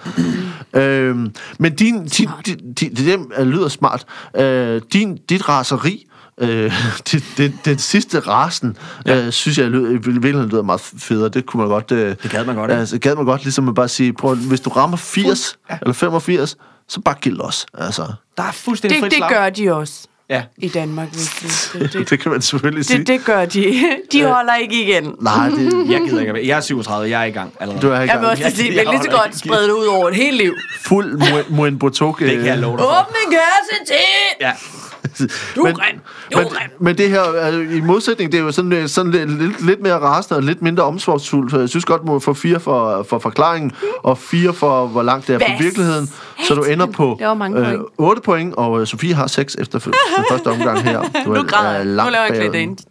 øhm, 0.73 1.33
men 1.59 1.75
din, 1.75 2.05
din, 2.05 2.29
din, 2.45 2.73
din, 2.73 2.95
det 2.95 3.19
der 3.37 3.43
lyder 3.43 3.67
smart. 3.67 4.05
Øh, 4.37 4.81
din, 4.93 5.17
dit 5.29 5.49
raseri, 5.49 6.05
Øh, 6.37 6.73
det, 7.11 7.23
det, 7.37 7.53
den 7.65 7.77
sidste 7.77 8.19
rasen, 8.19 8.77
ja. 9.05 9.25
øh, 9.25 9.31
synes 9.31 9.57
jeg, 9.57 9.71
lød, 9.71 9.89
i 9.91 9.93
virkeligheden 9.97 10.49
lyder 10.49 10.61
meget 10.61 10.81
federe. 10.81 11.29
Det 11.29 11.45
kunne 11.45 11.59
man 11.61 11.69
godt... 11.69 11.91
Øh, 11.91 12.15
Det 12.23 12.31
gad 12.31 12.45
man 12.45 12.55
godt, 12.55 12.71
ikke? 12.71 12.79
Altså, 12.79 12.99
gad 12.99 13.15
man 13.15 13.25
godt 13.25 13.43
ligesom 13.43 13.69
at 13.69 13.75
bare 13.75 13.87
sige, 13.87 14.13
prøv, 14.13 14.35
hvis 14.35 14.61
du 14.61 14.69
rammer 14.69 14.97
80 14.97 15.57
ja. 15.69 15.77
eller 15.81 15.93
85, 15.93 16.55
så 16.89 17.01
bare 17.01 17.15
gild 17.21 17.39
os. 17.41 17.65
Altså, 17.73 18.01
Der 18.37 18.43
er 18.43 18.51
fuldstændig 18.51 18.95
Det, 18.95 19.01
frit 19.03 19.11
det 19.11 19.17
slag. 19.17 19.29
gør 19.29 19.49
de 19.49 19.73
også 19.75 20.07
Ja. 20.29 20.43
i 20.57 20.67
Danmark. 20.67 21.09
Hvis 21.09 21.29
det, 21.41 21.73
det, 21.73 21.81
det, 21.81 21.93
det, 21.99 22.09
det 22.09 22.19
kan 22.19 22.31
man 22.31 22.41
selvfølgelig 22.41 22.85
sige. 22.85 22.99
det, 22.99 23.07
det 23.07 23.25
gør 23.25 23.45
de. 23.45 23.83
De 24.11 24.23
holder 24.23 24.55
ikke 24.55 24.83
igen. 24.83 25.15
Nej, 25.21 25.49
det, 25.49 25.89
Jeg 25.91 26.01
gider 26.07 26.19
ikke. 26.21 26.47
Jeg 26.47 26.57
er 26.57 26.61
37, 26.61 27.09
jeg 27.09 27.21
er 27.21 27.25
i 27.25 27.31
gang 27.31 27.53
allerede. 27.59 27.81
du 27.81 27.91
er 27.91 27.95
i 27.95 27.97
Jeg 27.97 28.01
vil 28.03 28.09
gang. 28.09 28.25
også 28.25 28.43
sige, 28.55 28.69
men 28.69 28.87
lige 28.93 29.03
så 29.03 29.09
godt 29.11 29.37
sprede 29.39 29.63
det 29.63 29.71
ud 29.71 29.85
over 29.85 30.09
et 30.09 30.15
helt 30.15 30.37
liv. 30.37 30.53
Fuld 30.81 31.21
Muen 31.49 31.79
Botoke. 31.79 32.25
Det 32.27 32.37
kan 32.37 32.45
jeg 32.45 32.57
love 32.57 32.77
dig 32.77 32.83
for. 32.85 32.99
Åbne 33.01 33.37
kapacitet! 33.37 34.41
Ja. 34.41 34.51
Du 35.55 35.61
er 35.61 35.65
men, 35.65 35.75
grim. 35.75 35.99
Du 36.33 36.37
er 36.37 36.43
men, 36.43 36.51
grim. 36.51 36.69
men 36.79 36.97
det 36.97 37.09
her, 37.09 37.19
er, 37.21 37.61
i 37.77 37.81
modsætning, 37.81 38.31
det 38.31 38.37
er 38.39 38.43
jo 38.43 38.51
sådan, 38.51 38.71
øh, 38.73 38.87
sådan 38.87 39.11
lidt, 39.11 39.41
lidt, 39.41 39.65
lidt 39.65 39.81
mere 39.81 39.99
rasende 39.99 40.37
og 40.37 40.43
lidt 40.43 40.61
mindre 40.61 40.83
omsorgsfuldt. 40.83 41.51
Så 41.51 41.59
jeg 41.59 41.69
synes 41.69 41.85
godt, 41.85 42.05
må 42.05 42.19
få 42.19 42.33
fire 42.33 42.59
for, 42.59 43.03
for 43.09 43.19
forklaringen, 43.19 43.71
og 44.03 44.17
fire 44.17 44.53
for, 44.53 44.87
hvor 44.87 45.03
langt 45.03 45.27
det 45.27 45.35
er 45.35 45.39
fra 45.39 45.47
Hvad? 45.47 45.63
virkeligheden. 45.63 46.09
Så 46.47 46.55
du 46.55 46.63
ender 46.63 46.85
på 46.85 47.15
Det 47.19 47.27
var 47.27 47.33
mange 47.33 47.63
point. 47.63 47.81
8 47.97 48.21
point, 48.21 48.55
og 48.55 48.81
øh, 48.81 48.87
Sofie 48.87 49.13
har 49.13 49.27
6 49.27 49.55
efter 49.55 49.79
f- 49.79 49.83
den 49.85 49.93
første 50.31 50.47
omgang 50.47 50.81
her. 50.81 51.01
Du 51.25 51.33
Nu 51.33 51.43
græder 51.43 51.71
jeg. 51.75 51.85
Nu 51.85 51.91
laver 51.95 52.25
jeg 52.25 52.35
klædt 52.35 52.55
ind. 52.55 52.77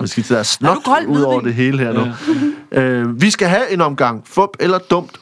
Man 0.00 0.08
skal 0.08 0.24
der 0.28 0.36
Har 0.36 0.42
snot 0.42 0.78
ud 1.08 1.22
over 1.22 1.40
det 1.40 1.54
hele 1.54 1.78
her 1.78 1.92
nu. 1.92 2.06
Øh, 2.80 3.20
vi 3.20 3.30
skal 3.30 3.48
have 3.48 3.70
en 3.70 3.80
omgang. 3.80 4.22
Fup 4.26 4.48
eller 4.60 4.78
dumt? 4.78 5.20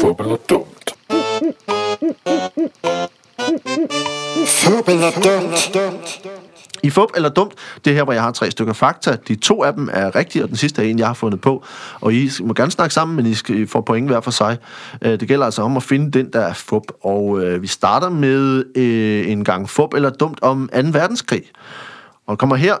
Fup 0.00 0.20
eller 0.20 0.36
dumt? 0.50 0.94
Fup 4.46 4.88
eller 4.88 5.10
dumt? 5.74 6.22
I 6.82 6.90
fup 6.90 7.08
eller 7.16 7.28
dumt, 7.28 7.54
det 7.84 7.90
er 7.90 7.94
her, 7.94 8.04
hvor 8.04 8.12
jeg 8.12 8.22
har 8.22 8.32
tre 8.32 8.50
stykker 8.50 8.72
fakta. 8.72 9.16
De 9.28 9.34
to 9.34 9.64
af 9.64 9.72
dem 9.72 9.88
er 9.92 10.16
rigtige, 10.16 10.42
og 10.42 10.48
den 10.48 10.56
sidste 10.56 10.82
er 10.82 10.86
en, 10.90 10.98
jeg 10.98 11.06
har 11.06 11.14
fundet 11.14 11.40
på. 11.40 11.64
Og 12.00 12.14
I 12.14 12.30
må 12.42 12.54
gerne 12.54 12.70
snakke 12.70 12.94
sammen, 12.94 13.16
men 13.16 13.26
I 13.26 13.34
skal 13.34 13.66
får 13.66 13.80
point 13.80 14.08
hver 14.08 14.20
for 14.20 14.30
sig. 14.30 14.58
Øh, 15.02 15.20
det 15.20 15.28
gælder 15.28 15.44
altså 15.44 15.62
om 15.62 15.76
at 15.76 15.82
finde 15.82 16.10
den, 16.10 16.32
der 16.32 16.40
er 16.40 16.52
fup. 16.52 16.82
Og 17.00 17.44
øh, 17.44 17.62
vi 17.62 17.66
starter 17.66 18.08
med 18.08 18.64
øh, 18.76 19.30
en 19.30 19.44
gang 19.44 19.70
fup 19.70 19.94
eller 19.94 20.10
dumt 20.10 20.38
om 20.42 20.70
2. 20.74 20.78
verdenskrig. 20.92 21.42
Og 22.26 22.38
kommer 22.38 22.56
her. 22.56 22.74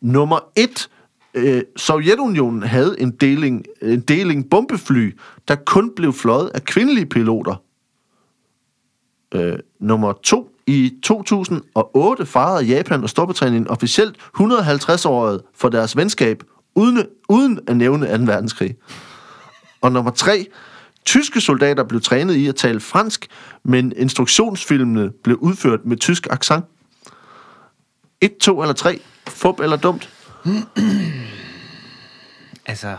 Nummer 0.00 0.38
1. 0.56 0.88
Øh, 1.34 1.62
Sovjetunionen 1.76 2.62
havde 2.62 2.96
en 2.98 3.10
deling, 3.10 3.64
en 3.82 4.00
deling 4.00 4.50
bombefly, 4.50 5.16
der 5.48 5.54
kun 5.54 5.92
blev 5.96 6.12
fløjet 6.12 6.50
af 6.54 6.64
kvindelige 6.64 7.06
piloter. 7.06 7.62
Øh, 9.34 9.58
nummer 9.80 10.12
2. 10.12 10.50
I 10.68 10.92
2008 11.02 12.26
fejrede 12.26 12.64
Japan 12.64 13.02
og 13.02 13.10
Storbritannien 13.10 13.68
officielt 13.68 14.16
150-året 14.40 15.42
for 15.54 15.68
deres 15.68 15.96
venskab, 15.96 16.42
uden, 16.74 17.06
uden 17.28 17.60
at 17.66 17.76
nævne 17.76 18.18
2. 18.18 18.24
verdenskrig. 18.24 18.76
Og 19.80 19.92
nummer 19.92 20.10
tre. 20.10 20.46
Tyske 21.04 21.40
soldater 21.40 21.84
blev 21.84 22.00
trænet 22.00 22.34
i 22.34 22.46
at 22.46 22.56
tale 22.56 22.80
fransk, 22.80 23.26
men 23.64 23.92
instruktionsfilmene 23.96 25.10
blev 25.24 25.36
udført 25.40 25.80
med 25.84 25.96
tysk 25.96 26.26
accent. 26.30 26.64
1, 28.20 28.36
2 28.36 28.62
eller 28.62 28.74
3. 28.74 29.00
fup 29.28 29.60
eller 29.60 29.76
dumt? 29.76 30.10
Altså... 32.66 32.96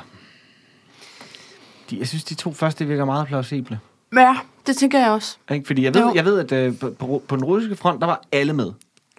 De, 1.90 2.00
jeg 2.00 2.08
synes, 2.08 2.24
de 2.24 2.36
to 2.36 2.54
første 2.54 2.86
virker 2.86 3.06
meget 3.06 3.28
plausible. 3.28 3.80
Ja, 4.16 4.36
det 4.68 4.78
tænker 4.78 5.00
jeg 5.00 5.12
også. 5.12 5.38
Ikke? 5.52 5.68
Fordi 5.68 5.84
jeg 5.84 5.94
ved, 5.94 6.02
Jo. 6.02 6.12
jeg 6.16 6.26
ved 6.26 6.40
at 6.40 6.52
øh, 6.52 6.80
på, 6.80 7.22
på, 7.28 7.36
den 7.36 7.44
russiske 7.46 7.76
front, 7.76 8.02
der 8.02 8.08
var 8.08 8.22
alle 8.32 8.54
med. 8.54 8.72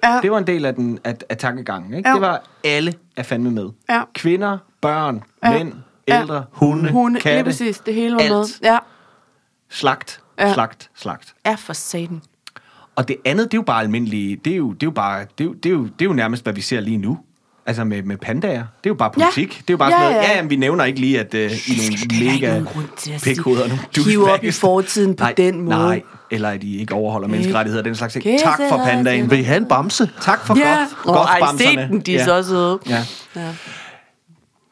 Ja. 0.04 0.18
Det 0.22 0.30
var 0.30 0.38
en 0.38 0.46
del 0.46 0.64
af, 0.64 0.74
den, 0.74 0.98
af, 1.04 1.16
af 1.28 1.36
tankegangen. 1.36 1.94
Ikke? 1.94 2.08
Jo. 2.08 2.14
Det 2.14 2.22
var 2.22 2.42
alle 2.64 2.94
er 3.16 3.22
fandme 3.22 3.50
med. 3.50 3.68
Ja. 3.90 4.02
Kvinder, 4.14 4.58
børn, 4.80 5.22
Ja. 5.44 5.50
mænd, 5.50 5.72
Ja. 6.08 6.20
ældre, 6.20 6.44
hunde, 6.52 6.90
Hunde, 6.92 7.14
lige 7.14 7.22
katte, 7.22 7.44
præcis. 7.44 7.78
Det 7.78 7.94
hele 7.94 8.14
var 8.14 8.20
alt. 8.20 8.30
med. 8.32 8.44
Ja. 8.62 8.78
slagt, 9.70 10.20
Ja. 10.38 10.52
slagt, 10.54 10.90
slagt. 10.96 11.34
Ja, 11.46 11.54
for 11.54 11.72
satan. 11.72 12.22
Og 12.96 13.08
det 13.08 13.16
andet, 13.24 13.44
det 13.52 13.56
er 13.56 13.58
jo 13.58 13.62
bare 13.62 13.82
almindelige, 13.82 14.36
det 14.36 14.52
er 14.52 14.56
jo, 14.56 14.72
det 14.72 14.82
er 14.82 14.86
jo 14.86 14.90
bare, 14.90 15.20
det 15.38 15.44
er 15.44 15.48
jo, 15.48 15.52
det 15.52 15.66
er 15.66 15.70
jo, 15.74 15.84
det 15.84 16.00
er 16.00 16.04
jo 16.04 16.12
nærmest, 16.12 16.42
hvad 16.42 16.52
vi 16.52 16.60
ser 16.60 16.80
lige 16.80 16.96
nu. 16.96 17.18
Altså 17.70 17.84
med, 17.84 18.02
med 18.02 18.16
pandager. 18.16 18.54
Det 18.54 18.62
er 18.62 18.90
jo 18.90 18.94
bare 18.94 19.10
politik. 19.10 19.48
Det 19.50 19.58
er 19.58 19.74
jo 19.74 19.76
bare 19.76 19.88
Ja, 19.88 19.98
sådan 19.98 20.12
noget, 20.12 20.24
ja. 20.24 20.30
ja, 20.30 20.36
jamen, 20.36 20.50
vi 20.50 20.56
nævner 20.56 20.84
ikke 20.84 21.00
lige, 21.00 21.20
at 21.20 21.34
uh, 21.34 21.40
I 21.40 21.44
er 21.44 22.60
nogle 22.60 22.70
mega 23.10 23.20
pikhoveder, 23.24 24.04
Hive 24.10 24.32
op 24.32 24.44
i 24.44 24.50
fortiden 24.50 25.16
på 25.16 25.24
nej, 25.24 25.32
den 25.36 25.60
måde. 25.60 25.76
Nej, 25.76 26.02
eller 26.30 26.48
at 26.48 26.62
I 26.64 26.80
ikke 26.80 26.94
overholder 26.94 27.28
menneskerettigheder, 27.28 27.82
den 27.82 27.94
slags 27.94 28.12
ting. 28.12 28.22
Kæse 28.22 28.44
Tak 28.44 28.60
for 28.68 28.76
pandagen. 28.76 29.30
Vil 29.30 29.38
I 29.38 29.42
have 29.42 29.56
en 29.56 29.64
bamse? 29.68 30.10
Tak 30.20 30.46
for 30.46 30.58
Ja, 30.58 30.76
godt, 30.78 30.88
og 31.06 31.14
godt 31.14 31.28
ej, 31.42 31.56
se 31.58 31.76
den, 31.76 32.00
de 32.00 32.14
er 32.14 32.18
ja. 32.18 32.24
så 32.24 32.48
søde. 32.48 32.78
Ja. 32.88 33.04
Ja. 33.36 33.54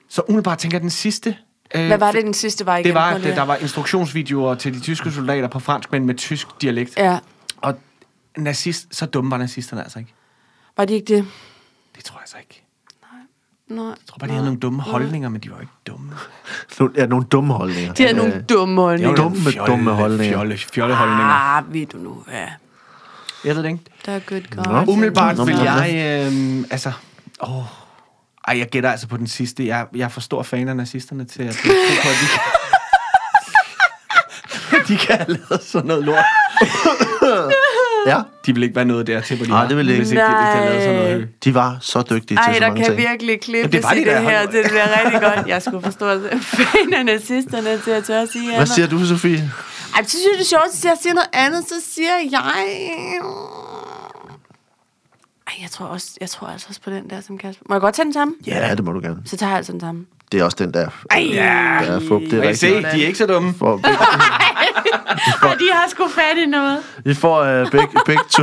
Så 0.09 0.23
umiddelbart 0.29 0.59
tænker 0.59 0.77
jeg, 0.77 0.83
den 0.83 0.91
sidste... 0.91 1.37
Øh, 1.75 1.87
Hvad 1.87 1.99
var 1.99 2.13
det, 2.13 2.25
den 2.25 2.35
sidste 2.35 2.67
var 2.67 2.77
igen? 2.77 2.85
Det 2.85 2.95
var, 2.95 3.11
at 3.11 3.23
der 3.23 3.43
var 3.43 3.57
instruktionsvideoer 3.57 4.55
til 4.55 4.75
de 4.75 4.81
tyske 4.81 5.11
soldater 5.13 5.49
på 5.49 5.59
fransk, 5.59 5.93
men 5.93 6.07
med 6.07 6.15
tysk 6.15 6.47
dialekt. 6.63 6.97
Ja, 6.97 7.19
Og 7.57 7.75
nazist, 8.37 8.87
så 8.91 9.07
dumme 9.07 9.31
var 9.31 9.39
nazisterne 9.39 9.83
altså 9.83 9.99
ikke. 9.99 10.13
var 10.77 10.85
de 10.85 10.95
ikke 10.95 11.15
det? 11.17 11.27
Det 11.97 12.05
tror 12.05 12.19
jeg 12.19 12.29
så 12.29 12.37
ikke. 12.41 12.65
Nej. 13.69 13.87
Jeg 13.87 13.97
tror 14.07 14.19
bare, 14.19 14.29
de 14.29 14.33
havde 14.33 14.45
nogle 14.45 14.61
dumme 14.61 14.83
holdninger, 14.83 15.29
men 15.29 15.41
de 15.41 15.51
var 15.51 15.57
jo 15.57 15.61
ikke 15.61 15.73
dumme. 15.87 16.13
Nogle, 16.79 16.95
ja, 16.97 17.07
nogle 17.07 17.25
dumme 17.25 17.55
holdninger. 17.55 17.93
De 17.93 18.03
havde 18.03 18.17
nogle 18.17 18.45
dumme 18.49 18.83
holdninger. 18.83 19.17
Dumme, 19.17 19.39
dumme 19.67 19.91
holdninger. 19.91 20.37
Fjolle, 20.37 20.59
fjolleholdninger. 20.59 21.25
Ah, 21.25 21.75
ved 21.75 21.87
du 21.87 21.99
nu, 21.99 22.25
ja. 22.33 22.47
Jeg 23.45 23.57
ved 23.57 23.63
det 23.63 23.69
ikke. 23.69 23.85
Der 24.07 24.13
er 24.13 24.19
good 24.19 24.43
Nå. 24.57 24.63
God. 24.63 24.89
Umiddelbart 24.89 25.37
Nå, 25.37 25.45
vil 25.45 25.55
nå, 25.55 25.61
nå. 25.61 25.71
jeg... 25.71 25.91
Øh, 26.27 26.65
altså... 26.71 26.93
Åh, 27.43 27.65
ej, 28.49 28.59
jeg 28.59 28.69
gætter 28.69 28.91
altså 28.91 29.09
på 29.09 29.17
den 29.17 29.27
sidste. 29.27 29.67
Jeg, 29.67 29.87
jeg 29.95 30.05
er 30.05 30.09
for 30.09 30.21
stor 30.21 30.43
fan 30.43 30.69
af 30.69 30.77
nazisterne 30.77 31.25
til 31.25 31.43
at 31.43 31.55
tro 31.55 31.69
på, 32.03 32.09
at 32.09 32.17
de 32.21 32.27
kan... 32.33 32.41
de 34.89 34.97
kan 34.97 35.17
have 35.17 35.29
lavet 35.29 35.63
sådan 35.63 35.89
noget 35.89 36.05
lort. 36.05 36.25
Ja, 38.09 38.21
De 38.47 38.55
vil 38.55 38.63
ikke 38.63 38.77
være 38.77 38.85
noget 38.85 39.07
der 39.07 39.21
til, 39.21 39.37
hvor 39.37 39.45
de 39.47 39.51
Nej, 39.51 39.67
det 39.67 39.77
vil 39.77 39.87
de 39.87 39.93
ikke. 39.93 40.03
Hvis 40.03 40.11
ikke 40.13 40.23
de, 40.23 40.29
hvis 40.29 40.37
de 40.39 40.45
havde 40.45 40.67
lavet 40.69 40.83
sådan 40.83 40.97
noget 40.97 41.29
de 41.45 41.55
var 41.55 41.77
så 41.81 42.03
dygtige 42.11 42.39
Ej, 42.39 42.45
til 42.45 42.55
så 42.55 42.61
der 42.61 42.67
mange 42.69 42.85
kan 42.85 42.97
ting. 42.97 43.09
virkelig 43.09 43.41
klippes 43.41 43.71
det 43.73 43.83
var 43.83 43.91
de 43.91 43.97
det 43.99 44.07
da, 44.07 44.21
her. 44.21 44.41
Det 44.47 44.65
bliver 44.69 44.87
rigtig 45.05 45.21
godt. 45.21 45.47
Jeg 45.47 45.63
skulle 45.63 45.83
forstå 45.85 46.07
at 46.09 46.21
fan 46.43 46.95
af 46.95 47.05
nazisterne 47.07 47.79
til 47.85 47.91
at 47.91 48.05
tør 48.05 48.23
at 48.23 48.29
sige 48.33 48.57
Hvad 48.57 48.67
siger 48.67 48.89
du, 48.89 49.07
Sofie? 49.07 49.51
Ej, 49.97 50.03
så 50.05 50.11
synes 50.11 50.25
jeg, 50.25 50.33
det 50.39 50.41
er 50.41 50.45
sjovt, 50.45 50.71
hvis 50.73 50.85
jeg 50.85 50.97
siger 51.03 51.15
noget 51.15 51.29
andet, 51.33 51.65
så 51.69 51.75
siger 51.95 52.17
jeg... 52.33 52.43
Ej, 55.49 55.55
jeg 55.63 55.71
tror, 55.71 55.87
også, 55.87 56.09
jeg 56.21 56.31
tror 56.31 56.47
altså 56.47 56.67
også 56.69 56.81
på 56.81 56.91
den 56.91 57.11
der, 57.11 57.21
som 57.21 57.39
Kasper... 57.39 57.65
Må 57.69 57.75
jeg 57.75 57.81
godt 57.81 57.95
tage 57.95 58.05
den 58.05 58.13
samme? 58.13 58.35
Ja, 58.47 58.75
det 58.75 58.85
må 58.85 58.93
du 58.93 59.01
gerne. 59.01 59.23
Så 59.25 59.37
tager 59.37 59.51
jeg 59.51 59.57
altså 59.57 59.73
den 59.73 59.81
samme. 59.81 60.07
Det 60.33 60.41
er 60.41 60.45
også 60.45 60.57
den 60.61 60.75
der. 60.75 60.89
Ej, 61.11 61.27
Der 61.87 61.93
er 61.93 62.01
fup, 62.09 62.21
det 62.21 62.33
er 62.33 62.51
I 62.51 62.55
se, 62.55 62.67
rigtigt. 62.67 62.93
de 62.93 63.03
er 63.03 63.07
ikke 63.07 63.19
så 63.19 63.27
dumme. 63.27 63.55
For 63.59 63.77
begge, 63.77 63.89
Ej, 65.43 65.55
de 65.55 65.69
har 65.73 65.89
sgu 65.89 66.09
fat 66.09 66.39
i 66.43 66.47
noget. 66.47 66.79
I 67.05 67.15
får 67.15 67.63
uh, 67.63 67.71
begge, 67.71 67.99
begge 68.07 68.23
to... 68.31 68.43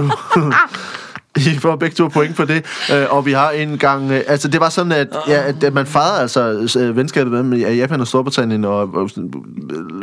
I 1.37 1.57
får 1.59 1.75
begge 1.75 1.95
to 1.95 2.07
point 2.07 2.35
for 2.35 2.45
det. 2.45 2.65
Uh, 2.89 3.17
og 3.17 3.25
vi 3.25 3.31
har 3.31 3.49
en 3.49 3.77
gang... 3.77 4.11
Uh, 4.11 4.17
altså, 4.27 4.47
det 4.47 4.59
var 4.59 4.69
sådan, 4.69 4.91
at, 4.91 5.07
ja, 5.27 5.47
at, 5.47 5.63
at 5.63 5.73
man 5.73 5.85
fejrede 5.85 6.21
altså 6.21 6.69
uh, 6.89 6.97
venskabet 6.97 7.45
mellem 7.45 7.53
Japan 7.53 8.01
og 8.01 8.07
Storbritannien, 8.07 8.65
og, 8.65 8.87
uh, 8.87 9.09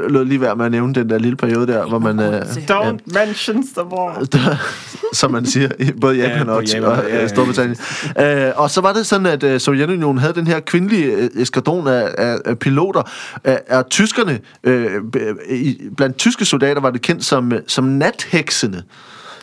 lød 0.08 0.24
lige 0.24 0.40
værd 0.40 0.56
med 0.56 0.64
at 0.64 0.72
nævne 0.72 0.94
den 0.94 1.10
der 1.10 1.18
lille 1.18 1.36
periode 1.36 1.66
der, 1.66 1.86
hvor 1.86 1.98
man... 1.98 2.18
Til. 2.18 2.60
Don't 2.70 2.98
mention 3.06 3.68
the 3.76 3.86
war. 3.86 4.24
der, 4.32 4.56
som 5.20 5.30
man 5.30 5.46
siger, 5.46 5.68
i 5.78 5.90
både 6.00 6.16
Japan 6.16 6.46
Ja, 6.46 6.52
og, 6.52 6.64
Japan, 6.64 6.84
og 6.84 7.10
øh, 7.10 7.28
Storbritannien. 7.28 7.76
Øh, 8.20 8.52
og 8.56 8.70
så 8.70 8.80
var 8.80 8.92
det 8.92 9.06
sådan, 9.06 9.26
at 9.26 9.42
øh, 9.42 9.60
Sovjetunionen 9.60 10.18
havde 10.18 10.34
den 10.34 10.46
her 10.46 10.60
kvindelige 10.60 11.04
øh, 11.04 11.28
eskadron 11.36 11.88
af, 11.88 12.14
af, 12.18 12.38
af 12.44 12.58
piloter. 12.58 13.02
Af, 13.44 13.60
af 13.66 13.84
tyskerne, 13.84 14.38
øh, 14.64 14.90
i, 15.50 15.78
blandt 15.96 16.16
tyske 16.16 16.44
soldater 16.44 16.80
var 16.80 16.90
det 16.90 17.02
kendt 17.02 17.24
som, 17.24 17.52
øh, 17.52 17.60
som 17.66 17.84
natheksene. 17.84 18.82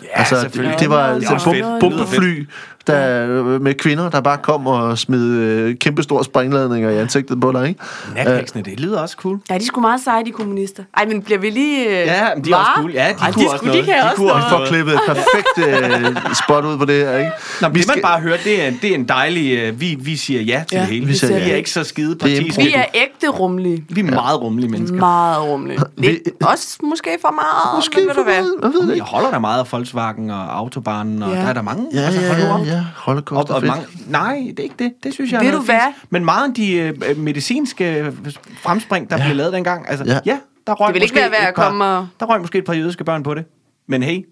Ja, 0.03 0.07
altså, 0.13 0.49
det, 0.53 0.75
det 0.79 0.89
var 0.89 1.07
altså, 1.07 1.33
også 1.33 1.79
bom, 1.79 1.79
bombefly 1.79 2.45
der, 2.88 3.28
øh, 3.28 3.62
med 3.62 3.74
kvinder, 3.74 4.10
der 4.10 4.22
bare 4.22 4.38
kom 4.38 4.68
og 4.68 4.98
smed 4.98 5.22
øh, 5.30 5.76
kæmpe 5.76 6.04
store 6.04 6.24
sprængladninger 6.24 6.89
i 6.89 6.98
ansigtet 6.98 7.42
på 7.42 7.52
dig, 7.52 7.68
ikke? 7.68 7.80
Natheksene, 8.15 8.62
det 8.63 8.80
lyder 8.80 9.00
også 9.02 9.15
cool. 9.20 9.39
Ja, 9.50 9.54
de 9.54 9.60
er 9.60 9.65
sgu 9.65 9.82
meget 9.82 10.02
seje, 10.04 10.26
de 10.26 10.32
kommunister. 10.32 10.84
Ej, 10.98 11.06
men 11.06 11.22
bliver 11.22 11.39
vi 11.39 11.50
lige... 11.50 11.86
Øh, 12.02 12.08
Ja, 12.08 12.28
men 12.36 12.44
de 12.46 12.52
er 12.52 12.56
også 12.56 12.70
var? 12.76 12.82
cool. 12.82 12.92
Ja, 12.92 13.08
de 13.20 13.24
Ej, 13.24 13.32
kunne 13.32 13.44
de, 13.46 13.50
også 13.50 13.63
sgu- 13.63 13.65
noget. 13.68 13.82
De 13.82 13.86
kan 13.92 13.96
De 14.00 14.04
også 14.04 14.15
kunne 14.15 14.28
noget. 14.28 14.44
også 14.44 14.58
For 14.58 14.65
klippet 14.65 14.94
et 14.94 15.00
perfekt 15.08 15.86
øh, 16.15 16.15
spot 16.46 16.65
ud 16.65 16.78
på 16.78 16.86
det 16.86 16.96
her, 17.06 17.18
ikke? 17.18 17.32
Nå, 17.62 17.68
Vi 17.70 17.74
det 17.74 17.84
skal- 17.84 17.98
man 17.98 18.02
bare 18.02 18.20
høre, 18.22 18.38
det 18.44 18.68
er, 18.68 18.72
det 18.82 18.92
er 18.92 18.96
en 18.96 19.08
dejlig... 19.08 19.58
Øh, 19.58 19.82
vi, 19.82 19.98
vi 20.00 20.15
siger 20.15 20.42
ja 20.42 20.63
til 20.70 20.76
Ja, 20.76 20.82
det 20.82 20.88
hele. 20.89 21.06
vi 21.06 21.13
siger 21.15 21.34
vi 21.34 21.39
ja. 21.46 21.52
er 21.52 21.56
ikke 21.56 21.72
så 21.72 21.84
skide 21.84 22.10
Det 22.10 22.15
er 22.15 22.20
partiske. 22.38 22.62
Vi 22.63 22.74
er 22.74 22.86
ægte 22.94 23.28
rumlige. 23.28 23.86
vi 23.89 24.02
er 24.02 24.04
meget 24.06 24.42
rummelige 24.42 24.72
mennesker. 24.72 24.98
Meget 24.98 25.42
rumlige. 25.44 25.80
Lidt, 25.98 26.20
også 26.44 26.78
måske 26.84 27.10
for 27.22 27.32
meget, 27.32 27.76
Måske 27.78 28.10
for 28.15 28.24
meget, 28.24 28.96
jeg 28.96 29.04
holder 29.04 29.32
der 29.32 29.39
meget 29.39 29.60
af 29.60 29.68
Volkswagen 29.72 30.30
og 30.30 30.58
Autobahnen, 30.58 31.24
og 31.24 31.30
Ja. 31.32 31.36
der 31.36 31.48
er 31.48 31.54
der 31.54 31.62
mange. 31.62 31.86
Ja, 31.94 32.00
altså, 32.00 32.22
ja, 32.22 32.48
hold 32.52 32.62
nu 32.62 32.68
ja. 32.68 32.68
Ja. 32.71 32.77
Og, 32.79 32.86
Holocaust 32.95 33.49
er 33.49 33.53
og 33.53 33.62
fedt. 33.62 33.71
mange, 33.71 33.88
nej, 34.08 34.36
det 34.49 34.60
er 34.60 34.63
ikke 34.63 34.75
det. 34.79 34.93
Det 35.03 35.13
synes 35.13 35.32
jeg 35.32 35.38
er 35.39 35.43
noget 35.43 35.58
du 35.60 35.65
hvad? 35.65 35.79
Men 36.10 36.25
meget 36.25 36.47
af 36.47 36.53
de 36.53 36.73
øh, 36.75 37.17
medicinske 37.17 38.13
fremspring, 38.62 39.10
der 39.10 39.17
Ja. 39.17 39.23
blev 39.25 39.36
lavet 39.36 39.53
dengang, 39.53 39.89
altså, 39.89 40.05
Ja. 40.05 40.19
ja, 40.25 40.39
der 40.67 40.73
røg 40.73 40.88
Det 40.88 40.93
vil 40.93 41.01
ikke 41.03 41.13
måske 41.13 41.21
være 41.21 41.32
værd 41.32 41.41
et 41.43 41.47
at 41.47 41.55
par- 41.55 41.63
komme 41.63 41.86
og- 41.86 42.08
Der 42.19 42.25
røg 42.25 42.41
måske 42.41 42.58
et 42.58 42.65
par 42.65 42.73
jødiske 42.73 43.03
børn 43.03 43.23
på 43.23 43.34
det. 43.34 43.45
Men 43.88 44.03
hey, 44.03 44.25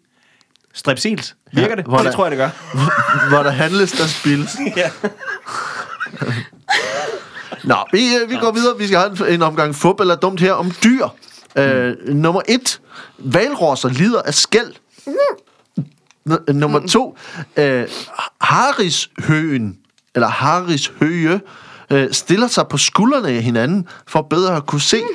strepsils, 0.74 1.36
virker 1.54 1.70
Ja, 1.70 1.76
det? 1.76 1.86
hvor 1.86 1.98
Det 1.98 2.06
der- 2.06 2.12
tror 2.12 2.26
jeg, 2.26 2.32
det 2.32 2.38
gør. 2.38 2.50
Hvor 3.30 3.44
der 3.44 3.50
handles, 3.52 3.92
der 3.92 4.06
spildes. 4.08 4.58
ja. 4.78 4.90
Nå, 7.64 7.76
vi, 7.92 8.00
øh, 8.24 8.30
vi 8.30 8.36
går 8.36 8.52
videre. 8.52 8.78
Vi 8.78 8.88
skal 8.88 9.00
have 9.00 9.28
en, 9.30 9.34
en 9.34 9.42
omgang 9.42 9.76
fup 9.76 10.00
eller 10.00 10.16
dumt 10.16 10.40
her 10.40 10.54
om 10.54 10.72
dyr. 10.84 11.08
Øh, 11.58 11.96
nummer 12.08 12.42
et. 12.48 12.82
Valrosser 13.18 13.90
lider 13.90 14.22
af 14.22 14.34
skæld. 14.34 14.74
N- 16.28 16.52
nummer 16.54 16.80
to. 16.88 17.18
Øh, 17.58 17.88
Harishøen, 18.42 19.78
eller 20.16 20.28
Harishøge, 20.28 21.42
øh, 21.92 22.12
stiller 22.12 22.48
sig 22.48 22.68
på 22.68 22.78
skuldrene 22.78 23.30
af 23.30 23.44
hinanden, 23.44 23.88
for 24.08 24.22
bedre 24.22 24.56
at 24.56 24.66
kunne 24.66 24.82
se. 24.82 24.98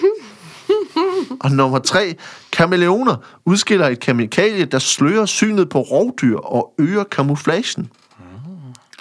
Og 1.41 1.51
nummer 1.51 1.79
tre. 1.79 2.15
Kameleoner 2.53 3.17
udskiller 3.45 3.89
et 3.89 4.01
kemikalie, 4.01 4.65
der 4.65 4.79
slører 4.79 5.27
synet 5.27 5.69
på 5.69 5.81
rovdyr 5.81 6.37
og 6.37 6.75
øger 6.79 7.05
kamuflagen. 7.05 7.91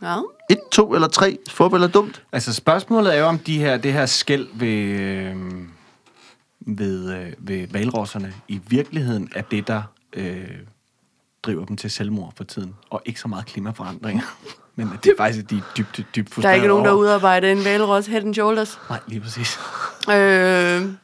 Ja. 0.02 0.17
Et, 0.50 0.60
to 0.71 0.93
eller 0.93 1.08
tre. 1.08 1.38
Fup 1.50 1.74
eller 1.74 1.88
dumt? 1.88 2.24
Altså 2.32 2.54
spørgsmålet 2.54 3.15
er 3.15 3.19
jo, 3.19 3.26
om 3.26 3.39
de 3.39 3.58
her, 3.58 3.78
det 3.78 3.93
her 3.93 4.06
skæld 4.06 4.47
ved, 4.54 5.00
øh, 5.00 5.36
ved, 6.60 7.13
øh, 7.13 7.34
ved 7.38 7.67
valrosserne 7.71 8.34
i 8.47 8.62
virkeligheden 8.67 9.30
er 9.36 9.41
det, 9.41 9.67
der 9.67 9.82
øh, 10.13 10.47
driver 11.43 11.65
dem 11.65 11.77
til 11.77 11.91
selvmord 11.91 12.34
for 12.38 12.43
tiden, 12.43 12.75
og 12.89 13.01
ikke 13.06 13.19
så 13.19 13.27
meget 13.27 13.45
klimaforandringer. 13.45 14.23
Men 14.75 14.91
at 14.93 15.04
det 15.04 15.10
er 15.12 15.15
faktisk, 15.17 15.43
at 15.43 15.49
de 15.49 15.58
er 15.58 15.62
dybt, 15.77 15.97
dybt 15.97 16.15
Der 16.15 16.21
er 16.21 16.25
frustrerede 16.34 16.56
ikke 16.56 16.67
nogen, 16.67 16.86
der 16.86 16.91
over. 16.91 16.99
udarbejder 16.99 17.51
en 17.51 17.65
valros 17.65 18.08
head 18.08 18.23
and 18.23 18.34
shoulders. 18.34 18.80
Nej, 18.89 18.99
lige 19.08 19.21
præcis. 19.21 19.60
Øh, 20.10 20.13
ja, 20.13 20.17
Skæld. 20.19 20.97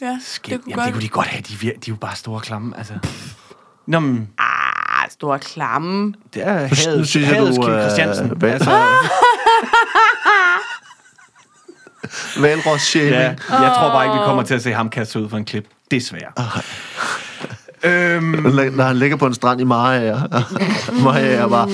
det 0.00 0.04
kunne 0.04 0.18
Jamen, 0.22 0.66
det 0.66 0.74
godt. 0.76 0.92
kunne 0.92 1.02
de 1.02 1.08
godt 1.08 1.26
have. 1.26 1.42
De, 1.42 1.54
er 1.54 1.58
de 1.58 1.68
er 1.68 1.72
jo 1.88 1.96
bare 1.96 2.16
store 2.16 2.40
klamme. 2.40 2.78
Altså. 2.78 2.94
Nå, 3.86 4.00
men 4.00 4.28
Ah, 4.38 5.10
store 5.10 5.38
klamme. 5.38 6.14
det 6.34 6.46
er 6.46 6.52
nu 6.62 6.68
hadet, 6.74 6.74
synes 7.08 7.16
jeg, 7.16 7.26
hadets 7.36 7.56
du, 7.56 7.62
Kim 7.62 7.72
øh, 7.72 7.80
Christiansen. 7.80 8.28
hvad- 8.36 8.50
Altså, 8.52 8.70
Valros 12.40 12.96
ja, 12.96 13.00
jeg 13.50 13.72
tror 13.76 13.88
bare 13.88 14.04
ikke, 14.04 14.14
vi 14.18 14.24
kommer 14.24 14.42
til 14.42 14.54
at 14.54 14.62
se 14.62 14.72
ham 14.72 14.90
kaste 14.90 15.20
ud 15.20 15.28
for 15.28 15.36
en 15.36 15.44
klip. 15.44 15.68
Desværre. 15.90 16.32
Øhm, 17.84 18.24
Når 18.76 18.82
han 18.82 18.96
ligger 18.96 19.16
på 19.16 19.26
en 19.26 19.34
strand 19.34 19.60
i 19.60 19.64
Maja. 19.64 20.16
Maja 21.04 21.34
er 21.36 21.48
bare... 21.48 21.68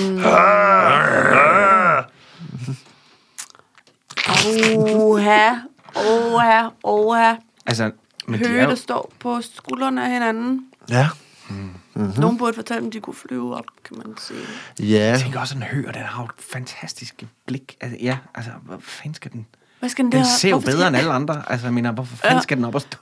Oha, 4.77 5.51
oha, 5.95 6.69
oha. 6.83 7.35
altså, 7.67 7.91
men 8.29 8.41
de 8.41 8.45
er 8.45 8.49
Høge, 8.49 8.63
jo, 8.63 8.69
der 8.71 8.75
står 8.75 9.13
på 9.21 9.41
skuldrene 9.55 10.05
af 10.05 10.11
hinanden. 10.11 10.61
Ja. 10.91 11.09
Mm-hmm. 11.49 12.13
Nogen 12.21 12.39
burde 12.39 12.55
fortælle 12.55 12.83
dem, 12.83 12.91
de 12.91 13.01
kunne 13.01 13.15
flyve 13.15 13.57
op, 13.57 13.65
kan 13.85 13.97
man 13.99 14.17
sige. 14.19 14.39
Ja. 14.81 15.05
Jeg 15.11 15.21
tænker 15.21 15.41
også, 15.41 15.55
at 15.55 15.57
en 15.57 15.63
høer, 15.63 15.93
den 15.93 16.03
har 16.03 16.23
jo 16.23 16.27
et 16.27 16.31
fantastisk 16.53 17.25
blik. 17.47 17.77
Altså, 17.81 17.99
ja, 18.03 18.19
altså, 18.35 18.51
hvor 18.63 18.77
fanden 18.83 19.15
skal 19.15 19.33
den... 19.33 19.47
Hvad 19.79 19.89
skal 19.89 20.05
den 20.05 20.13
Den 20.13 20.21
der? 20.21 20.27
ser 20.27 20.49
jo 20.49 20.55
hvorfor 20.55 20.67
bedre 20.67 20.79
skal- 20.81 20.89
end 20.89 20.97
alle 21.01 21.13
andre. 21.13 21.43
Altså, 21.47 21.67
jeg 21.67 21.75
mener, 21.75 21.93
hvorfor 21.93 22.17
fanden 22.17 22.37
Ja. 22.37 22.43
skal 22.43 22.57
den 22.57 22.65
op 22.65 22.75
og 22.75 22.81
stå? 22.81 22.99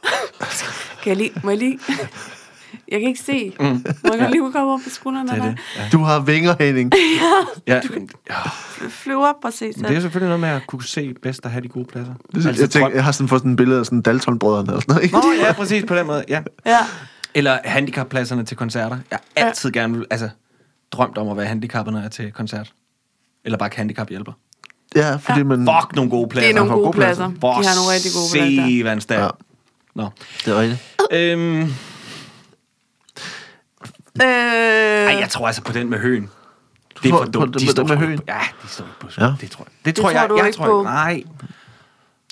Kan 1.03 1.11
jeg 1.11 1.17
lige, 1.17 1.33
må 1.45 1.51
jeg 1.51 1.59
lige? 1.59 1.79
Jeg 2.89 3.01
kan 3.01 3.09
ikke 3.09 3.21
se. 3.21 3.53
Mm. 3.61 3.67
Må 3.67 4.14
jeg 4.19 4.31
lige 4.31 4.53
komme 4.53 4.73
op 4.73 4.81
på 4.85 4.91
skuldrene 4.91 5.29
Det 5.31 5.39
er 5.39 5.43
der? 5.43 5.51
det. 5.51 5.59
Ja. 5.77 5.89
Du 5.93 5.99
har 5.99 6.21
vinger, 6.21 6.55
Henning. 6.61 6.93
Ja. 7.67 7.75
ja. 7.75 7.81
Flyv 8.89 9.21
op 9.21 9.35
og 9.45 9.53
se 9.53 9.73
selv. 9.73 9.89
det 9.89 9.97
er 9.97 10.01
selvfølgelig 10.01 10.29
noget 10.29 10.41
med 10.41 10.49
at 10.49 10.67
kunne 10.67 10.85
se 10.85 11.14
bedst 11.23 11.45
at 11.45 11.51
have 11.51 11.62
de 11.62 11.69
gode 11.69 11.85
pladser. 11.85 12.14
Det, 12.35 12.47
Altså, 12.47 12.62
jeg, 12.62 12.71
tænker, 12.71 12.89
jeg 12.91 13.05
har 13.05 13.12
sådan 13.12 13.29
fået 13.29 13.41
sådan 13.41 13.51
et 13.51 13.57
billede 13.57 13.81
af 13.81 13.87
sådan 13.87 14.03
Dalton-brødrene 14.03 14.73
og 14.75 14.83
sådan 14.83 14.93
noget. 14.93 15.03
Ikke? 15.05 15.17
Nå, 15.17 15.23
ja, 15.47 15.53
præcis 15.53 15.85
på 15.89 15.95
den 15.95 16.07
måde, 16.07 16.25
ja. 16.29 16.43
Ja. 16.67 16.79
Eller 17.35 17.59
handicappladserne 17.64 18.45
til 18.45 18.57
koncerter. 18.57 18.97
Jeg 19.11 19.19
har 19.37 19.47
altid 19.47 19.71
gerne 19.73 19.97
vil, 19.97 20.07
altså, 20.11 20.29
drømt 20.93 21.19
om 21.19 21.29
at 21.29 21.37
være 21.37 21.47
handicappet, 21.47 21.93
når 21.93 22.01
jeg 22.01 22.07
er 22.07 22.11
til 22.11 22.33
koncert. 22.33 22.73
Eller 23.45 23.59
bare 23.59 23.71
handicaphjælper. 23.77 24.33
Ja, 24.97 25.17
fordi 25.17 25.43
man... 25.43 25.59
Fuck, 25.59 25.97
nogle 25.97 26.11
gode 26.11 26.29
pladser. 26.29 26.49
Det 26.49 26.55
er 26.57 26.61
nogle 26.61 26.71
får 26.71 26.77
gode 26.77 26.85
gode 26.85 26.97
pladser. 26.97 27.29
pladser. 27.29 27.61
De 27.61 27.67
har 27.69 27.75
nogle 27.75 27.95
rigtig 27.95 28.11
gode 28.12 28.27
pladser. 28.33 28.67
Se, 28.67 28.83
hvad 28.83 28.93
en. 28.93 29.01
Ja. 29.11 29.25
Ja. 29.25 29.29
Nå. 29.95 30.09
Det 30.45 30.53
er 30.57 30.61
rigtigt. 30.61 30.81
Øhm, 31.12 31.73
Øh, 34.23 34.29
ej, 34.29 35.17
jeg 35.21 35.29
tror 35.31 35.47
altså 35.47 35.62
på 35.62 35.73
den 35.73 35.91
med 35.91 35.99
høen. 35.99 36.29
Det 37.03 37.09
er 37.12 37.17
for 37.17 37.25
dumt. 37.25 37.55
De 37.61 37.69
står 37.69 37.85
med 37.85 37.97
høen? 37.97 38.12
ikke 38.12 38.27
på- 38.27 38.33
Ja, 38.33 38.39
de 38.62 38.69
står 38.69 38.85
ikke 38.85 39.01
på 39.01 39.07
Ja. 39.21 39.33
Det 39.41 39.51
tror 39.51 39.64
jeg. 39.64 39.73
Det, 39.85 39.85
Det 39.85 39.95
tror 39.97 40.03
tror 40.11 40.21
jeg. 40.21 40.29
du 40.31 40.37
jeg 40.37 40.47
ikke 40.47 40.57
tror, 40.57 40.67
på? 40.67 40.83
Nej. 40.83 41.23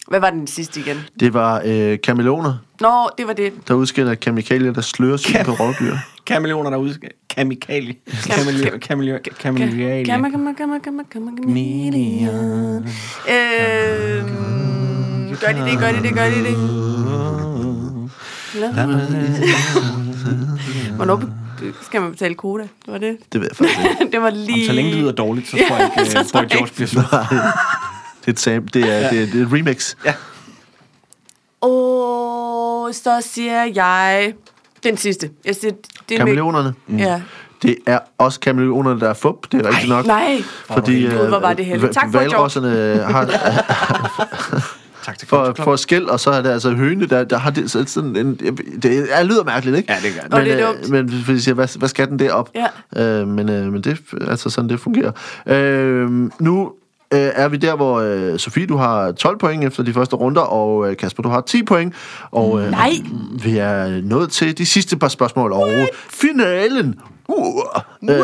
Hvad 0.09 0.21
var 0.21 0.31
den 0.31 0.47
sidste 0.47 0.81
igen? 0.81 0.97
Det 1.21 1.35
var 1.35 1.63
øh, 1.65 1.99
kameleoner, 2.05 2.55
Nå, 2.81 3.09
det 3.19 3.27
var 3.27 3.33
det. 3.33 3.53
der 3.69 3.75
udskiller 3.75 4.15
kemikalier, 4.15 4.73
der 4.73 4.81
slører 4.81 5.17
syn 5.17 5.45
på 5.45 5.53
rovdyr. 5.53 5.97
Kameleoner 6.27 6.71
derude. 6.71 6.95
Kamikali. 7.31 7.99
Kameleoner. 8.27 8.79
Kameleoner. 8.79 9.19
Kamma, 9.41 9.59
Kameleoner. 9.59 10.05
kamma, 10.05 10.29
kamma, 10.31 10.53
kamma, 10.79 11.03
kamma, 11.13 11.31
chameleon. 11.43 12.85
Øh, 13.29 14.25
gør 15.41 15.53
de 15.53 15.71
det, 15.71 15.79
gør 15.79 15.93
de 15.93 16.03
det, 16.03 16.15
gør 16.15 16.25
de 16.25 16.45
det? 16.45 16.57
Hvornår 20.97 21.23
be- 21.59 21.75
skal 21.83 22.01
man 22.03 22.11
betale 22.11 22.35
koda? 22.35 22.63
Det 22.63 22.93
var 22.93 22.99
det. 22.99 23.17
Det 23.33 23.41
ved 23.41 23.49
jeg 23.51 23.57
faktisk 23.57 23.79
ikke. 24.01 24.11
det 24.13 24.23
var 24.23 24.31
lige... 24.31 24.67
Så 24.67 24.73
længe 24.73 24.91
det 24.91 25.01
lyder 25.01 25.13
dårligt, 25.13 25.49
så 25.49 25.57
tror 25.69 25.77
jeg 25.77 25.91
ikke, 25.99 26.11
så 26.11 26.25
tror 26.33 26.41
Boy 26.41 26.43
jeg 26.43 26.51
George 26.51 26.73
bliver 26.75 26.89
sur. 26.89 27.01
Det 27.01 28.27
er 28.27 28.31
et, 28.33 28.41
sam, 28.41 28.69
det 28.69 28.83
er, 28.83 29.11
det 29.11 29.23
er, 29.23 29.27
det 29.27 29.41
er 29.41 29.47
et 29.47 29.53
remix. 29.53 29.97
Ja. 30.05 30.15
Åh, 31.63 32.93
så 32.93 33.19
siger 33.21 33.65
jeg... 33.65 34.35
Den 34.85 34.97
sidste. 34.97 35.31
Jeg 35.45 35.57
siger, 35.57 35.73
det 36.09 36.15
er 36.15 36.19
Kameleonerne. 36.19 36.75
Med, 36.87 36.99
ja. 37.01 37.23
Det 37.63 37.77
er 37.87 37.99
også 38.19 38.41
kameleonerne, 38.41 39.01
der 39.01 39.09
er 39.09 39.15
fup. 39.15 39.53
Det 39.53 39.67
er 39.67 39.69
rigtigt 39.69 39.89
nok. 39.89 40.07
Nej. 40.07 40.43
Fordi 40.71 41.03
Gud, 41.05 41.29
hvor 41.29 41.39
var 41.39 41.53
det 41.53 41.67
heldigt. 41.67 41.93
Tak 41.93 42.13
for 42.13 42.19
det, 42.21 42.31
George. 42.31 42.35
valrosserne 42.35 43.03
har, 43.13 43.25
Tak 45.05 45.19
til 45.19 45.29
for, 45.29 45.55
for 45.59 45.77
skæld, 45.77 46.05
og 46.05 46.21
så 46.21 46.31
er 46.31 46.43
det 46.43 46.51
altså 46.51 46.71
høne, 46.71 47.07
der, 47.07 47.25
der 47.25 47.39
har 47.39 47.51
det 47.51 47.71
så- 47.71 47.85
sådan 47.87 48.17
en... 48.17 48.35
Det 48.83 49.07
er, 49.13 49.23
lyder 49.23 49.45
mærkeligt, 49.45 49.77
ikke? 49.77 49.93
Ja, 49.93 49.99
det 50.09 50.15
gør 50.15 50.21
det. 50.23 50.35
Og 50.35 50.39
Men, 50.41 50.47
det 50.51 50.61
er 50.63 50.71
øh, 50.71 50.77
dumt. 50.77 50.91
men 50.91 51.09
hvis 51.09 51.29
jeg 51.29 51.41
siger, 51.41 51.55
hvad, 51.55 51.79
hvad 51.79 51.89
skal 51.89 52.09
den 52.09 52.19
derop? 52.19 52.51
Ja. 52.95 53.03
Øh, 53.21 53.29
men, 53.29 53.49
øh, 53.49 53.73
men 53.73 53.83
det 53.83 53.99
er 54.21 54.29
altså 54.31 54.51
sådan, 54.51 54.71
det 54.71 54.81
fungerer. 54.81 55.13
Øh, 55.47 56.11
nu 56.41 56.73
øh, 57.15 57.21
er 57.35 57.49
vi 57.49 57.57
der, 57.57 57.77
hvor 57.77 58.01
øh, 58.01 58.39
Sofie, 58.39 58.67
du 58.67 58.77
har 58.77 59.13
12 59.13 59.39
point 59.39 59.65
efter 59.65 59.83
de 59.83 59.93
første 59.93 60.17
runder, 60.17 60.43
og 60.43 60.91
øh, 60.91 60.97
Kasper, 60.97 61.23
du 61.23 61.29
har 61.29 61.41
10 61.41 61.63
point. 61.63 61.95
Og 62.31 62.61
øh, 62.63 62.71
Nej. 62.71 62.91
vi 63.45 63.59
er 63.59 64.01
nået 64.03 64.31
til 64.31 64.59
de 64.59 64.67
sidste 64.67 64.97
par 64.97 65.09
spørgsmål, 65.09 65.53
og 65.53 65.71
finalen. 66.11 66.95
Uh, 67.29 67.63
øh, 68.11 68.19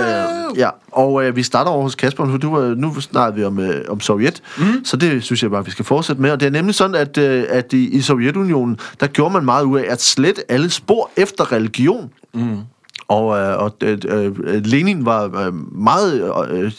ja, 0.57 0.69
og 0.93 1.25
øh, 1.25 1.37
vi 1.37 1.43
starter 1.43 1.71
over 1.71 1.83
hos 1.83 1.95
Kasper, 1.95 2.27
for 2.31 2.37
du, 2.37 2.61
øh, 2.61 2.77
nu 2.77 3.01
snakker 3.01 3.37
vi 3.37 3.45
om, 3.45 3.59
øh, 3.59 3.85
om 3.89 4.01
Sovjet, 4.01 4.43
mm. 4.59 4.85
så 4.85 4.97
det 4.97 5.23
synes 5.23 5.43
jeg 5.43 5.51
bare, 5.51 5.65
vi 5.65 5.71
skal 5.71 5.85
fortsætte 5.85 6.23
med. 6.23 6.31
Og 6.31 6.41
det 6.41 6.47
er 6.47 6.51
nemlig 6.51 6.75
sådan, 6.75 6.97
at, 6.97 7.19
øh, 7.19 7.45
at 7.49 7.73
i, 7.73 7.89
i 7.89 8.01
Sovjetunionen, 8.01 8.79
der 9.01 9.07
gjorde 9.07 9.33
man 9.33 9.45
meget 9.45 9.65
ud 9.65 9.79
af 9.79 9.93
at 9.93 10.03
slette 10.03 10.51
alle 10.51 10.71
spor 10.71 11.11
efter 11.17 11.53
religion. 11.53 12.11
Og, 13.09 13.39
øh, 13.39 13.59
og 13.59 13.77
øh, 13.83 13.99
øh, 14.09 14.65
Lenin 14.65 15.05
var 15.05 15.47
øh, 15.47 15.55
meget 15.73 16.33
øh, 16.51 16.73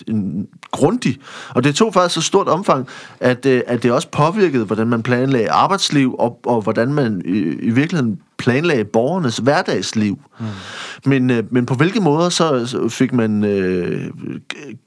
grundig, 0.72 1.18
og 1.56 1.64
det 1.64 1.76
tog 1.76 1.94
faktisk 1.94 2.16
så 2.16 2.22
stort 2.22 2.48
omfang, 2.48 2.88
at, 3.20 3.46
øh, 3.46 3.62
at 3.68 3.84
det 3.84 3.92
også 3.92 4.08
påvirkede, 4.08 4.66
hvordan 4.66 4.88
man 4.88 5.04
planlagde 5.04 5.50
arbejdsliv, 5.50 6.16
og, 6.20 6.40
og 6.46 6.62
hvordan 6.62 6.94
man 6.94 7.22
i, 7.26 7.38
i 7.40 7.70
virkeligheden 7.70 8.20
planlagde 8.42 8.86
borgernes 8.86 9.38
hverdagsliv. 9.38 10.20
Mm. 10.40 10.46
Men, 11.06 11.30
øh, 11.30 11.44
men 11.52 11.66
på 11.66 11.74
hvilke 11.76 12.00
måder 12.00 12.30
så, 12.30 12.88
fik 12.90 13.14
man, 13.14 13.44
øh, 13.44 14.08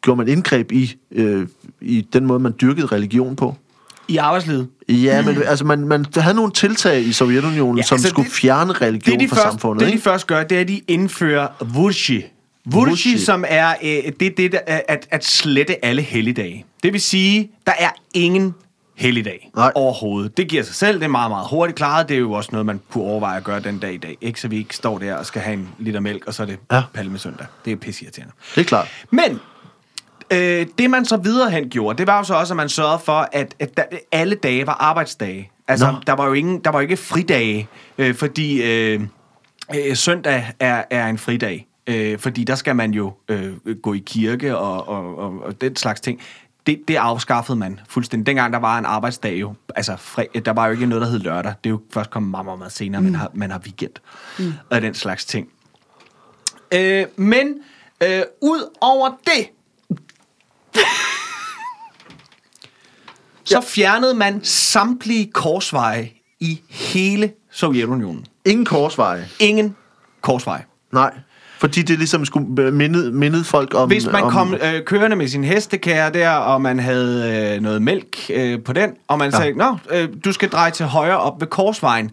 gjorde 0.02 0.18
man 0.18 0.28
indgreb 0.28 0.72
i, 0.72 0.94
øh, 1.12 1.46
i 1.80 2.00
den 2.12 2.26
måde, 2.26 2.38
man 2.40 2.54
dyrkede 2.60 2.86
religion 2.86 3.36
på? 3.36 3.56
I 4.08 4.16
arbejdslivet. 4.16 4.68
Ja, 4.88 5.22
men 5.22 5.36
altså, 5.46 5.64
man, 5.64 5.78
man 5.88 6.06
havde 6.16 6.36
nogle 6.36 6.52
tiltag 6.52 7.00
i 7.02 7.12
Sovjetunionen, 7.12 7.76
ja, 7.78 7.82
som 7.82 7.94
altså, 7.94 8.08
skulle 8.08 8.28
det- 8.28 8.34
fjerne 8.36 8.72
religion 8.72 9.12
Det, 9.18 9.20
de 9.20 9.28
fra 9.28 9.36
først, 9.36 9.48
samfundet. 9.50 9.86
det, 9.86 9.94
de 9.94 10.00
først 10.00 10.26
gør, 10.26 10.42
det 10.44 10.56
er, 10.56 10.60
at 10.60 10.68
de 10.68 10.80
indfører. 10.88 11.48
Vurshi, 11.74 12.22
Vurshi. 12.66 13.18
som 13.18 13.44
er 13.48 13.74
øh, 13.84 14.12
det, 14.20 14.36
det 14.36 14.52
der, 14.52 14.58
er 14.66 14.80
at, 14.88 15.06
at 15.10 15.24
slette 15.24 15.84
alle 15.84 16.02
helligdage. 16.02 16.64
Det 16.82 16.92
vil 16.92 17.00
sige, 17.00 17.50
der 17.66 17.72
er 17.78 17.88
ingen 18.14 18.54
helligdag 18.96 19.50
Nej. 19.56 19.72
overhovedet. 19.74 20.36
Det 20.36 20.48
giver 20.48 20.62
sig 20.62 20.74
selv, 20.74 20.98
det 20.98 21.04
er 21.04 21.08
meget, 21.08 21.30
meget 21.30 21.46
hurtigt 21.50 21.76
klaret. 21.76 22.08
Det 22.08 22.14
er 22.14 22.18
jo 22.18 22.32
også 22.32 22.48
noget, 22.52 22.66
man 22.66 22.80
kunne 22.90 23.04
overveje 23.04 23.36
at 23.36 23.44
gøre 23.44 23.60
den 23.60 23.78
dag 23.78 23.94
i 23.94 23.96
dag. 23.96 24.16
Ikke 24.20 24.40
så 24.40 24.48
vi 24.48 24.56
ikke 24.56 24.76
står 24.76 24.98
der 24.98 25.14
og 25.14 25.26
skal 25.26 25.42
have 25.42 25.54
en 25.54 25.68
liter 25.78 26.00
mælk, 26.00 26.26
og 26.26 26.34
så 26.34 26.42
er 26.42 26.46
det 26.46 26.58
Ja. 26.72 26.82
palmesøndag. 26.94 27.46
Det 27.64 27.72
er 27.72 27.76
pisseirriterende. 27.76 28.32
Det 28.54 28.60
er 28.60 28.64
klart. 28.64 28.88
Men 29.10 29.40
øh, 30.30 30.66
det 30.78 30.90
man 30.90 31.04
så 31.04 31.16
videre 31.16 31.50
hen 31.50 31.68
gjorde, 31.68 31.98
det 31.98 32.06
var 32.06 32.18
jo 32.18 32.24
så 32.24 32.34
også, 32.34 32.52
at 32.54 32.56
man 32.56 32.68
sørgede 32.68 32.98
for, 33.04 33.28
at, 33.32 33.54
at 33.58 33.76
der, 33.76 33.82
alle 34.12 34.34
dage 34.34 34.66
var 34.66 34.72
arbejdsdage. 34.80 35.50
Altså, 35.68 35.90
Nå. 35.90 35.96
der 36.06 36.12
var 36.12 36.26
jo 36.26 36.32
ingen, 36.32 36.58
der 36.64 36.70
var 36.70 36.78
jo 36.78 36.82
ikke 36.82 36.96
fridage, 36.96 37.68
øh, 37.98 38.14
fordi 38.14 38.62
øh, 38.62 39.00
øh, 39.76 39.96
søndag 39.96 40.44
er, 40.60 40.82
er 40.90 41.06
en 41.06 41.18
fridag. 41.18 41.66
Øh, 41.86 42.18
fordi 42.18 42.44
der 42.44 42.54
skal 42.54 42.76
man 42.76 42.90
jo 42.90 43.12
øh, 43.28 43.52
gå 43.82 43.94
i 43.94 44.02
kirke 44.06 44.56
og, 44.58 44.88
og, 44.88 45.18
og, 45.18 45.42
og 45.44 45.60
den 45.60 45.76
slags 45.76 46.00
ting. 46.00 46.20
Det, 46.66 46.82
det 46.88 46.96
afskaffede 46.96 47.58
man 47.58 47.80
fuldstændig. 47.88 48.26
Dengang 48.26 48.52
der 48.52 48.58
var 48.58 48.78
en 48.78 48.84
arbejdsdag 48.84 49.40
jo, 49.40 49.54
altså 49.76 49.96
fri, 49.96 50.26
der 50.44 50.52
var 50.52 50.66
jo 50.66 50.72
ikke 50.72 50.86
noget, 50.86 51.02
der 51.02 51.08
hed 51.08 51.18
lørdag. 51.18 51.54
Det 51.64 51.70
er 51.70 51.74
jo 51.74 51.80
først 51.92 52.10
kommet 52.10 52.30
meget, 52.30 52.44
meget, 52.44 52.58
meget 52.58 52.72
senere, 52.72 53.00
mm. 53.00 53.04
man, 53.04 53.14
har, 53.14 53.30
man 53.34 53.50
har 53.50 53.58
weekend 53.58 53.92
mm. 54.38 54.52
og 54.70 54.82
den 54.82 54.94
slags 54.94 55.24
ting. 55.24 55.48
Øh, 56.72 57.06
men 57.16 57.54
øh, 58.02 58.22
ud 58.40 58.70
over 58.80 59.10
det, 59.26 59.48
så 63.44 63.60
fjernede 63.60 64.14
man 64.14 64.44
samtlige 64.44 65.32
korsveje 65.32 66.10
i 66.40 66.60
hele 66.68 67.32
Sovjetunionen. 67.50 68.26
Ingen 68.44 68.64
korsveje. 68.64 69.28
Ingen 69.40 69.76
korsveje. 70.20 70.64
Nej. 70.92 71.14
Fordi 71.64 71.82
det 71.82 71.98
ligesom 71.98 72.24
skulle 72.24 72.70
minde, 72.72 73.12
mindede 73.12 73.44
folk 73.44 73.74
om... 73.74 73.88
Hvis 73.88 74.06
man 74.06 74.22
om, 74.22 74.30
kom 74.30 74.54
øh, 74.54 74.82
kørende 74.86 75.16
med 75.16 75.28
sin 75.28 75.44
hestekære 75.44 76.12
der, 76.12 76.30
og 76.30 76.62
man 76.62 76.78
havde 76.78 77.52
øh, 77.56 77.62
noget 77.62 77.82
mælk 77.82 78.16
øh, 78.34 78.62
på 78.62 78.72
den, 78.72 78.90
og 79.08 79.18
man 79.18 79.30
Ja. 79.30 79.36
sagde, 79.36 79.52
nå, 79.58 79.76
øh, 79.90 80.08
du 80.24 80.32
skal 80.32 80.48
dreje 80.48 80.70
til 80.70 80.86
højre 80.86 81.18
op 81.18 81.40
ved 81.40 81.46
korsvejen, 81.48 82.10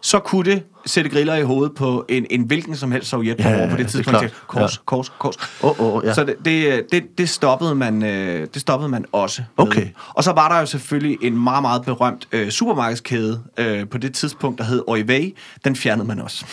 så 0.00 0.18
kunne 0.18 0.50
det 0.50 0.62
sætte 0.86 1.10
griller 1.10 1.34
i 1.34 1.42
hovedet 1.42 1.74
på 1.76 2.04
en, 2.08 2.26
en 2.30 2.42
hvilken 2.42 2.76
som 2.76 2.92
helst 2.92 3.08
sovjetborger 3.08 3.58
Ja, 3.62 3.64
på 3.66 3.70
det 3.70 3.78
det 3.78 3.88
tidspunkt. 3.88 4.20
til 4.20 4.30
Kors, 4.46 4.60
Ja. 4.76 4.78
kors, 4.86 5.12
kors. 5.18 5.36
Åh, 5.62 5.80
åh, 5.80 6.02
ja. 6.04 6.14
Så 6.14 6.24
det, 6.24 6.34
det, 6.44 6.86
det, 6.92 7.04
det, 7.18 7.28
stoppede 7.28 7.74
man, 7.74 8.02
øh, 8.02 8.46
det 8.54 8.60
stoppede 8.62 8.88
man 8.88 9.04
også. 9.12 9.42
med. 9.58 9.66
Okay. 9.66 9.86
Og 10.14 10.24
så 10.24 10.32
var 10.32 10.48
der 10.48 10.60
jo 10.60 10.66
selvfølgelig 10.66 11.18
en 11.22 11.38
meget, 11.44 11.62
meget 11.62 11.82
berømt 11.84 12.28
øh, 12.32 12.50
supermarkedskæde 12.50 13.40
øh, 13.58 13.88
på 13.88 13.98
det 13.98 14.14
tidspunkt, 14.14 14.58
der 14.58 14.64
hed 14.64 14.82
Oivey. 14.86 15.34
Den 15.64 15.76
fjernede 15.76 16.06
man 16.08 16.20
også. 16.20 16.44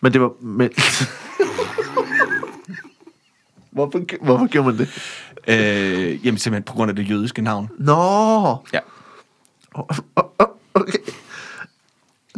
Men 0.00 0.12
det 0.12 0.20
var... 0.20 0.30
Men, 0.40 0.70
hvorfor, 3.70 4.00
hvorfor 4.24 4.46
gjorde 4.46 4.68
man 4.68 4.78
det? 4.78 4.88
Øh, 5.48 6.26
jamen 6.26 6.38
simpelthen 6.38 6.62
på 6.62 6.72
grund 6.72 6.90
af 6.90 6.96
det 6.96 7.10
jødiske 7.10 7.42
navn. 7.42 7.68
Nå! 7.78 8.56
Ja, 8.72 8.78
Okay. 10.74 10.98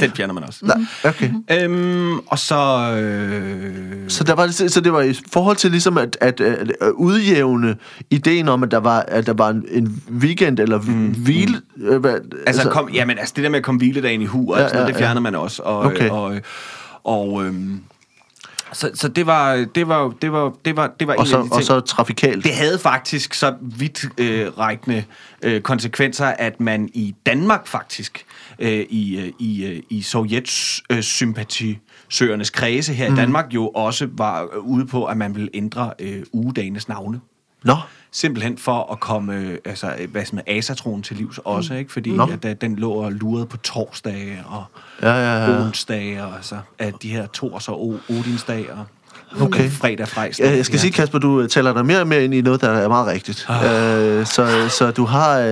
den 0.00 0.10
fjerner 0.10 0.34
man 0.34 0.44
også. 0.44 0.66
Nej, 0.66 0.76
okay. 1.04 1.30
Øhm, 1.50 2.18
og 2.18 2.38
så... 2.38 2.54
Øh, 3.02 4.10
Så, 4.10 4.24
der 4.24 4.34
var, 4.34 4.48
så 4.68 4.80
det 4.80 4.92
var 4.92 5.00
i 5.00 5.14
forhold 5.32 5.56
til 5.56 5.70
ligesom 5.70 5.98
at, 5.98 6.16
at, 6.20 6.40
at, 6.40 6.72
at 6.80 6.90
udjævne 6.90 7.76
ideen 8.10 8.48
om, 8.48 8.62
at 8.62 8.70
der 8.70 8.78
var, 8.78 9.00
at 9.00 9.26
der 9.26 9.32
var 9.32 9.48
en, 9.50 9.64
en 9.68 10.02
weekend 10.10 10.58
eller 10.58 10.80
mm, 10.80 11.08
hvile... 11.10 11.60
Øh, 11.76 12.00
hvad, 12.00 12.14
altså, 12.46 12.68
kom, 12.70 12.88
jamen, 12.90 13.18
altså 13.18 13.32
det 13.36 13.44
der 13.44 13.50
med 13.50 13.58
at 13.58 13.64
komme 13.64 13.78
hviledagen 13.78 14.22
i 14.22 14.26
hu, 14.26 14.52
og 14.52 14.58
Ja, 14.58 14.64
sådan, 14.68 14.74
noget, 14.76 14.86
ja, 14.88 14.92
det 14.92 14.96
fjernede 14.98 15.16
ja. 15.16 15.20
man 15.20 15.34
også. 15.34 15.62
Og, 15.62 15.78
Okay. 15.78 16.08
og, 16.10 16.22
og, 16.22 16.40
øhm, 17.06 17.82
så, 18.72 18.90
så 18.94 19.08
det 19.08 19.26
var 19.26 19.66
det 19.74 19.88
var 19.88 20.14
det 20.22 20.32
var 20.32 20.52
det 20.64 20.76
var 20.76 20.92
det 21.00 21.08
var 21.08 21.14
og, 21.14 21.20
en 21.20 21.26
så, 21.26 21.36
af 21.36 21.42
de 21.42 21.48
ting. 21.48 21.56
og 21.56 21.64
så 21.64 21.80
trafikalt. 21.80 22.44
Det 22.44 22.54
havde 22.54 22.78
faktisk 22.78 23.34
så 23.34 23.54
vidt 23.60 24.04
øh, 24.18 24.58
rækkende 24.58 25.04
øh, 25.42 25.60
konsekvenser, 25.60 26.26
at 26.26 26.60
man 26.60 26.88
i 26.94 27.14
Danmark 27.26 27.66
faktisk, 27.66 28.24
øh, 28.58 28.86
i, 28.90 29.18
øh, 29.20 29.32
i, 29.38 29.64
øh, 29.64 29.82
i 29.90 30.02
Sovjets 30.02 30.82
øh, 30.90 31.02
sympatisøgernes 31.02 32.50
kredse 32.50 32.94
her 32.94 33.08
mm. 33.08 33.14
i 33.14 33.16
Danmark, 33.16 33.54
jo 33.54 33.68
også 33.68 34.08
var 34.12 34.42
øh, 34.42 34.58
ude 34.58 34.86
på, 34.86 35.04
at 35.04 35.16
man 35.16 35.34
ville 35.34 35.48
ændre 35.54 35.92
øh, 35.98 36.22
ugedagenes 36.32 36.88
navne. 36.88 37.20
Nå, 37.64 37.76
Simpelthen 38.14 38.58
for 38.58 38.92
at 38.92 39.00
komme 39.00 39.34
øh, 39.34 39.58
altså, 39.64 39.94
øh, 39.98 40.10
hvad 40.10 40.24
med 40.32 40.42
asatroen 40.46 41.02
til 41.02 41.16
livs 41.16 41.38
også, 41.44 41.74
ikke? 41.74 41.92
Fordi 41.92 42.10
Nå. 42.10 42.28
at, 42.42 42.60
den 42.60 42.76
lå 42.76 42.92
og 42.92 43.12
lurede 43.12 43.46
på 43.46 43.56
torsdage 43.56 44.44
og 44.46 44.64
ja, 45.02 45.14
ja, 45.14 45.44
ja. 45.44 45.64
onsdage, 45.66 46.24
og 46.24 46.36
altså, 46.36 46.58
at 46.78 46.94
de 47.02 47.10
her 47.10 47.26
Tors 47.26 47.68
og 47.68 47.80
O- 47.80 48.12
Odinsdag 48.12 48.72
og 48.72 48.84
Okay. 49.40 49.70
fredag 49.70 50.08
frejs. 50.08 50.40
Ja, 50.40 50.56
jeg 50.56 50.66
skal 50.66 50.78
sige, 50.78 50.92
Kasper, 50.92 51.18
du 51.18 51.46
taler 51.46 51.72
dig 51.72 51.86
mere 51.86 52.00
og 52.00 52.06
mere 52.06 52.24
ind 52.24 52.34
i 52.34 52.40
noget, 52.40 52.60
der 52.60 52.68
er 52.70 52.88
meget 52.88 53.06
rigtigt. 53.06 53.46
Øh, 53.50 54.26
så, 54.26 54.68
så 54.78 54.90
du 54.90 55.04
har 55.04 55.38
øh, 55.38 55.46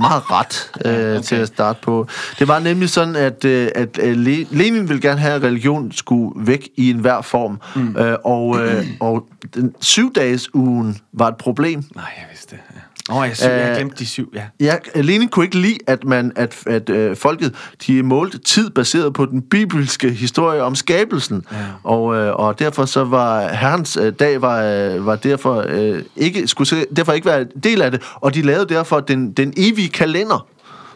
meget 0.00 0.30
ret 0.30 0.70
øh, 0.84 0.92
okay. 0.92 1.22
til 1.22 1.36
at 1.36 1.48
starte 1.48 1.78
på. 1.82 2.06
Det 2.38 2.48
var 2.48 2.58
nemlig 2.58 2.90
sådan, 2.90 3.16
at, 3.16 3.44
øh, 3.44 3.68
at 3.74 3.98
øh, 4.02 4.16
Le- 4.16 4.46
Lenin 4.50 4.88
ville 4.88 5.00
gerne 5.02 5.20
have, 5.20 5.34
at 5.34 5.42
religion 5.42 5.92
skulle 5.92 6.46
væk 6.46 6.68
i 6.76 6.90
enhver 6.90 7.22
form. 7.22 7.60
Mm. 7.74 7.96
Øh, 7.96 8.16
og, 8.24 8.58
øh, 8.66 8.86
og 9.00 9.24
den 9.54 9.74
syv-dages 9.80 10.54
ugen 10.54 10.98
var 11.12 11.28
et 11.28 11.36
problem. 11.36 11.84
Nej, 11.94 12.04
jeg 12.16 12.24
vidste 12.30 12.50
det. 12.56 12.62
Ja. 12.74 12.80
Åh, 13.10 13.16
oh, 13.16 13.28
jeg, 13.28 13.36
syv, 13.36 13.48
jeg 13.48 13.70
Øh, 13.70 13.76
glemte 13.76 13.96
de 13.98 14.06
syv, 14.06 14.32
ja. 14.34 14.42
Ja, 14.60 14.76
Lenin 14.94 15.28
kunne 15.28 15.44
ikke 15.44 15.58
lide, 15.58 15.78
at, 15.86 16.04
man, 16.04 16.32
at, 16.36 16.56
at 16.66 16.90
øh, 16.90 17.16
folket 17.16 17.54
de 17.86 18.02
målte 18.02 18.38
tid 18.38 18.70
baseret 18.70 19.12
på 19.14 19.26
den 19.26 19.42
bibelske 19.42 20.10
historie 20.10 20.62
om 20.62 20.74
skabelsen. 20.74 21.44
Ja. 21.52 21.56
Og, 21.84 22.14
øh, 22.16 22.34
og 22.34 22.58
derfor 22.58 22.84
så 22.84 23.04
var 23.04 23.48
herrens 23.48 23.96
øh, 23.96 24.12
dag 24.12 24.42
var, 24.42 24.62
øh, 24.62 25.06
var 25.06 25.16
derfor 25.16 25.64
øh, 25.68 26.02
ikke 26.16 26.48
skulle 26.48 26.68
se- 26.68 26.84
derfor 26.96 27.12
ikke 27.12 27.26
være 27.26 27.40
en 27.40 27.46
del 27.64 27.82
af 27.82 27.90
det, 27.90 28.02
og 28.14 28.34
de 28.34 28.42
lavede 28.42 28.74
derfor 28.74 29.00
den, 29.00 29.32
den 29.32 29.52
evige 29.56 29.88
kalender 29.88 30.46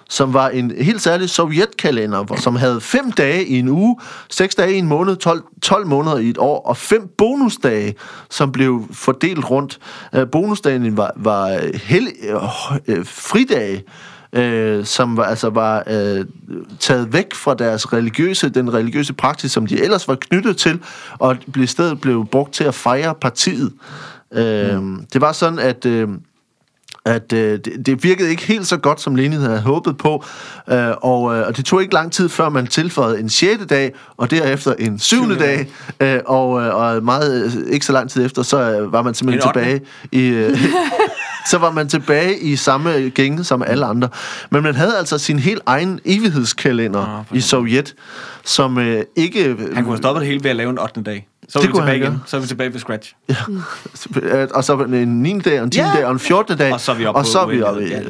som 0.09 0.35
var 0.35 0.49
en 0.49 0.73
helt 0.81 1.03
særlig 1.03 1.31
sovjetkalender, 1.31 2.37
som 2.37 2.57
havde 2.57 2.81
fem 2.81 3.13
dage 3.13 3.47
i 3.47 3.59
en 3.59 3.69
uge, 3.69 3.97
seks 4.31 4.55
dage 4.55 4.75
i 4.75 4.79
en 4.79 4.87
måned, 4.87 5.17
12, 5.17 5.43
12 5.63 5.87
måneder 5.87 6.17
i 6.17 6.29
et 6.29 6.39
år, 6.39 6.67
og 6.67 6.77
fem 6.77 7.09
bonusdage, 7.19 7.95
som 8.31 8.53
blev 8.53 8.85
fordelt 8.93 9.51
rundt. 9.51 9.79
Øh, 10.15 10.27
bonusdagen 10.31 10.97
var, 10.97 11.11
var 11.17 11.61
hel, 11.77 12.09
øh, 12.87 13.05
fridage, 13.07 13.85
øh, 14.33 14.85
som 14.85 15.17
var, 15.17 15.25
altså 15.25 15.51
var 15.51 15.83
øh, 15.87 16.25
taget 16.81 17.13
væk 17.13 17.35
fra 17.35 17.55
deres 17.55 17.93
religiøse, 17.93 18.49
den 18.49 18.75
religiøse 18.75 19.13
praksis, 19.13 19.53
som 19.53 19.67
de 19.67 19.83
ellers 19.83 20.09
var 20.09 20.15
knyttet 20.15 20.57
til, 20.57 20.81
og 21.19 21.37
blev 21.53 21.65
i 21.65 21.67
stedet 21.67 22.01
blev 22.01 22.27
brugt 22.27 22.55
til 22.55 22.65
at 22.65 22.75
fejre 22.75 23.15
partiet. 23.15 23.73
Øh, 24.33 24.83
Det 25.13 25.21
var 25.21 25.33
sådan, 25.33 25.59
at... 25.59 25.87
Øh, 25.87 26.09
at 27.07 27.33
øh, 27.33 27.59
det, 27.65 27.87
det 27.87 28.05
virkede 28.05 28.31
ikke 28.31 28.43
helt 28.43 28.67
så 28.67 28.77
godt, 28.77 29.01
som 29.01 29.15
Lenin 29.15 29.41
havde 29.41 29.61
håbet 29.61 29.99
på, 29.99 30.25
øh, 30.71 30.91
og, 31.03 31.37
øh, 31.37 31.47
og 31.47 31.57
det 31.57 31.65
tog 31.65 31.83
ikke 31.83 31.95
lang 31.95 32.13
tid, 32.13 32.29
før 32.29 32.49
man 32.49 32.67
tilføjede 32.67 33.21
en 33.21 33.29
sjette 33.29 33.65
dag, 33.65 33.95
og 34.17 34.31
derefter 34.31 34.75
en 34.79 34.99
syvende 34.99 35.39
dag, 35.39 35.69
øh, 36.01 36.21
og, 36.27 36.63
øh, 36.63 36.75
og 36.75 37.03
meget, 37.03 37.45
øh, 37.45 37.73
ikke 37.73 37.87
så 37.87 37.93
lang 37.93 38.11
tid 38.11 38.27
efter, 38.27 38.43
så 38.43 38.71
øh, 38.71 38.93
var 38.93 39.03
man 39.03 39.15
simpelthen 39.15 39.53
tilbage 39.53 39.81
i... 40.13 40.27
Øh, 40.27 40.59
så 41.51 41.59
var 41.59 41.71
man 41.71 41.89
tilbage 41.89 42.39
i 42.39 42.57
samme 42.57 42.91
gænge 43.15 43.45
som 43.45 43.63
alle 43.63 43.87
andre. 43.87 44.09
Men 44.51 44.63
man 44.63 44.75
havde 44.75 44.99
altså 44.99 45.19
sin 45.19 45.39
helt 45.39 45.63
egen 45.67 46.01
evighedskalender 46.05 47.25
for 47.29 47.37
i 47.37 47.41
Sovjet, 47.41 47.95
som 48.45 48.79
øh, 48.79 49.03
ikke... 49.17 49.45
Han 49.45 49.57
kunne 49.57 49.85
have 49.85 49.97
stoppet 49.97 50.21
det 50.21 50.29
hele 50.29 50.45
ved 50.45 50.51
at 50.51 50.57
lave 50.57 50.71
en 50.71 50.79
8. 50.79 51.03
dag. 51.03 51.27
Så 51.49 51.59
er 51.59 51.63
Det 51.63 51.71
vi 51.71 51.77
tilbage 51.77 51.97
igen. 51.97 52.23
Så 52.27 52.37
er 52.37 52.41
vi 52.41 52.47
tilbage 52.47 52.73
ved 52.73 52.81
scratch. 52.81 53.15
Øh, 54.23 54.49
og 54.55 54.65
så 54.65 54.77
en 54.77 55.23
9. 55.23 55.41
dag, 55.41 55.59
og 55.59 55.65
en 55.65 55.71
10. 55.71 55.79
Ja. 55.79 55.91
dag, 55.95 56.07
og 56.07 56.13
en 56.13 56.19
14. 56.19 56.59
dag. 56.59 56.73
Og 56.73 56.81
så 56.81 56.93
er 56.93 56.97
vi 56.97 57.07
oppe 57.07 57.21
på 57.21 57.25
så 57.25 57.39
er 57.39 57.47
vi 57.47 57.63
oppe. 57.63 57.81
Ja, 57.81 58.01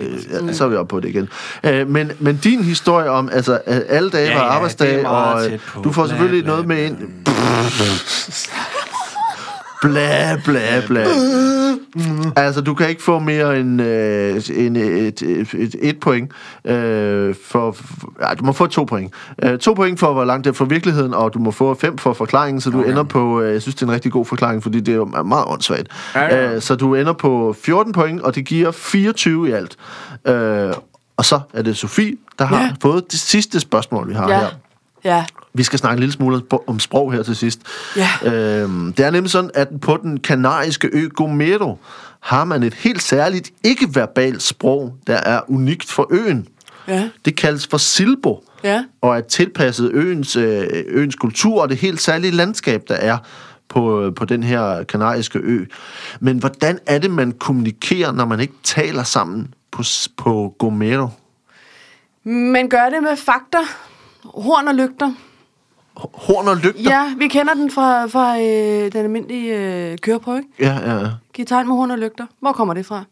ja, 0.47 0.53
så 0.53 0.65
er 0.65 0.69
vi 0.69 0.77
oppe 0.77 0.91
på 0.91 1.01
det 1.01 1.09
igen. 1.09 1.29
Øh, 1.65 1.89
men, 1.89 2.13
men 2.19 2.37
din 2.37 2.65
historie 2.65 3.11
om, 3.11 3.29
altså, 3.33 3.61
at 3.67 3.85
alle 3.89 4.11
dage 4.11 4.29
Ja, 4.29 4.39
var 4.39 5.41
ja, 5.41 5.59
og 5.75 5.85
du 5.85 5.93
får 5.93 6.07
selvfølgelig 6.07 6.47
noget 6.47 6.67
med 6.67 6.85
ind. 6.85 6.99
Bla, 9.83 10.37
bla, 10.45 10.81
bla. 10.87 11.05
Altså, 12.37 12.61
du 12.61 12.75
kan 12.75 12.89
ikke 12.89 13.03
få 13.03 13.19
mere 13.19 13.61
end, 13.61 13.83
øh, 13.83 14.43
end 14.55 14.77
et, 14.77 15.23
et, 15.23 15.55
et, 15.55 15.75
et 15.83 16.01
point. 16.01 16.33
Øh, 16.65 17.35
for, 17.45 17.73
for, 17.73 18.13
ja, 18.29 18.35
du 18.35 18.45
må 18.45 18.53
få 18.53 18.67
to 18.67 18.85
point. 18.85 19.13
Øh, 19.43 19.59
to 19.59 19.75
point 19.75 20.01
for, 20.01 20.13
hvor 20.13 20.25
langt 20.25 20.45
det 20.45 20.51
er 20.51 20.55
fra 20.55 20.65
virkeligheden, 20.65 21.15
og 21.15 21.35
du 21.35 21.39
må 21.39 21.51
få 21.51 21.75
fem 21.75 21.99
for 21.99 22.13
forklaringen, 22.13 22.61
så 22.61 22.71
du 22.71 22.81
okay. 22.81 22.91
ender 22.91 23.03
på, 23.03 23.41
øh, 23.41 23.53
jeg 23.53 23.63
synes, 23.63 23.75
det 23.75 23.83
er 23.83 23.87
en 23.87 23.93
rigtig 23.93 24.13
god 24.13 24.25
forklaring, 24.27 24.63
fordi 24.63 24.81
det 24.81 24.95
er 24.95 25.23
meget 25.23 25.45
åndssvagt. 25.49 25.89
Ja, 26.15 26.25
ja. 26.25 26.55
Øh, 26.55 26.63
så 26.63 26.75
du 26.75 26.95
ender 26.95 27.13
på 27.13 27.57
14 27.63 27.93
point, 27.93 28.21
og 28.21 28.35
det 28.35 28.45
giver 28.45 28.71
24 28.71 29.49
i 29.49 29.53
alt. 29.53 29.77
Øh, 30.29 30.73
og 31.17 31.25
så 31.25 31.41
er 31.55 31.63
det 31.63 31.77
Sofie, 31.77 32.17
der 32.39 32.45
har 32.45 32.57
Ja. 32.61 32.71
fået 32.83 33.13
det 33.13 33.21
sidste 33.21 33.61
spørgsmål, 33.61 34.09
vi 34.09 34.15
har 34.15 34.29
Ja. 34.31 34.39
her. 34.39 34.47
Ja. 35.07 35.25
Vi 35.55 35.63
skal 35.63 35.79
snakke 35.79 35.95
en 35.95 36.01
lille 36.01 36.13
smule 36.13 36.43
om- 36.67 36.81
sprog 36.81 37.13
her 37.13 37.23
til 37.23 37.37
sidst. 37.37 37.61
Ja. 37.97 38.09
Øhm, 38.33 38.93
det 38.93 39.07
er 39.07 39.11
nemlig 39.11 39.31
sådan, 39.31 39.51
at 39.55 39.69
på 39.83 39.99
den 40.03 40.21
kanariske 40.21 40.89
ø 40.93 41.09
Gomero 41.09 41.79
har 42.21 42.45
man 42.45 42.63
et 42.63 42.75
helt 42.75 43.03
særligt 43.03 43.51
ikke-verbalt 43.65 44.43
sprog, 44.43 44.95
der 45.07 45.15
er 45.17 45.41
unikt 45.49 45.91
for 45.91 46.07
øen. 46.11 46.49
Ja. 46.89 47.09
Det 47.25 47.37
kaldes 47.37 47.67
for 47.67 47.79
silbo, 47.79 48.45
Ja. 48.65 48.85
og 49.01 49.17
er 49.17 49.21
tilpasset 49.21 49.91
øens, 49.93 50.37
øh, 50.37 50.67
øens 50.73 51.15
kultur 51.15 51.63
og 51.63 51.69
det 51.69 51.77
helt 51.77 52.01
særlige 52.01 52.31
landskab, 52.31 52.83
der 52.89 52.95
er 52.95 53.19
på, 53.69 54.13
på 54.17 54.25
den 54.25 54.43
her 54.43 54.83
kanariske 54.85 55.39
ø. 55.39 55.65
Men 56.21 56.39
hvordan 56.39 56.79
er 56.87 56.99
det, 56.99 57.11
man 57.11 57.33
kommunikerer, 57.33 58.13
når 58.13 58.25
man 58.25 58.41
ikke 58.41 58.55
taler 58.65 59.03
sammen 59.03 59.55
på, 59.71 59.83
på 60.17 60.55
Gomero? 60.59 61.09
Men 62.25 62.69
gør 62.69 62.89
det 62.89 63.03
med 63.03 63.17
fakta. 63.17 63.59
Horn 64.35 64.69
og 64.69 64.75
lygter. 64.75 65.13
Horn 65.97 66.49
og 66.49 66.57
lygter? 66.57 66.81
Ja, 66.83 67.15
vi 67.19 67.29
kender 67.29 67.55
den 67.55 67.71
fra, 67.71 68.07
fra 68.07 68.39
øh, 68.41 68.93
den 68.93 68.97
almindelige 69.05 69.57
øh, 69.93 69.99
køreprøve. 69.99 70.39
ikke? 70.39 70.51
ja, 70.61 70.79
ja. 70.95 70.99
ja. 71.01 71.09
Giv 71.35 71.45
tegn 71.47 71.69
med 71.69 71.77
horn 71.77 71.91
og 71.91 71.99
lygter. 71.99 72.27
Hvor 72.41 72.53
kommer 72.53 72.75
det 72.75 72.87
fra? 72.87 73.05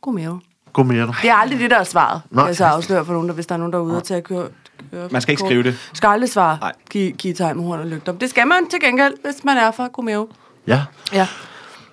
God 0.00 0.14
mave. 0.14 0.40
Gomero. 0.72 1.06
Det 1.22 1.30
er 1.30 1.34
aldrig 1.34 1.58
det, 1.60 1.70
der 1.70 1.76
er 1.78 1.84
svaret. 1.84 2.22
Nej. 2.30 2.40
Nej. 2.42 2.46
Jeg 2.46 2.56
så 2.56 2.64
afsløre 2.64 3.04
for 3.04 3.12
nogen, 3.12 3.28
der, 3.28 3.34
hvis 3.34 3.46
der 3.46 3.54
er 3.54 3.58
nogen, 3.58 3.72
der 3.72 3.78
er 3.78 3.82
ude 3.82 3.96
og 3.96 4.04
tage 4.04 4.22
køre, 4.22 4.48
køre 4.90 5.08
Man 5.12 5.20
skal 5.20 5.32
ikke 5.32 5.42
skrive 5.42 5.62
det. 5.62 5.90
Skal 5.92 6.08
aldrig 6.08 6.30
svare. 6.30 6.58
Nej. 6.60 6.72
Giv, 6.90 7.12
giv 7.12 7.34
tegn 7.34 7.56
med 7.56 7.64
horn 7.64 7.80
og 7.80 7.86
lygter. 7.86 8.12
Det 8.12 8.30
skal 8.30 8.46
man 8.46 8.68
til 8.70 8.80
gengæld, 8.80 9.14
hvis 9.24 9.44
man 9.44 9.56
er 9.56 9.70
fra 9.70 9.86
god 9.92 10.04
mave. 10.04 10.26
Ja. 10.66 10.82
Ja. 11.12 11.26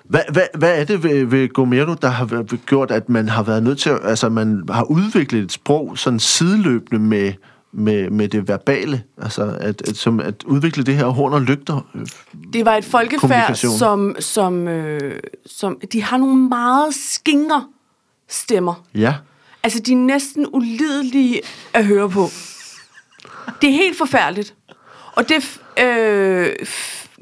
Hvad, 0.03 0.21
hvad, 0.31 0.43
hvad 0.57 0.79
er 0.81 0.83
det 0.85 1.03
ved, 1.03 1.25
ved 1.25 1.49
Gomero, 1.53 1.93
der 1.93 2.07
har 2.09 2.25
været- 2.25 2.59
gjort, 2.65 2.91
at 2.91 3.09
man 3.09 3.29
har 3.29 3.43
været 3.43 3.63
nødt 3.63 3.79
til, 3.79 3.89
at, 3.89 3.99
altså 4.03 4.29
man 4.29 4.63
har 4.71 4.83
udviklet 4.83 5.43
et 5.43 5.51
sprog 5.51 5.97
sådan 5.97 6.19
sideløbende 6.19 7.01
med, 7.01 7.33
med, 7.77 8.09
med 8.09 8.27
det 8.27 8.47
verbale, 8.47 9.03
altså 9.21 9.57
at, 9.61 9.81
at, 9.87 9.97
som 9.97 10.19
at 10.19 10.43
udvikle 10.45 10.83
det 10.83 10.95
her 10.95 11.05
horn 11.05 11.33
og 11.33 11.41
lygter. 11.41 11.87
øh, 11.95 12.05
Det 12.53 12.65
var 12.65 12.75
et 12.75 12.85
folkefærd, 12.85 13.55
som, 13.55 14.15
som, 14.19 14.67
øh, 14.67 15.19
som... 15.45 15.79
De 15.93 16.03
har 16.03 16.17
nogle 16.17 16.35
meget 16.49 16.93
skingre 16.95 17.65
stemmer. 18.29 18.83
Ja, 18.95 19.13
Altså, 19.63 19.79
de 19.79 19.91
er 19.91 19.95
næsten 19.97 20.45
ulidelige 20.53 21.41
at 21.73 21.85
høre 21.85 22.09
på. 22.09 22.27
Det 23.61 23.69
er 23.69 23.73
helt 23.73 23.97
forfærdeligt. 23.97 24.55
Og 25.15 25.23
det 25.29 25.59
øh, 25.83 26.49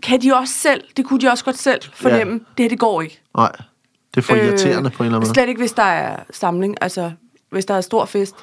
kan 0.03 0.21
de 0.21 0.35
også 0.35 0.53
selv, 0.53 0.83
det 0.97 1.05
kunne 1.05 1.19
de 1.21 1.27
også 1.29 1.45
godt 1.45 1.57
selv 1.57 1.81
fornemme. 1.93 2.33
Ja. 2.33 2.39
Det 2.57 2.63
her, 2.63 2.69
det 2.69 2.79
går 2.79 3.01
ikke. 3.01 3.21
nej. 3.37 3.51
Det 4.15 4.17
er 4.17 4.21
for 4.21 4.35
irriterende 4.35 4.89
på 4.89 5.03
en 5.03 5.07
eller 5.07 5.17
anden 5.17 5.27
måde. 5.27 5.33
Slet 5.33 5.49
ikke, 5.49 5.61
hvis 5.61 5.71
der 5.71 5.83
er 5.83 6.23
samling. 6.31 6.75
Altså, 6.81 7.11
hvis 7.51 7.65
der 7.65 7.73
er 7.73 7.81
stor 7.81 8.05
fest, 8.05 8.35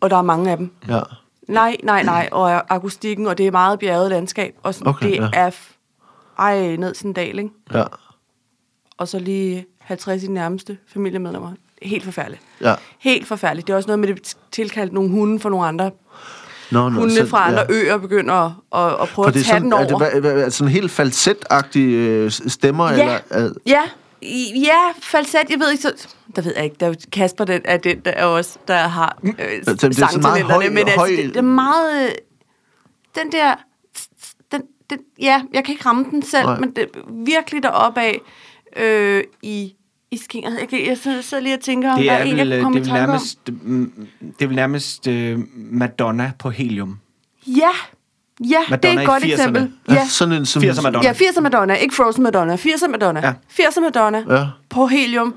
og 0.00 0.10
der 0.10 0.16
er 0.16 0.22
mange 0.22 0.50
af 0.50 0.56
dem. 0.56 0.70
Ja. 0.88 1.00
Nej, 1.48 1.76
nej, 1.82 2.02
nej. 2.02 2.28
Og 2.32 2.74
akustikken, 2.74 3.26
og 3.26 3.38
det 3.38 3.46
er 3.46 3.50
meget 3.50 3.78
bjerget 3.78 4.10
landskab. 4.10 4.54
Og 4.62 4.74
sådan, 4.74 4.88
Okay, 4.88 5.06
det 5.10 5.16
ja. 5.16 5.28
er... 5.32 5.50
Ej, 6.38 6.76
ned 6.76 6.94
en 7.04 7.12
dal, 7.12 7.38
ikke? 7.38 7.50
Ja. 7.74 7.84
Og 8.96 9.08
så 9.08 9.18
lige 9.18 9.66
50 9.78 10.22
i 10.22 10.26
de 10.26 10.32
nærmeste 10.32 10.78
familiemedlemmer. 10.92 11.52
Helt 11.82 12.04
forfærdeligt. 12.04 12.42
Ja. 12.60 12.74
Helt 12.98 13.26
forfærdeligt. 13.28 13.66
Det 13.66 13.72
er 13.72 13.76
også 13.76 13.86
noget 13.86 13.98
med, 13.98 14.08
at 14.08 14.16
det 14.16 14.36
tilkaldt 14.50 14.92
nogle 14.92 15.10
hunde 15.10 15.40
for 15.40 15.48
nogle 15.48 15.66
andre 15.66 15.90
Nå, 16.70 16.88
nå, 16.88 17.00
hunde 17.00 17.14
så- 17.16 17.26
fra 17.26 17.48
andre 17.48 17.66
ja. 17.68 17.74
øer 17.74 17.96
begynder 17.98 18.34
at, 18.34 18.52
at, 18.92 19.00
at 19.02 19.08
prøve 19.08 19.28
at 19.28 19.34
det 19.34 19.40
er 19.40 19.44
tage 19.44 19.52
sådan, 19.54 19.62
den 19.62 19.72
er 19.72 19.76
over. 19.76 19.86
det 19.86 19.96
hvad, 19.96 20.20
hvad, 20.20 20.32
hvad, 20.32 20.50
sådan 20.50 20.72
helt 20.72 20.90
falsetagtige 20.90 21.96
øh, 22.08 22.30
stemmer? 22.30 22.90
ja, 22.92 23.18
Eller, 23.30 23.52
ja, 23.66 23.82
ja, 24.64 24.92
falset, 25.02 25.40
jeg 25.50 25.60
ved 25.60 25.70
ikke, 25.70 25.82
så, 25.82 26.08
der 26.36 26.42
ved 26.42 26.52
jeg 26.56 26.64
ikke, 26.64 26.76
der 26.80 26.86
er 26.88 26.94
Kasper 27.12 27.44
den, 27.44 27.60
er 27.64 27.76
den, 27.76 28.00
der 28.00 28.10
er 28.10 28.24
også, 28.24 28.58
der 28.68 28.76
har 28.76 29.18
øh, 29.24 29.30
det 29.38 29.68
er 29.84 29.90
sådan 30.06 30.20
meget 30.22 30.42
høj- 30.44 30.68
men 30.68 30.78
altså, 30.78 30.96
høj- 30.96 31.08
det, 31.08 31.18
det, 31.28 31.36
er 31.36 31.40
meget, 31.42 32.04
øh, 32.06 32.10
den 33.14 33.32
der, 33.32 33.54
den, 34.52 34.62
den, 34.90 34.98
ja, 35.20 35.42
jeg 35.54 35.64
kan 35.64 35.72
ikke 35.72 35.86
ramme 35.86 36.04
den 36.10 36.22
selv, 36.22 36.44
Nej. 36.46 36.58
Men 36.60 36.70
det 36.76 36.82
er 36.94 37.24
virkelig 37.24 37.62
deroppe 37.62 38.00
af, 38.00 38.20
øh, 38.76 39.24
i, 39.42 39.74
i 40.10 40.16
skingeret. 40.16 40.58
Jeg, 40.60 40.68
kan- 40.68 40.86
jeg 40.86 40.98
sidder- 40.98 41.40
lige 41.40 41.54
og 41.54 41.60
tænker, 41.60 41.92
om 41.92 41.98
Det 41.98 42.10
er 42.10 42.12
er 42.14 42.22
en, 42.22 42.28
jeg 42.28 42.36
vel, 42.38 42.48
kan 42.48 42.56
øh, 42.58 42.62
komme 42.62 42.78
det 42.78 42.86
er 42.86 42.90
tanke 42.90 43.02
om. 43.02 43.08
nærmest, 43.08 43.38
mm, 43.62 44.08
det 44.38 44.44
er 44.44 44.46
vel 44.46 44.56
nærmest 44.56 45.06
øh, 45.06 45.38
Madonna 45.54 46.32
på 46.38 46.50
helium. 46.50 46.98
Ja, 47.46 47.70
ja, 48.50 48.58
det 48.76 48.84
er 48.84 48.94
Madonna 48.94 49.02
et 49.02 49.06
godt 49.08 49.22
80'erne. 49.22 49.32
eksempel. 49.32 49.72
ja. 49.88 49.94
Ja, 49.94 50.06
sådan 50.08 50.34
en... 50.34 50.46
Som, 50.46 50.62
80'er 50.62 50.82
Madonna. 50.82 51.08
Ja, 51.08 51.12
80'er 51.12 51.40
Madonna. 51.40 51.74
Ikke 51.74 51.94
Frozen 51.94 52.22
Madonna. 52.22 52.54
80'er 52.56 52.88
Madonna. 52.88 53.20
Ja. 53.20 53.32
Ja. 53.58 53.64
80'er 53.64 53.80
Madonna. 53.80 54.24
Ja. 54.36 54.46
På 54.70 54.86
helium. 54.86 55.34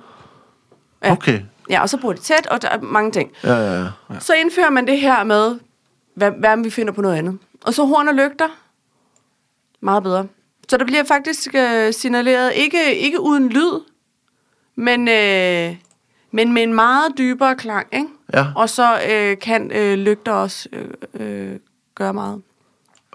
Ja. 1.03 1.11
Okay. 1.11 1.39
Ja, 1.69 1.81
og 1.81 1.89
så 1.89 1.97
bruger 1.97 2.15
de 2.15 2.21
tæt, 2.21 2.47
og 2.47 2.61
der 2.61 2.69
er 2.69 2.81
mange 2.81 3.11
ting. 3.11 3.31
Ja, 3.43 3.53
ja, 3.53 3.81
ja. 3.81 3.87
Så 4.19 4.33
indfører 4.33 4.69
man 4.69 4.87
det 4.87 4.99
her 4.99 5.23
med, 5.23 5.55
hvad, 6.15 6.31
hvad 6.39 6.49
om 6.53 6.63
vi 6.63 6.69
finder 6.69 6.93
på 6.93 7.01
noget 7.01 7.15
andet. 7.15 7.37
Og 7.63 7.73
så 7.73 7.85
horn 7.85 8.07
og 8.07 8.13
lygter. 8.15 8.47
Meget 9.81 10.03
bedre. 10.03 10.27
Så 10.69 10.77
der 10.77 10.85
bliver 10.85 11.03
faktisk 11.03 11.55
øh, 11.55 11.93
signaleret, 11.93 12.51
ikke, 12.55 12.95
ikke 12.95 13.21
uden 13.21 13.49
lyd, 13.49 13.81
Men, 14.75 15.07
øh, 15.07 15.75
men 16.31 16.53
med 16.53 16.63
en 16.63 16.73
meget 16.73 17.11
dybere 17.17 17.55
klang, 17.55 17.87
ikke? 17.93 18.07
Ja. 18.33 18.45
Og 18.55 18.69
så 18.69 18.99
øh, 19.09 19.37
kan 19.39 19.71
øh, 19.71 19.97
lygter 19.97 20.31
også 20.31 20.69
øh, 20.73 20.87
øh, 21.13 21.59
gøre 21.95 22.13
meget. 22.13 22.41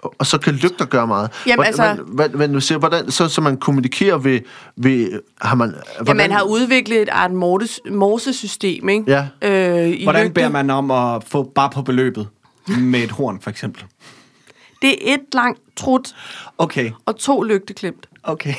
Og 0.03 0.25
så 0.25 0.37
kan 0.37 0.53
lygter 0.53 0.85
gøre 0.85 1.07
meget. 1.07 1.29
Jamen, 1.47 1.65
altså- 1.65 1.97
hvad, 2.07 2.29
hvad, 2.29 2.47
du 2.47 2.59
siger, 2.61 2.79
hvordan, 2.79 3.11
så, 3.11 3.27
så 3.27 3.41
man 3.41 3.57
kommunikerer 3.57 4.17
ved, 4.17 4.39
ved 4.77 5.19
har 5.41 5.55
man, 5.55 5.69
Hvordan? 5.95 6.07
Ja, 6.07 6.13
man 6.27 6.31
har 6.31 6.41
udviklet 6.43 7.01
et 7.01 7.09
art 7.11 7.31
morse- 7.31 7.91
morsesystem, 7.91 8.89
ikke? 8.89 9.03
Ja. 9.07 9.27
Øh, 9.81 9.87
i 9.89 10.03
Hvordan 10.03 10.23
lygte. 10.23 10.33
beder 10.33 10.49
man 10.49 10.69
om 10.69 10.91
at 10.91 11.23
få 11.27 11.51
bare 11.55 11.69
på 11.69 11.81
beløbet 11.81 12.27
med 12.67 12.99
et 13.03 13.11
horn, 13.11 13.39
for 13.41 13.49
eksempel? 13.49 13.83
Det 14.81 15.09
er 15.09 15.13
et 15.13 15.19
langt 15.33 15.59
trut 15.77 16.09
Okay, 16.57 16.91
og 17.05 17.17
to 17.19 17.41
lygteklimt. 17.43 18.07
okay. 18.23 18.53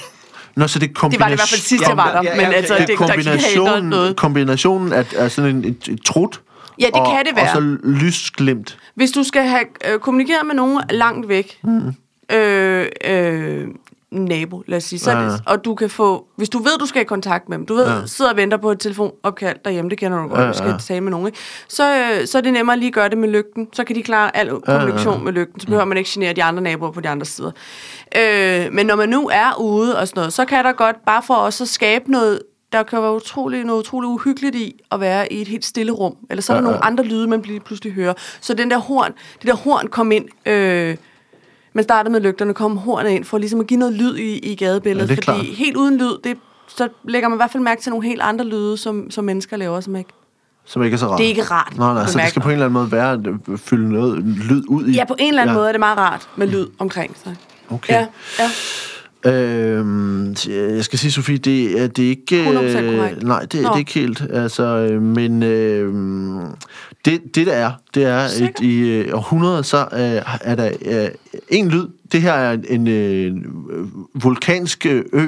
Nå, 0.57 0.66
så 0.66 0.78
det 0.78 0.84
er 0.84 0.88
Det 0.88 0.97
kombination, 0.97 1.20
var 1.20 1.26
det 1.28 1.32
i 1.32 1.36
hvert 1.36 1.49
fald 1.49 1.61
sidst, 1.61 1.88
jeg 1.88 1.97
var 1.97 2.12
der. 2.12 2.22
Ja, 2.22 2.30
ja, 2.30 2.36
Men 2.36 2.47
okay. 2.47 2.57
altså, 2.57 2.74
Det 2.74 2.86
det, 2.88 2.95
er 2.95 2.99
der 2.99 3.07
kombinationen, 3.07 3.90
noget. 3.90 4.16
kombinationen 4.16 4.93
af, 4.93 5.07
af 5.16 5.30
sådan 5.30 5.57
en, 5.57 5.64
et, 5.64 5.88
et 5.88 6.01
trut 6.05 6.40
Ja, 6.80 6.86
det 6.86 6.94
og, 6.94 7.06
kan 7.16 7.24
det 7.26 7.36
være. 7.36 7.44
og 7.44 7.50
så 7.54 7.60
lysglimt. 7.84 8.78
Hvis 8.94 9.10
du 9.10 9.22
skal 9.22 9.42
have 9.42 9.64
øh, 9.92 9.98
kommunikeret 9.98 10.46
med 10.46 10.54
nogen 10.54 10.82
langt 10.90 11.28
væk, 11.28 11.58
mm. 11.64 11.94
øh, 12.36 12.86
øh, 13.04 13.66
nabo, 14.10 14.62
lad 14.66 14.76
os 14.76 14.84
sige, 14.84 14.98
så, 14.98 15.10
Ja, 15.10 15.18
ja. 15.20 15.24
ja. 15.24 15.36
og 15.46 15.64
du 15.64 15.74
kan 15.74 15.90
få, 15.90 16.26
hvis 16.36 16.48
du 16.48 16.58
ved, 16.58 16.78
du 16.80 16.86
skal 16.86 17.02
i 17.02 17.04
kontakt 17.04 17.48
med 17.48 17.58
dem, 17.58 17.66
du 17.66 17.74
ved, 17.74 17.84
Ja. 17.86 17.94
ja. 17.94 18.06
sidder 18.06 18.30
og 18.30 18.36
venter 18.36 18.56
på 18.56 18.70
et 18.70 18.80
telefonopkald 18.80 19.56
derhjemme, 19.64 19.90
det 19.90 19.98
kender 19.98 20.22
du 20.22 20.28
godt, 20.28 20.38
Ja, 20.40 20.44
ja, 20.44 20.52
du 20.52 20.58
skal 20.58 20.70
ja. 20.70 20.76
tale 20.78 21.00
med 21.00 21.10
nogen, 21.10 21.26
ikke? 21.26 21.38
Så, 21.68 21.96
øh, 21.96 22.26
så 22.26 22.38
er 22.38 22.42
det 22.42 22.52
nemmere 22.52 22.78
lige 22.78 22.86
at 22.88 22.92
gøre 22.94 23.08
det 23.08 23.18
med 23.18 23.28
lygten, 23.28 23.68
så 23.72 23.84
kan 23.84 23.96
de 23.96 24.02
klare 24.02 24.36
al 24.36 24.50
kommunikation 24.66 25.24
med 25.24 25.32
lygten, 25.32 25.60
så 25.60 25.66
behøver 25.66 25.84
man 25.84 25.98
ikke 25.98 26.10
genere 26.14 26.32
de 26.32 26.42
andre 26.42 26.62
naboer 26.62 26.90
på 26.90 27.00
de 27.00 27.08
andre 27.08 27.26
sider. 27.26 27.50
Øh, 28.18 28.72
men 28.72 28.86
når 28.86 28.96
man 28.96 29.08
nu 29.08 29.28
er 29.32 29.60
ude 29.60 29.98
og 29.98 30.08
sådan 30.08 30.20
noget, 30.20 30.32
så 30.32 30.44
kan 30.44 30.64
der 30.64 30.72
godt, 30.72 30.96
bare 31.06 31.22
for 31.22 31.34
os 31.34 31.60
at 31.60 31.68
skabe 31.68 32.10
noget, 32.10 32.40
der 32.72 32.82
kan 32.82 33.02
være 33.02 33.14
utrolig, 33.14 33.64
noget 33.64 33.80
utroligt 33.80 34.08
uhyggeligt 34.08 34.54
i 34.56 34.80
at 34.92 35.00
være 35.00 35.32
i 35.32 35.40
et 35.42 35.48
helt 35.48 35.64
stille 35.64 35.92
rum. 35.92 36.16
Eller 36.30 36.42
så 36.42 36.52
er 36.52 36.54
der 36.56 36.60
Ja, 36.60 36.64
nogle 36.64 36.78
ja. 36.82 36.86
andre 36.86 37.04
lyde, 37.04 37.26
man 37.28 37.42
lige 37.42 37.60
pludselig 37.60 37.92
hører. 37.92 38.14
Så 38.40 38.54
den 38.54 38.70
der 38.70 38.78
horn, 38.78 39.12
det 39.40 39.46
der 39.48 39.54
horn 39.56 39.86
kom 39.88 40.12
ind... 40.12 40.24
Øh, 40.46 40.96
man 41.74 41.84
startede 41.84 42.12
med 42.12 42.20
lygterne, 42.20 42.54
kom 42.54 42.76
hornet 42.76 43.10
ind 43.10 43.24
for 43.24 43.38
ligesom 43.38 43.60
at 43.60 43.66
give 43.66 43.78
noget 43.78 43.94
lyd 43.94 44.16
i, 44.16 44.38
i 44.38 44.54
gadebilledet. 44.54 45.08
Ja, 45.10 45.14
fordi 45.14 45.22
klart. 45.24 45.40
helt 45.44 45.76
uden 45.76 45.98
lyd, 45.98 46.18
det, 46.24 46.36
så 46.68 46.88
lægger 47.04 47.28
man 47.28 47.36
i 47.36 47.38
hvert 47.38 47.50
fald 47.50 47.62
mærke 47.62 47.82
til 47.82 47.90
nogle 47.90 48.06
helt 48.08 48.20
andre 48.22 48.44
lyde, 48.44 48.76
som, 48.76 49.10
som 49.10 49.24
mennesker 49.24 49.56
laver, 49.56 49.80
som 49.80 49.96
ikke... 49.96 50.10
Som 50.64 50.82
ikke 50.82 50.94
er 50.94 50.98
så 50.98 51.06
rart. 51.06 51.18
Det 51.18 51.24
er 51.24 51.28
ikke 51.28 51.42
rart 51.42 51.78
Nej, 51.78 51.94
nej, 51.94 52.06
så 52.06 52.18
det 52.18 52.28
skal 52.28 52.42
på 52.42 52.48
en 52.48 52.52
eller 52.52 52.66
anden 52.66 52.72
måde 52.74 52.92
være 52.92 53.12
at 53.12 53.20
øh, 53.48 53.58
fylde 53.58 53.92
noget 53.92 54.18
lyd 54.24 54.62
ud 54.68 54.86
i. 54.86 54.92
Ja, 54.92 55.04
på 55.04 55.14
en 55.18 55.28
eller 55.28 55.42
anden 55.42 55.54
Ja. 55.54 55.58
måde 55.58 55.68
er 55.68 55.72
det 55.72 55.80
meget 55.80 55.98
rart 55.98 56.28
med 56.36 56.46
lyd 56.46 56.66
omkring 56.78 57.16
sig. 57.24 57.36
Okay. 57.70 57.92
Ja, 57.92 58.06
ja. 58.38 58.50
Øhm, 59.26 60.34
jeg 60.48 60.84
skal 60.84 60.98
sige, 60.98 61.10
Sofie, 61.10 61.38
det 61.38 61.82
er, 61.82 61.86
det 61.86 62.04
er 62.04 62.08
ikke... 62.08 62.44
100% 62.44 62.78
øh. 62.78 63.22
Nej, 63.22 63.40
det, 63.40 63.52
det 63.52 63.64
er 63.64 63.76
ikke 63.76 63.94
helt. 63.94 64.22
Altså, 64.30 64.64
øh, 64.64 65.02
men 65.02 65.42
øh, 65.42 65.94
det, 67.04 67.20
det, 67.34 67.46
der 67.46 67.52
er, 67.52 67.72
det 67.94 68.04
er, 68.04 68.18
at 68.18 68.60
i 68.60 68.78
øh, 68.78 69.14
århundreder, 69.14 69.62
så 69.62 69.78
øh, 69.92 70.36
er 70.40 70.54
der 70.54 70.70
øh, 70.84 71.08
en 71.48 71.68
lyd. 71.68 71.88
Det 72.12 72.22
her 72.22 72.32
er 72.32 72.58
en 72.68 72.88
øh, 72.88 73.36
vulkansk 74.14 74.86
øh, 74.86 75.04
ø, 75.12 75.26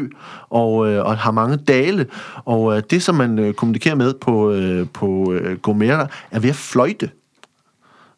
og, 0.51 0.89
øh, 0.89 1.05
og 1.05 1.19
har 1.19 1.31
mange 1.31 1.57
dale. 1.57 2.07
Og 2.45 2.77
øh, 2.77 2.83
det, 2.91 3.03
som 3.03 3.15
man 3.15 3.39
øh, 3.39 3.55
kommunikerer 3.55 3.95
med 3.95 4.15
på, 4.15 4.53
øh, 4.53 4.87
på 4.93 5.33
øh, 5.33 5.59
Gomera, 5.59 6.07
er 6.31 6.39
ved 6.39 6.51
at 6.51 6.57
fløjte. 6.57 7.11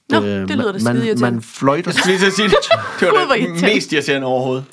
Nå, 0.08 0.22
Øh, 0.22 0.48
det 0.48 0.50
lyder 0.50 0.72
da 0.72 0.78
man, 0.84 0.96
skide 0.96 1.20
man, 1.20 1.32
man 1.32 1.42
fløjter. 1.42 1.90
Jeg 1.90 1.94
skulle 1.94 2.12
lige 2.12 2.18
til 2.18 2.26
at 2.26 2.32
sige 2.32 2.48
det. 2.48 2.56
Det 3.00 3.08
var 3.08 3.34
det 3.34 3.62
mest 3.62 3.92
irriterende 3.92 4.26
overhovedet. 4.26 4.64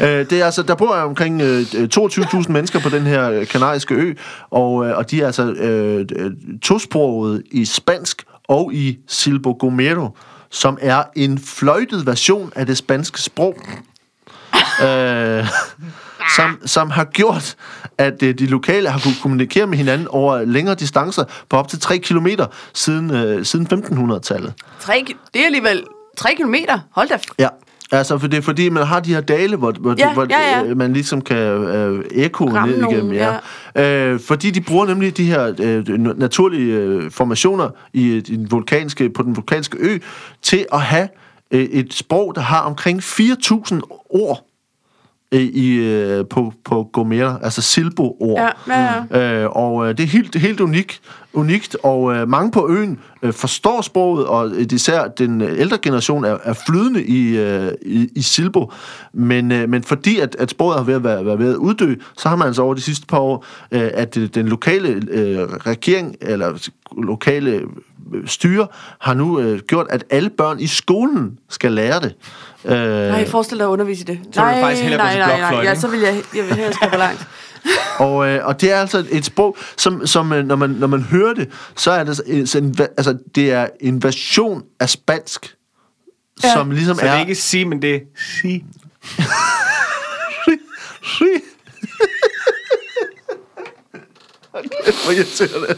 Øh, 0.00 0.08
det 0.08 0.32
er 0.32 0.44
altså, 0.44 0.62
der 0.62 0.74
bor 0.74 0.94
omkring 0.94 1.42
øh, 1.42 1.60
22.000 1.96 2.52
mennesker 2.52 2.80
på 2.80 2.88
den 2.88 3.02
her 3.02 3.30
øh, 3.30 3.46
kanariske 3.46 3.94
ø, 3.94 4.14
og, 4.50 4.86
øh, 4.86 4.96
og 4.96 5.10
de 5.10 5.22
er 5.22 5.26
altså 5.26 5.52
øh, 5.52 6.06
øh, 6.16 6.30
tosprogede 6.62 7.42
i 7.50 7.64
spansk 7.64 8.24
og 8.48 8.74
i 8.74 8.98
Silbo 9.08 9.56
Gomero, 9.60 10.08
som 10.50 10.78
er 10.80 11.02
en 11.16 11.38
fløjtet 11.38 12.06
version 12.06 12.52
af 12.56 12.66
det 12.66 12.76
spanske 12.76 13.20
sprog. 13.20 13.56
øh, 14.84 15.46
som, 16.36 16.58
som 16.66 16.90
har 16.90 17.04
gjort, 17.04 17.54
at 17.98 18.22
øh, 18.22 18.34
de 18.38 18.46
lokale 18.46 18.88
har 18.88 19.00
kunne 19.00 19.14
kommunikere 19.22 19.66
med 19.66 19.78
hinanden 19.78 20.08
over 20.08 20.44
længere 20.44 20.74
distancer 20.74 21.24
på 21.48 21.56
op 21.56 21.68
til 21.68 21.80
3 21.80 21.98
kilometer 21.98 22.46
siden, 22.74 23.10
øh, 23.14 23.44
siden 23.44 23.66
1500-tallet. 23.72 24.52
Tre, 24.80 25.04
ki- 25.10 25.30
det 25.34 25.40
er 25.42 25.46
alligevel 25.46 25.82
tre 26.16 26.30
kilometer. 26.36 26.78
Hold 26.92 27.08
da. 27.08 27.18
Ja, 27.38 27.48
altså 27.92 28.18
for 28.18 28.26
det 28.26 28.36
er 28.36 28.42
fordi, 28.42 28.68
man 28.68 28.86
har 28.86 29.00
de 29.00 29.14
her 29.14 29.20
dale, 29.20 29.56
hvor, 29.56 29.72
hvor, 29.80 29.94
Ja, 29.98 30.12
hvor 30.14 30.26
ja, 30.30 30.58
ja. 30.58 30.64
øh, 30.64 30.76
man 30.76 30.92
ligesom 30.92 31.20
kan 31.20 31.36
øh, 31.36 32.04
Ramme 32.54 32.76
ned 32.76 32.84
igennem. 32.90 33.04
nogle, 33.04 33.38
Ja. 33.76 34.04
Øh, 34.06 34.20
fordi 34.20 34.50
de 34.50 34.60
bruger 34.60 34.86
nemlig 34.86 35.16
de 35.16 35.24
her 35.24 35.54
øh, 35.60 35.88
naturlige 36.18 36.72
øh, 36.74 37.10
formationer 37.10 37.70
i, 37.92 38.16
i 38.16 38.20
den 38.20 38.50
vulkanske, 38.50 39.10
på 39.10 39.22
den 39.22 39.36
vulkanske 39.36 39.76
ø 39.80 39.98
til 40.42 40.66
at 40.72 40.80
have 40.80 41.08
øh, 41.50 41.60
et 41.62 41.94
sprog, 41.94 42.32
der 42.34 42.40
har 42.40 42.60
omkring 42.60 43.00
4.000 43.00 43.80
ord 44.10 44.44
øh, 44.44 44.47
i, 45.32 45.74
øh, 45.74 46.24
på, 46.30 46.52
på 46.64 46.88
Gomera, 46.92 47.38
altså 47.42 47.62
Silbo-ord. 47.62 48.54
Ja, 48.68 48.74
ja, 48.74 49.04
ja. 49.10 49.42
Øh, 49.42 49.50
og 49.56 49.88
øh, 49.88 49.96
det 49.96 50.02
er 50.02 50.08
helt, 50.08 50.36
helt 50.36 50.60
unikt, 50.60 51.00
unikt 51.32 51.76
og 51.82 52.14
øh, 52.14 52.28
mange 52.28 52.50
på 52.50 52.68
øen 52.70 52.98
øh, 53.22 53.32
forstår 53.32 53.80
sproget, 53.80 54.26
og 54.26 54.50
øh, 54.50 54.66
især 54.72 55.08
den 55.08 55.40
ældre 55.40 55.78
generation 55.82 56.24
er, 56.24 56.38
er 56.44 56.52
flydende 56.66 57.04
i, 57.04 57.38
øh, 57.38 57.72
i, 57.82 58.08
i 58.14 58.22
Silbo. 58.22 58.72
Men, 59.12 59.52
øh, 59.52 59.68
men 59.68 59.82
fordi 59.82 60.18
at, 60.18 60.36
at 60.38 60.50
sproget 60.50 60.76
har 60.76 60.84
ved 60.84 60.94
at 60.94 61.04
være, 61.04 61.26
være 61.26 61.38
ved 61.38 61.50
at 61.50 61.56
uddø, 61.56 61.94
så 62.16 62.28
har 62.28 62.36
man 62.36 62.46
altså 62.46 62.62
over 62.62 62.74
de 62.74 62.80
sidste 62.80 63.06
par 63.06 63.18
år, 63.18 63.44
øh, 63.72 63.90
at 63.94 64.14
den 64.34 64.48
lokale 64.48 64.88
øh, 65.10 65.38
regering, 65.42 66.16
eller 66.20 66.70
lokale 67.02 67.62
styre, 68.26 68.66
har 69.00 69.14
nu 69.14 69.40
øh, 69.40 69.60
gjort, 69.60 69.86
at 69.90 70.04
alle 70.10 70.30
børn 70.30 70.60
i 70.60 70.66
skolen 70.66 71.38
skal 71.50 71.72
lære 71.72 72.00
det. 72.00 72.14
Øh, 72.64 72.72
Nej, 73.08 73.28
forestil 73.28 73.58
dig 73.58 73.64
at 73.66 73.70
undervise 73.70 74.00
i 74.02 74.04
det. 74.04 74.20
Så 74.32 74.40
vil 74.40 74.50
nej, 74.52 74.60
faktisk 74.60 74.82
hellere 74.82 75.02
nej, 75.02 75.18
nej, 75.18 75.26
nej. 75.28 75.38
blokfløjte, 75.38 75.66
Ja, 75.66 75.70
ikke? 75.72 75.80
så 75.80 75.88
vil 75.88 76.00
jeg, 76.00 76.22
jeg 76.34 76.44
vil 76.44 76.54
hellere 76.54 76.90
gå 76.90 76.96
langt. 76.96 77.26
Og, 77.98 78.28
øh, 78.28 78.46
og 78.46 78.60
det 78.60 78.72
er 78.72 78.76
altså 78.80 79.04
et 79.10 79.24
sprog, 79.24 79.56
som, 79.76 80.06
som 80.06 80.32
øh, 80.32 80.44
når, 80.46 80.56
man, 80.56 80.70
når 80.70 80.86
man 80.86 81.02
hører 81.02 81.34
det, 81.34 81.48
så 81.76 81.90
er 81.90 82.04
det, 82.04 82.16
så 82.16 82.22
en- 82.26 82.46
så 82.46 82.58
altså, 82.96 83.18
det 83.34 83.52
er 83.52 83.66
en 83.80 84.02
version 84.02 84.62
af 84.80 84.90
spansk, 84.90 85.54
ja. 86.44 86.52
Som 86.52 86.70
ligesom 86.70 86.96
Så 86.96 87.02
det 87.02 87.10
er... 87.10 87.14
er 87.14 87.20
ikke 87.20 87.34
sige, 87.34 87.64
men 87.64 87.82
det 87.82 87.94
er 87.94 88.00
sige. 88.40 88.64
Hvor 95.04 95.12
irriterende. 95.12 95.76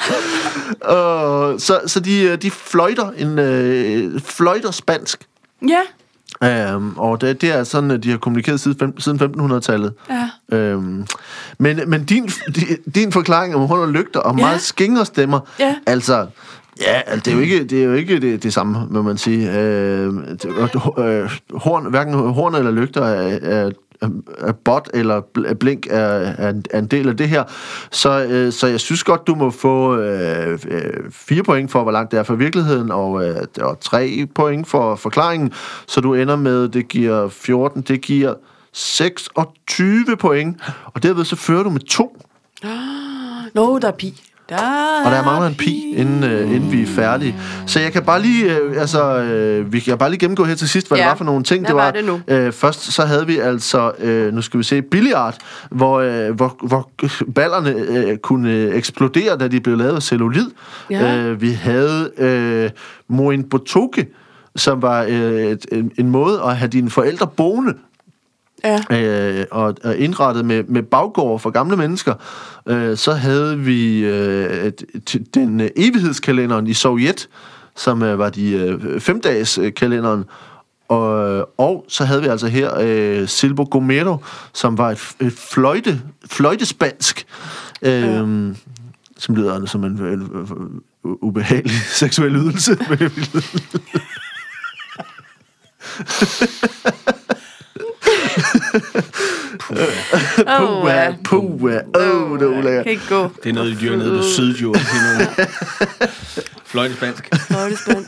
Og 0.80 1.60
så, 1.60 1.80
så 1.86 2.00
de, 2.00 2.22
øh, 2.22 2.42
de 2.42 2.50
fløjter 2.50 3.10
en 3.18 3.38
øh, 3.38 4.20
fløjter 4.20 4.70
spansk. 4.70 5.20
Ja, 5.68 5.80
Um, 6.74 6.94
og 6.98 7.20
det, 7.20 7.40
det 7.40 7.50
er 7.54 7.64
sådan, 7.64 7.90
at 7.90 8.02
de 8.02 8.10
har 8.10 8.18
kommunikeret 8.18 8.60
siden, 8.60 9.00
siden 9.00 9.20
1500-tallet. 9.20 9.92
ja. 10.52 10.74
Um, 10.74 11.06
men, 11.58 11.80
men 11.86 12.04
din, 12.04 12.30
din, 12.94 13.12
forklaring 13.12 13.54
om 13.54 13.60
hund 13.60 13.80
og 13.80 13.88
lygter 13.88 14.20
og 14.20 14.38
Ja. 14.38 14.44
meget 14.44 14.60
skingre 14.60 15.04
stemmer, 15.06 15.40
Ja. 15.60 15.74
altså, 15.86 16.26
ja, 16.80 17.00
altså, 17.06 17.22
det 17.24 17.30
er 17.30 17.34
jo 17.34 17.40
ikke 17.42 17.64
det, 17.64 17.80
er 17.80 17.84
jo 17.84 17.92
ikke 17.94 18.20
det, 18.20 18.42
det 18.42 18.52
samme, 18.52 18.86
må 18.90 19.02
man 19.02 19.18
sige. 19.18 19.48
Uh, 19.48 20.14
uh, 20.16 21.30
horn, 21.62 21.90
hverken 21.90 22.14
horn 22.14 22.54
eller 22.54 22.70
lygter 22.70 23.04
er, 23.04 23.38
er, 23.42 23.66
er 23.66 23.70
Øh, 24.02 24.08
øh, 24.48 24.54
bot 24.64 24.90
eller 24.94 25.20
øh, 25.38 25.54
blink 25.54 25.86
er, 25.90 25.98
er, 25.98 26.50
en- 26.50 26.64
er 26.70 26.78
en 26.78 26.86
del 26.86 27.08
af 27.08 27.16
det 27.16 27.28
her. 27.28 27.44
Så, 27.90 28.24
øh, 28.24 28.52
så 28.52 28.66
jeg 28.66 28.80
synes 28.80 29.04
godt, 29.04 29.26
du 29.26 29.34
må 29.34 29.50
få 29.50 29.96
øh, 29.96 30.58
øh, 30.68 30.82
fire 31.10 31.42
point 31.42 31.70
for, 31.70 31.82
hvor 31.82 31.92
langt 31.92 32.10
det 32.12 32.18
er 32.18 32.22
fra 32.22 32.34
virkeligheden, 32.34 32.90
og, 32.90 33.26
øh, 33.28 33.36
og 33.60 33.80
tre 33.80 34.26
point 34.34 34.68
for 34.68 34.96
forklaringen. 34.96 35.52
Så 35.86 36.00
du 36.00 36.14
ender 36.14 36.36
med, 36.36 36.68
det 36.68 36.88
giver 36.88 37.28
14, 37.28 37.82
det 37.82 38.00
giver 38.00 38.34
26 38.72 40.16
point. 40.16 40.56
Og 40.84 41.02
derved 41.02 41.24
så 41.24 41.36
fører 41.36 41.62
du 41.62 41.70
med 41.70 41.80
to. 41.80 42.22
Nå, 43.54 43.78
der 43.78 43.88
er 43.88 43.92
pi. 43.92 44.22
Der 44.48 44.56
Og 45.04 45.10
der 45.10 45.24
mangler 45.24 45.46
en 45.46 45.54
pi, 45.54 45.94
inden, 45.96 46.24
øh, 46.24 46.54
inden 46.54 46.72
vi 46.72 46.82
er 46.82 46.86
færdige. 46.86 47.36
Så 47.66 47.80
jeg 47.80 47.92
kan 47.92 48.02
bare 48.02 48.22
lige, 48.22 48.56
øh, 48.56 48.80
altså, 48.80 49.18
øh, 49.18 49.72
vi 49.72 49.80
kan 49.80 49.98
bare 49.98 50.10
lige 50.10 50.18
gennemgå 50.18 50.44
her 50.44 50.54
til 50.54 50.68
sidst, 50.68 50.88
hvad 50.88 50.98
ja. 50.98 51.04
Det 51.04 51.08
var 51.10 51.16
for 51.16 51.24
nogle 51.24 51.44
ting. 51.44 51.64
Hvad 51.64 51.74
var 51.74 51.90
det 51.90 52.04
nu? 52.04 52.20
Øh, 52.28 52.52
først 52.52 52.92
så 52.92 53.02
havde 53.02 53.26
vi 53.26 53.38
altså, 53.38 53.92
øh, 53.98 54.34
nu 54.34 54.42
skal 54.42 54.58
vi 54.58 54.64
se, 54.64 54.82
billiard, 54.82 55.36
hvor, 55.70 56.00
øh, 56.00 56.34
hvor, 56.34 56.56
hvor 56.66 56.90
ballerne 57.34 57.70
øh, 57.70 58.16
kunne 58.18 58.52
eksplodere, 58.52 59.36
da 59.36 59.48
de 59.48 59.60
blev 59.60 59.76
lavet 59.76 59.96
af 59.96 60.02
cellulid. 60.02 60.50
Ja. 60.90 61.16
Øh, 61.16 61.40
vi 61.40 61.50
havde 61.50 62.10
øh, 62.18 62.70
Moin 63.08 63.44
Botoke, 63.44 64.06
som 64.56 64.82
var 64.82 65.02
øh, 65.08 65.42
et, 65.42 65.66
en, 65.72 65.92
en 65.98 66.10
måde 66.10 66.40
at 66.42 66.56
have 66.56 66.68
dine 66.68 66.90
forældre 66.90 67.26
boende 67.26 67.74
Ja. 68.64 68.80
øh, 68.90 69.46
og, 69.50 69.74
og 69.84 69.96
indrettet 69.96 70.44
med, 70.44 70.64
med 70.64 70.82
baggård 70.82 71.40
for 71.40 71.50
gamle 71.50 71.76
mennesker. 71.76 72.14
Øh, 72.66 72.96
så 72.96 73.12
havde 73.12 73.58
vi 73.58 73.98
øh, 74.04 74.72
den 75.34 75.60
øh, 75.60 75.70
evighedskalenderen 75.76 76.66
i 76.66 76.74
Sovjet, 76.74 77.28
som 77.76 78.02
øh, 78.02 78.18
var 78.18 78.30
de 78.30 78.50
øh, 78.52 79.00
femdages 79.00 79.58
øh, 79.58 79.74
kalenderen. 79.74 80.24
og, 80.88 81.60
og 81.60 81.84
så 81.88 82.04
havde 82.04 82.22
vi 82.22 82.28
altså 82.28 82.46
her 82.46 82.70
øh, 82.80 83.28
Silbo 83.28 83.68
Gomero, 83.70 84.16
som 84.52 84.78
var 84.78 84.90
et, 84.90 85.00
et 85.20 85.32
fløjte, 85.32 86.00
fløjtespansk, 86.30 87.26
øh, 87.82 88.54
som 89.18 89.34
lyder 89.34 89.66
som 89.66 89.84
en, 89.84 89.92
en, 89.92 90.20
en 90.20 90.80
ubehagelig 91.04 91.76
seksuel 92.00 92.36
ydelse. 92.36 92.78
Puha, 100.46 101.12
puha, 101.24 101.78
åh, 101.96 102.30
oh, 102.32 102.38
det 102.38 102.44
er 102.44 102.58
ulækkert. 102.58 102.84
Kan 102.84 102.92
ikke 102.92 103.06
gå. 103.08 103.22
Det 103.44 103.50
er 103.50 103.52
noget, 103.54 103.76
de 103.76 103.80
dyrker 103.80 103.96
nede 103.98 104.16
på 104.18 104.22
Sydjord. 104.22 104.76
Fløjtespansk. 106.66 107.28
Fløjtespand. 107.46 108.06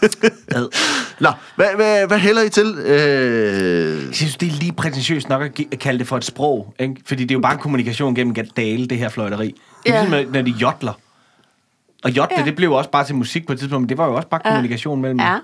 Ad. 0.48 0.68
Nå, 1.20 1.30
hvad, 1.56 1.66
hvad, 1.76 2.06
hvad 2.06 2.18
hælder 2.18 2.42
I 2.42 2.48
til? 2.48 2.66
Øh, 2.78 4.06
Jeg 4.06 4.14
synes, 4.14 4.36
det 4.36 4.48
er 4.48 4.52
lige 4.52 4.72
prætentiøst 4.72 5.28
nok 5.28 5.42
at 5.42 5.60
at 5.72 5.78
kalde 5.78 5.98
det 5.98 6.06
for 6.08 6.16
et 6.16 6.24
sprog. 6.24 6.74
Ikke? 6.78 6.96
Fordi 7.06 7.22
det 7.22 7.30
er 7.30 7.34
jo 7.34 7.40
bare 7.40 7.52
en 7.52 7.58
kommunikation 7.58 8.14
gennem 8.14 8.34
dale, 8.56 8.86
det 8.86 8.98
her 8.98 9.08
fløjteri. 9.08 9.46
Det 9.46 9.92
er 9.94 9.96
Ja. 9.98 10.04
ligesom, 10.08 10.32
når 10.32 10.42
de 10.42 10.50
jodler. 10.50 10.92
Og 12.04 12.10
jodle, 12.16 12.34
Ja. 12.38 12.44
det 12.44 12.56
blev 12.56 12.68
jo 12.68 12.74
også 12.74 12.90
bare 12.90 13.04
til 13.04 13.14
musik 13.14 13.46
på 13.46 13.52
et 13.52 13.58
tidspunkt, 13.58 13.82
men 13.82 13.88
det 13.88 13.98
var 13.98 14.06
jo 14.06 14.14
også 14.14 14.28
bare 14.28 14.40
Ja. 14.44 14.50
kommunikation 14.50 15.00
mellem, 15.02 15.20
Ja. 15.20 15.36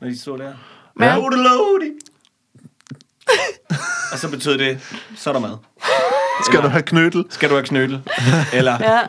når 0.00 0.08
de 0.08 0.18
stod 0.20 0.38
der. 0.38 0.44
Ja. 1.00 1.16
Og 4.12 4.18
så 4.18 4.28
betød 4.30 4.58
det, 4.58 4.80
så 5.16 5.30
er 5.30 5.32
der 5.34 5.40
mad. 5.40 5.56
skal 6.44 6.62
du 6.62 6.68
have 6.68 6.82
knyttel? 6.82 7.24
Skal 7.30 7.48
du 7.50 7.54
have 7.54 7.64
knødel? 7.66 8.02
Eller, 8.52 8.78
Ja. 8.80 9.00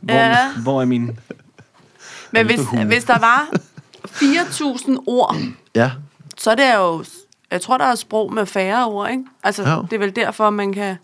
hvor, 0.00 0.14
Ja. 0.14 0.52
hvor 0.62 0.80
er 0.80 0.84
min... 0.84 1.18
Men 2.30 2.46
hvis, 2.46 2.60
hvis 2.86 3.04
der 3.04 3.18
var 3.18 3.48
4.000 4.06 4.96
ord, 5.06 5.36
Ja. 5.74 5.90
så 6.38 6.50
er 6.50 6.54
det 6.54 6.74
jo... 6.76 7.04
Jeg 7.50 7.60
tror, 7.60 7.78
der 7.78 7.84
er 7.84 7.94
sprog 7.94 8.32
med 8.34 8.46
færre 8.46 8.86
ord, 8.86 9.10
ikke? 9.10 9.24
Altså, 9.44 9.62
Ja. 9.62 9.76
det 9.90 9.92
er 9.92 9.98
vel 9.98 10.16
derfor, 10.16 10.50
man 10.50 10.72
kan 10.72 10.96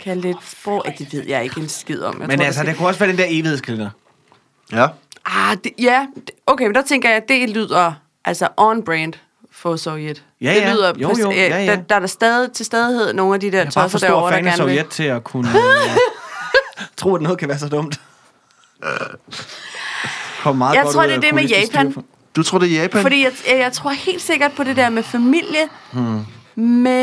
kalde 0.00 0.22
det 0.22 0.30
et 0.30 0.36
sprog. 0.46 0.82
Ja, 0.86 0.92
det 0.98 1.12
ved 1.12 1.24
jeg 1.26 1.44
ikke 1.44 1.60
en 1.60 1.68
skid 1.68 2.02
om. 2.02 2.20
Jeg 2.20 2.28
Men 2.28 2.38
tror, 2.38 2.46
altså, 2.46 2.60
det 2.60 2.68
det 2.68 2.76
kunne 2.76 2.88
også 2.88 3.00
være 3.00 3.08
den 3.10 3.18
der 3.18 3.26
evighedskilder. 3.28 3.90
Ja. 4.72 4.86
Ah, 5.24 5.56
det, 5.64 5.72
ja. 5.78 6.06
Okay, 6.46 6.64
men 6.66 6.74
der 6.74 6.82
tænker 6.82 7.08
jeg, 7.08 7.16
at 7.16 7.28
det 7.28 7.50
lyder 7.50 7.92
altså 8.24 8.48
on-brand 8.60 9.12
for 9.60 9.76
Sovjet. 9.76 10.22
Ja, 10.40 10.54
det 10.54 10.60
ja. 10.60 10.72
lyder 10.72 10.92
Jo, 10.98 11.14
jo, 11.20 11.30
øh, 11.30 11.36
ja, 11.36 11.64
ja. 11.64 11.66
Der, 11.66 11.76
der 11.76 11.94
er 11.94 11.98
der 12.00 12.06
stadig 12.06 12.52
til 12.52 12.66
stadighed 12.66 13.12
nogle 13.12 13.34
af 13.34 13.40
de 13.40 13.50
der 13.50 13.58
Jeg 13.58 13.66
er 13.66 13.70
bare 13.74 13.90
for 13.90 13.98
tosser 13.98 14.06
stor 14.06 14.16
derovre, 14.16 14.30
der 14.30 14.36
fan 14.36 14.46
af 14.46 14.52
gerne 14.56 14.70
vil. 14.70 14.76
Sovjet 14.76 14.88
til 14.88 15.02
at 15.02 15.24
kunne 15.24 15.48
øh, 15.58 15.64
tro, 16.96 17.14
at 17.14 17.22
noget 17.22 17.38
kan 17.38 17.48
være 17.48 17.58
så 17.58 17.68
dumt. 17.68 18.00
Kom 20.42 20.56
meget 20.56 20.74
Jeg 20.74 20.82
godt 20.82 20.94
tror, 20.94 21.02
ud 21.02 21.06
det 21.06 21.12
er 21.12 21.16
af 21.16 21.22
det 21.22 21.34
med 21.34 21.44
Japan. 21.44 21.94
Du 22.36 22.42
tror, 22.42 22.58
det 22.58 22.76
er 22.76 22.82
Japan? 22.82 23.02
Fordi 23.02 23.24
jeg, 23.24 23.32
jeg, 23.50 23.58
jeg 23.58 23.72
tror 23.72 23.90
helt 23.90 24.22
sikkert 24.22 24.52
på 24.56 24.64
det 24.64 24.76
der 24.76 24.90
med 24.90 25.02
familie, 25.02 25.68
hmm. 25.92 26.24
men 26.54 26.98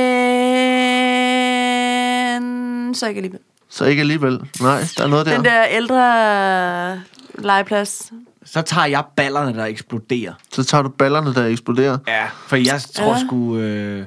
så 2.95 3.07
ikke 3.07 3.19
alligevel. 3.19 3.39
Så 3.69 3.85
ikke 3.85 3.99
alligevel. 3.99 4.39
Nej, 4.61 4.83
der 4.97 5.03
er 5.03 5.07
noget 5.07 5.25
der. 5.25 5.35
Den 5.35 5.45
der 5.45 5.65
ældre 5.69 7.01
legeplads. 7.35 8.11
Så 8.53 8.61
tager 8.61 8.85
jeg 8.87 9.03
ballerne, 9.15 9.53
der 9.57 9.65
eksploderer. 9.65 10.33
Så 10.51 10.63
tager 10.63 10.81
du 10.81 10.89
ballerne, 10.89 11.33
der 11.33 11.45
eksploderer. 11.45 11.97
Ja. 12.07 12.25
For 12.47 12.55
jeg 12.55 12.81
tror 12.95 13.13
Ja. 13.13 13.19
sgu... 13.27 13.57
Øh, 13.57 14.03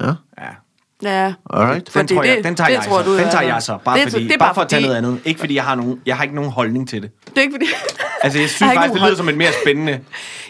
Ja, 0.00 0.06
ja. 0.06 0.12
Ja. 1.02 1.34
alright. 1.50 1.84
Den, 1.86 1.92
Fordi 1.92 2.14
tror 2.14 2.22
jeg, 2.22 2.36
det- 2.36 2.44
den 2.44 2.54
tager 2.56 2.68
det 2.68 2.74
jeg 2.74 2.84
tror 2.84 3.02
så. 3.02 3.08
du 3.10 3.14
i 3.16 3.20
Den 3.20 3.30
tager 3.30 3.42
jeg 3.42 3.62
så. 3.62 3.78
Bare, 3.84 3.98
Det 4.00 4.10
fordi, 4.12 4.24
det 4.24 4.32
er 4.32 4.38
bare 4.38 4.48
bare 4.48 4.54
for 4.54 4.60
at 4.62 4.68
tage 4.68 4.78
fordi- 4.78 4.86
noget 4.86 4.98
andet. 4.98 5.20
Ikke 5.24 5.40
fordi 5.40 5.54
jeg 5.54 5.64
har, 5.64 5.74
nogen, 5.74 6.00
jeg 6.06 6.16
har 6.16 6.22
ikke 6.22 6.34
nogen 6.34 6.50
holdning 6.50 6.88
til 6.88 7.02
det. 7.02 7.10
Det 7.26 7.38
er 7.38 7.40
ikke 7.42 7.52
fordi... 7.54 7.66
Altså, 8.22 8.38
jeg 8.38 8.48
synes 8.48 8.60
Jeg 8.60 8.70
faktisk, 8.76 8.94
det 8.94 9.02
lyder 9.02 9.16
som 9.16 9.28
et 9.28 9.36
mere 9.36 9.50
spændende... 9.64 10.00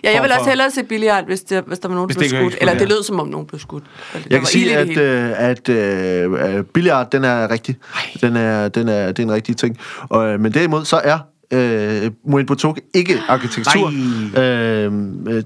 Ja, 0.05 0.13
jeg 0.15 0.23
vil 0.23 0.33
også 0.33 0.49
hellere 0.49 0.71
se 0.71 0.83
billiard, 0.83 1.25
hvis, 1.25 1.41
det, 1.41 1.65
hvis 1.67 1.79
der 1.79 1.89
var 1.89 1.95
nogen, 1.95 2.11
der 2.11 2.15
blev 2.19 2.29
skudt. 2.29 2.57
Eller 2.61 2.79
det 2.79 2.89
lød, 2.89 3.03
som 3.03 3.21
om 3.21 3.29
nogen 3.29 3.47
blev 3.47 3.61
skudt. 3.61 3.85
Der 4.13 4.19
Jeg 4.31 4.39
kan 4.39 4.47
sige, 4.47 4.77
at, 4.77 4.99
øh, 4.99 5.33
at 5.37 5.69
øh, 5.69 6.65
billiard, 6.65 7.11
den 7.11 7.25
er 7.25 7.51
rigtig. 7.51 7.77
Den 8.21 8.37
er, 8.37 8.69
den 8.69 8.89
er, 8.89 9.07
det 9.07 9.19
er 9.19 9.23
en 9.23 9.33
rigtig 9.33 9.57
ting. 9.57 9.79
Og, 10.09 10.27
øh, 10.29 10.41
men 10.41 10.55
derimod, 10.55 10.85
så 10.85 11.01
er 11.05 11.19
øh, 11.51 12.11
Moin 12.27 12.47
Botok 12.47 12.81
ikke 12.95 13.21
arkitektur. 13.29 13.87
Øh, 14.37 14.93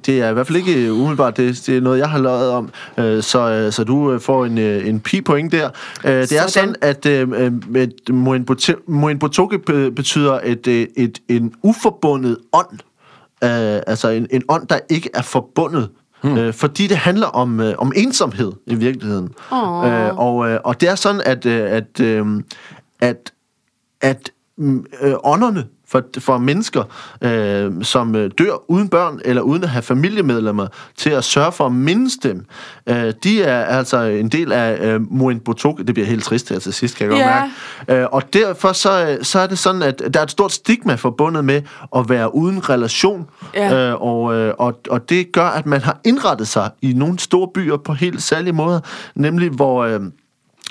det 0.06 0.08
er 0.08 0.30
i 0.30 0.32
hvert 0.32 0.46
fald 0.46 0.56
ikke 0.56 0.92
umiddelbart, 0.92 1.36
det, 1.36 1.62
det 1.66 1.76
er 1.76 1.80
noget, 1.80 1.98
jeg 1.98 2.10
har 2.10 2.18
lavet 2.18 2.50
om. 2.50 2.70
Øh, 2.98 3.22
så, 3.22 3.50
øh, 3.50 3.72
så 3.72 3.84
du 3.84 4.12
øh, 4.12 4.20
får 4.20 4.44
en, 4.44 4.58
øh, 4.58 4.88
en 4.88 5.00
pi-point 5.00 5.52
der. 5.52 5.70
Øh, 6.04 6.12
det 6.12 6.20
er 6.20 6.26
Sådan. 6.26 6.48
sådan, 6.48 6.74
at 6.80 7.06
øh, 7.06 7.28
øh, 7.74 7.88
Moin 8.88 9.18
Botok- 9.24 9.90
betyder 9.96 10.40
et, 10.44 10.66
øh, 10.66 10.86
et, 10.96 11.18
en 11.28 11.52
uforbundet 11.62 12.38
ånd. 12.52 12.78
Øh, 13.44 13.80
altså 13.86 14.08
en, 14.08 14.26
en 14.30 14.42
ånd, 14.48 14.66
der 14.66 14.78
ikke 14.90 15.10
er 15.14 15.22
forbundet. 15.22 15.88
Hmm. 16.22 16.38
Øh, 16.38 16.52
fordi 16.54 16.86
det 16.86 16.96
handler 16.96 17.26
om, 17.26 17.60
øh, 17.60 17.74
om 17.78 17.92
ensomhed 17.96 18.52
i 18.66 18.74
virkeligheden. 18.74 19.28
Øh, 19.52 20.18
og, 20.18 20.48
øh, 20.50 20.60
og 20.64 20.80
det 20.80 20.88
er 20.88 20.94
sådan, 20.94 21.20
at, 21.24 21.46
øh, 21.46 21.70
at, 21.70 22.00
øh, 22.00 22.26
at, 23.00 23.32
at 24.00 24.30
mm, 24.58 24.84
øh, 25.02 25.14
ånderne 25.24 25.64
for, 25.90 26.02
for 26.18 26.38
mennesker, 26.38 26.82
øh, 27.22 27.72
som 27.82 28.14
øh, 28.16 28.30
dør 28.38 28.70
uden 28.70 28.88
børn 28.88 29.20
eller 29.24 29.42
uden 29.42 29.62
at 29.64 29.68
have 29.70 29.82
familiemedlemmer 29.82 30.66
til 30.96 31.10
at 31.10 31.24
sørge 31.24 31.52
for 31.52 31.66
at 31.66 31.72
mindes 31.72 32.16
dem, 32.22 32.44
øh, 32.88 33.12
de 33.22 33.42
er 33.42 33.64
altså 33.64 34.00
en 34.02 34.28
del 34.28 34.52
af 34.52 34.78
øh, 34.80 35.00
Moen 35.12 35.40
Botok. 35.40 35.78
Det 35.78 35.94
bliver 35.94 36.06
helt 36.06 36.24
trist 36.24 36.48
her 36.48 36.58
til 36.58 36.72
sidst, 36.72 36.96
kan 36.96 37.04
jeg 37.04 37.10
godt 37.10 37.20
Ja. 37.20 37.40
mærke. 37.88 38.02
Øh, 38.02 38.08
og 38.12 38.32
derfor 38.32 38.72
så, 38.72 39.06
øh, 39.06 39.24
så 39.24 39.38
er 39.38 39.46
det 39.46 39.58
sådan, 39.58 39.82
at 39.82 40.02
der 40.14 40.20
er 40.20 40.24
et 40.24 40.30
stort 40.30 40.52
stigma 40.52 40.94
forbundet 40.94 41.44
med 41.44 41.62
at 41.96 42.08
være 42.08 42.34
uden 42.34 42.68
relation. 42.68 43.26
Ja. 43.54 43.88
Øh, 43.90 44.02
og, 44.02 44.34
øh, 44.34 44.54
og, 44.58 44.80
og 44.90 45.08
det 45.08 45.32
gør, 45.32 45.46
at 45.46 45.66
man 45.66 45.80
har 45.80 46.00
indrettet 46.04 46.48
sig 46.48 46.70
i 46.82 46.92
nogle 46.92 47.18
store 47.18 47.48
byer 47.54 47.76
på 47.76 47.92
helt 47.92 48.22
særlige 48.22 48.52
måder, 48.52 48.80
nemlig 49.14 49.50
hvor... 49.50 49.84
Øh, 49.84 50.00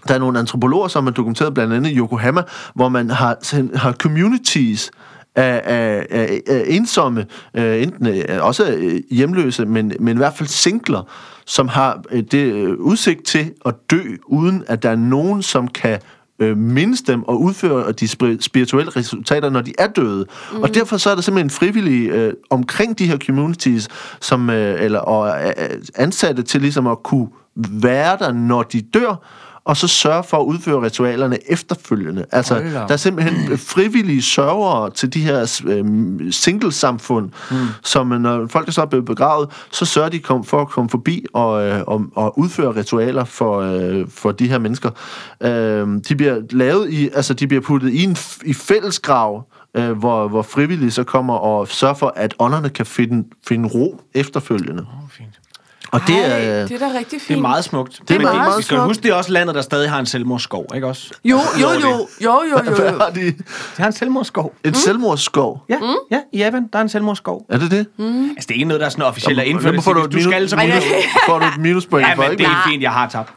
der 0.07 0.13
er 0.13 0.19
nogle 0.19 0.39
antropologer, 0.39 0.87
som 0.87 1.03
har 1.03 1.11
dokumenteret 1.11 1.53
blandt 1.53 1.73
andet 1.73 1.91
i 1.91 1.97
Yokohama, 1.97 2.41
hvor 2.75 2.89
man 2.89 3.09
har, 3.09 3.37
har 3.77 3.91
communities 3.91 4.91
af, 5.35 5.61
af, 5.63 6.07
af, 6.09 6.41
af 6.47 6.63
ensomme, 6.67 7.25
øh, 7.53 7.81
enten 7.81 8.07
øh, 8.07 8.23
også 8.41 8.71
øh, 8.71 9.01
hjemløse, 9.11 9.65
men, 9.65 9.93
men 9.99 10.17
i 10.17 10.17
hvert 10.17 10.33
fald 10.33 10.49
singler, 10.49 11.09
som 11.45 11.67
har 11.67 12.01
øh, 12.11 12.23
det 12.31 12.53
øh, 12.53 12.73
udsigt 12.79 13.25
til 13.25 13.51
at 13.65 13.75
dø, 13.91 14.01
uden 14.27 14.63
at 14.67 14.83
der 14.83 14.89
er 14.89 14.95
nogen, 14.95 15.41
som 15.41 15.67
kan 15.67 15.99
øh, 16.39 16.57
mindes 16.57 17.01
dem 17.01 17.23
og 17.23 17.41
udføre 17.41 17.91
de 17.91 18.07
spirituelle 18.41 18.91
resultater, 18.91 19.49
når 19.49 19.61
de 19.61 19.73
er 19.79 19.87
døde. 19.87 20.25
Mm. 20.53 20.61
Og 20.61 20.75
derfor 20.75 20.97
så 20.97 21.09
er 21.09 21.15
der 21.15 21.21
simpelthen 21.21 21.49
frivillige 21.49 22.11
øh, 22.11 22.33
omkring 22.49 22.99
de 22.99 23.07
her 23.07 23.17
communities, 23.17 23.87
som, 24.21 24.49
øh, 24.49 24.83
eller, 24.83 24.99
og 24.99 25.45
øh, 25.45 25.69
ansatte 25.95 26.43
til 26.43 26.61
ligesom 26.61 26.87
at 26.87 27.03
kunne 27.03 27.27
være 27.71 28.17
der, 28.19 28.31
når 28.31 28.63
de 28.63 28.81
dør, 28.81 29.23
og 29.67 29.77
så 29.77 29.87
sørge 29.87 30.23
for 30.23 30.37
at 30.37 30.43
udføre 30.43 30.81
ritualerne 30.81 31.37
efterfølgende. 31.51 32.25
Altså, 32.31 32.53
Hold 32.53 32.73
da 32.73 32.81
op. 32.81 32.87
der 32.87 32.93
er 32.93 32.97
simpelthen 32.97 33.57
frivillige 33.57 34.21
sørgere 34.21 34.89
til 34.91 35.13
de 35.13 35.21
her 35.21 35.61
øh, 35.65 36.31
singlesamfund, 36.31 37.29
mm. 37.51 37.57
som 37.83 38.07
når 38.07 38.47
folk 38.47 38.67
er 38.67 38.71
så 38.71 38.85
blevet 38.85 39.05
begravet, 39.05 39.49
så 39.71 39.85
sørger 39.85 40.09
de 40.09 40.19
kom, 40.19 40.43
for 40.43 40.61
at 40.61 40.69
komme 40.69 40.89
forbi 40.89 41.25
og, 41.33 41.67
øh, 41.67 41.83
og, 41.87 42.05
og 42.15 42.39
udføre 42.39 42.75
ritualer 42.75 43.23
for, 43.23 43.59
øh, 43.59 44.05
for 44.09 44.31
de 44.31 44.47
her 44.47 44.59
mennesker. 44.59 44.89
Øh, 45.41 45.87
de 46.09 46.15
bliver 46.15 46.41
lavet 46.49 46.89
i, 46.93 47.09
altså 47.13 47.33
de 47.33 47.47
bliver 47.47 47.61
puttet 47.61 47.89
i 47.89 48.03
en 48.03 48.17
i 48.45 48.53
fællesgrav, 48.53 49.47
øh, 49.77 49.91
hvor, 49.91 50.27
hvor 50.27 50.41
frivillige 50.41 50.91
så 50.91 51.03
kommer 51.03 51.33
og 51.33 51.67
sørger 51.67 51.95
for, 51.95 52.13
at 52.15 52.35
ånderne 52.39 52.69
kan 52.69 52.85
finde, 52.85 53.27
finde 53.47 53.69
ro 53.69 54.01
efterfølgende. 54.13 54.83
fint. 54.83 55.06
Og 55.91 56.01
det 56.07 56.15
Ej, 56.15 56.45
er... 56.45 56.67
det 56.67 56.81
er 56.81 56.87
da 56.89 56.97
rigtig 56.97 57.21
fint. 57.21 57.27
Det 57.27 57.37
er 57.37 57.41
meget 57.41 57.63
smukt. 57.63 58.01
Det 58.07 58.15
er 58.15 58.19
Men 58.19 58.27
meget 58.27 58.57
Vi 58.57 58.63
skal 58.63 58.75
smukt. 58.77 58.87
huske, 58.87 59.03
det 59.03 59.09
er 59.11 59.13
også 59.15 59.31
landet, 59.31 59.55
der 59.55 59.61
stadig 59.61 59.89
har 59.89 59.99
en 59.99 60.05
selvmordsskov, 60.05 60.65
ikke 60.75 60.87
også? 60.87 61.09
Jo, 61.25 61.39
jo, 61.61 61.67
jo, 61.69 61.77
jo, 61.81 62.07
jo, 62.21 62.41
jo, 62.51 62.57
Hvad 62.75 62.91
jo. 62.91 62.97
har 62.99 63.09
de? 63.09 63.21
Det 63.25 63.35
har 63.77 63.87
en 63.87 63.93
selvmordsskov. 63.93 64.53
En 64.65 64.73
selvmordsskov? 64.73 65.63
Ja, 65.69 65.77
mm. 65.79 65.85
ja, 66.11 66.19
i 66.33 66.37
Japan, 66.37 66.67
der 66.73 66.79
er 66.79 66.83
en 66.83 66.89
selvmordsskov. 66.89 67.45
Er 67.49 67.57
det 67.57 67.71
det? 67.71 67.77
Altså, 67.77 68.47
det 68.47 68.49
er 68.49 68.53
ikke 68.53 68.65
noget, 68.65 68.79
der 68.79 68.85
er 68.85 68.89
sådan 68.89 69.05
officielt 69.05 69.39
er 69.39 69.43
indført. 69.43 69.73
Du, 69.75 69.91
du 69.93 70.07
minus, 70.11 70.23
skal, 70.23 70.49
så 70.49 70.55
Ej, 70.55 70.65
minus, 70.67 70.83
ja. 70.85 71.31
får 71.31 71.39
du 71.39 71.45
et 71.45 71.57
minuspoint 71.57 72.07
Ja, 72.07 72.13
for, 72.13 72.21
men 72.21 72.31
ikke? 72.31 72.43
det 72.43 72.49
er 72.49 72.67
fint, 72.69 72.83
jeg 72.83 72.91
har 72.91 73.07
tabt. 73.09 73.33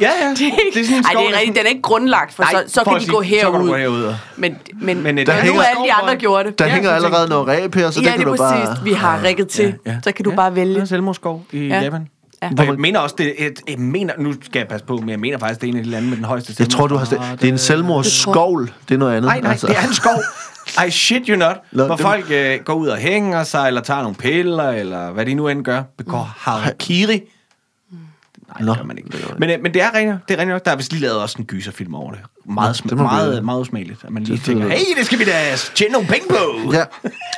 Ja, 0.00 0.10
ja. 0.22 0.30
Det 0.30 0.40
er 0.40 0.44
ikke, 0.44 0.60
Det 0.74 0.80
er 0.80 0.84
sådan 0.84 0.98
en 0.98 1.04
ej, 1.04 1.12
skov, 1.12 1.22
det 1.22 1.28
er 1.28 1.32
der 1.32 1.38
rigtigt. 1.38 1.56
Den 1.56 1.64
er 1.64 1.68
ikke 1.68 1.82
grundlagt, 1.82 2.34
for 2.34 2.42
Nej, 2.42 2.52
så, 2.66 2.72
så 2.72 2.80
for 2.84 2.90
kan 2.90 3.00
de 3.00 3.04
sige, 3.04 3.14
gå 3.14 3.22
så 3.22 3.28
kan 3.28 3.42
du 3.42 3.52
herud. 3.52 3.68
gå 3.68 3.76
herud. 3.76 4.14
Men, 4.36 4.56
men, 4.80 5.02
Men, 5.02 5.18
øh, 5.18 5.26
der 5.26 5.32
nu 5.36 5.40
hænger- 5.42 5.60
er 5.62 5.64
alle 5.66 5.82
de 5.84 5.92
andre 5.92 6.16
gjort 6.16 6.46
det. 6.46 6.58
Der 6.58 6.66
Ja, 6.66 6.72
hænger 6.72 6.90
allerede 6.90 7.28
noget 7.28 7.48
ræb 7.48 7.74
her, 7.74 7.90
så 7.90 8.00
ja, 8.00 8.04
det 8.06 8.10
kan 8.12 8.18
det 8.18 8.26
du 8.26 8.32
er 8.32 8.36
bare... 8.36 8.66
præcis. 8.66 8.84
Vi 8.84 8.92
har 8.92 9.22
rigget 9.22 9.48
til. 9.48 9.74
Så 10.04 10.12
kan 10.12 10.24
du 10.24 10.30
bare 10.30 10.44
Der 10.44 10.50
er 10.50 10.54
vælge. 10.54 10.80
en 10.80 10.86
selvmordsskov 10.86 11.44
i 11.52 11.58
Ja. 11.66 11.80
Japan. 11.80 12.08
Ja. 12.42 12.48
Og 12.58 12.66
jeg 12.66 12.74
mener 12.74 13.00
også, 13.00 13.14
det 13.18 13.26
er 13.42 13.46
et, 13.46 13.60
jeg 13.68 13.78
mener, 13.78 14.12
nu 14.18 14.32
skal 14.32 14.58
jeg 14.58 14.68
passe 14.68 14.86
på, 14.86 14.96
men 14.96 15.08
jeg 15.08 15.20
mener 15.20 15.38
faktisk, 15.38 15.60
det 15.60 15.66
er 15.68 15.72
en 15.72 15.78
af 15.78 15.84
de 15.84 15.90
lande 15.90 16.08
med 16.08 16.16
den 16.16 16.24
højeste 16.24 16.54
Jeg 16.58 16.68
tror, 16.68 16.86
du 16.86 16.96
har... 16.96 17.04
selvmordsrate. 17.04 17.40
Det 17.42 17.48
er 17.48 17.52
en 17.52 17.58
selvmordsskovl. 17.58 18.72
Det 18.88 18.94
er 18.94 18.98
noget 18.98 19.12
andet. 19.16 19.28
Nej, 19.28 19.40
nej, 19.40 19.52
det 19.54 19.64
er 19.76 19.86
en 19.88 19.94
skov. 19.94 20.18
I 20.86 20.90
shit 20.90 21.22
you 21.28 21.36
not. 21.36 21.56
Nå, 21.72 21.86
hvor 21.86 21.94
det- 21.96 22.02
folk 22.02 22.24
øh, 22.30 22.58
går 22.64 22.74
ud 22.74 22.88
og 22.88 22.96
hænger 22.96 23.44
sig, 23.44 23.66
eller 23.66 23.80
tager 23.80 24.00
nogle 24.02 24.14
piller, 24.16 24.68
eller 24.70 25.10
hvad 25.10 25.26
de 25.26 25.34
nu 25.34 25.48
end 25.48 25.64
gør. 25.64 25.82
Begår 25.98 26.30
harakiri. 26.38 27.20
Nej, 28.58 28.66
Nå. 28.66 28.72
det 28.72 28.78
gør 28.80 28.86
man 28.86 28.98
ikke. 28.98 29.10
Men, 29.38 29.50
øh, 29.50 29.58
men 29.62 29.74
det 29.74 29.82
er 29.82 29.94
rent, 29.94 30.28
det 30.28 30.34
er 30.34 30.38
rent 30.40 30.50
nok. 30.50 30.64
Der 30.64 30.70
er 30.70 30.76
vist 30.76 30.92
lige 30.92 31.02
lavet 31.02 31.18
også 31.18 31.36
en 31.38 31.44
gyserfilm 31.44 31.94
over 31.94 32.10
det. 32.10 32.20
Meget, 32.46 32.76
det 32.76 32.92
sm- 32.92 32.94
må 32.94 33.02
vi- 33.02 33.08
meget, 33.08 33.44
meget 33.44 33.60
usmageligt. 33.60 34.04
At 34.04 34.10
man 34.10 34.22
lige 34.22 34.36
Det- 34.36 34.44
tænker, 34.44 34.64
det- 34.64 34.72
hey, 34.72 34.96
det 34.98 35.06
skal 35.06 35.18
vi 35.18 35.24
da 35.24 35.30
tjene 35.74 35.92
nogle 35.92 36.08
penge 36.08 36.26
på. 36.28 36.72
Ja, 36.72 36.84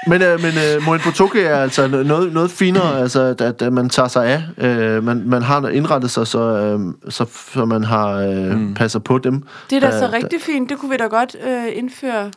men, 0.07 0.23
øh, 0.23 0.41
men 0.43 0.53
øh, 0.77 0.83
Moen 0.87 1.01
Potoke 1.01 1.45
er 1.47 1.57
altså 1.63 1.87
noget, 1.89 2.33
noget 2.33 2.51
finere, 2.51 2.99
altså, 3.03 3.21
at, 3.23 3.41
at, 3.41 3.63
at 3.63 3.73
man 3.73 3.89
tager 3.89 4.09
sig 4.09 4.27
af. 4.27 4.43
Øh, 4.69 5.05
man, 5.05 5.23
man 5.29 5.43
har 5.43 5.69
indrettet 5.69 6.11
sig, 6.11 6.27
så, 6.27 6.39
øh, 6.41 6.81
så, 7.13 7.25
så 7.55 7.65
man 7.65 7.85
har 7.85 8.09
øh, 8.17 8.57
mm. 8.59 8.75
passer 8.75 8.99
på 8.99 9.19
dem. 9.19 9.43
Det 9.71 9.77
er 9.77 9.81
da 9.81 9.87
der- 9.91 9.99
så 9.99 10.11
rigtig 10.13 10.41
fint. 10.41 10.71
Det 10.71 10.79
kunne 10.79 10.91
vi 10.91 10.97
da 10.97 11.05
godt 11.05 11.37
øh, 11.47 11.65
indføre 11.73 12.31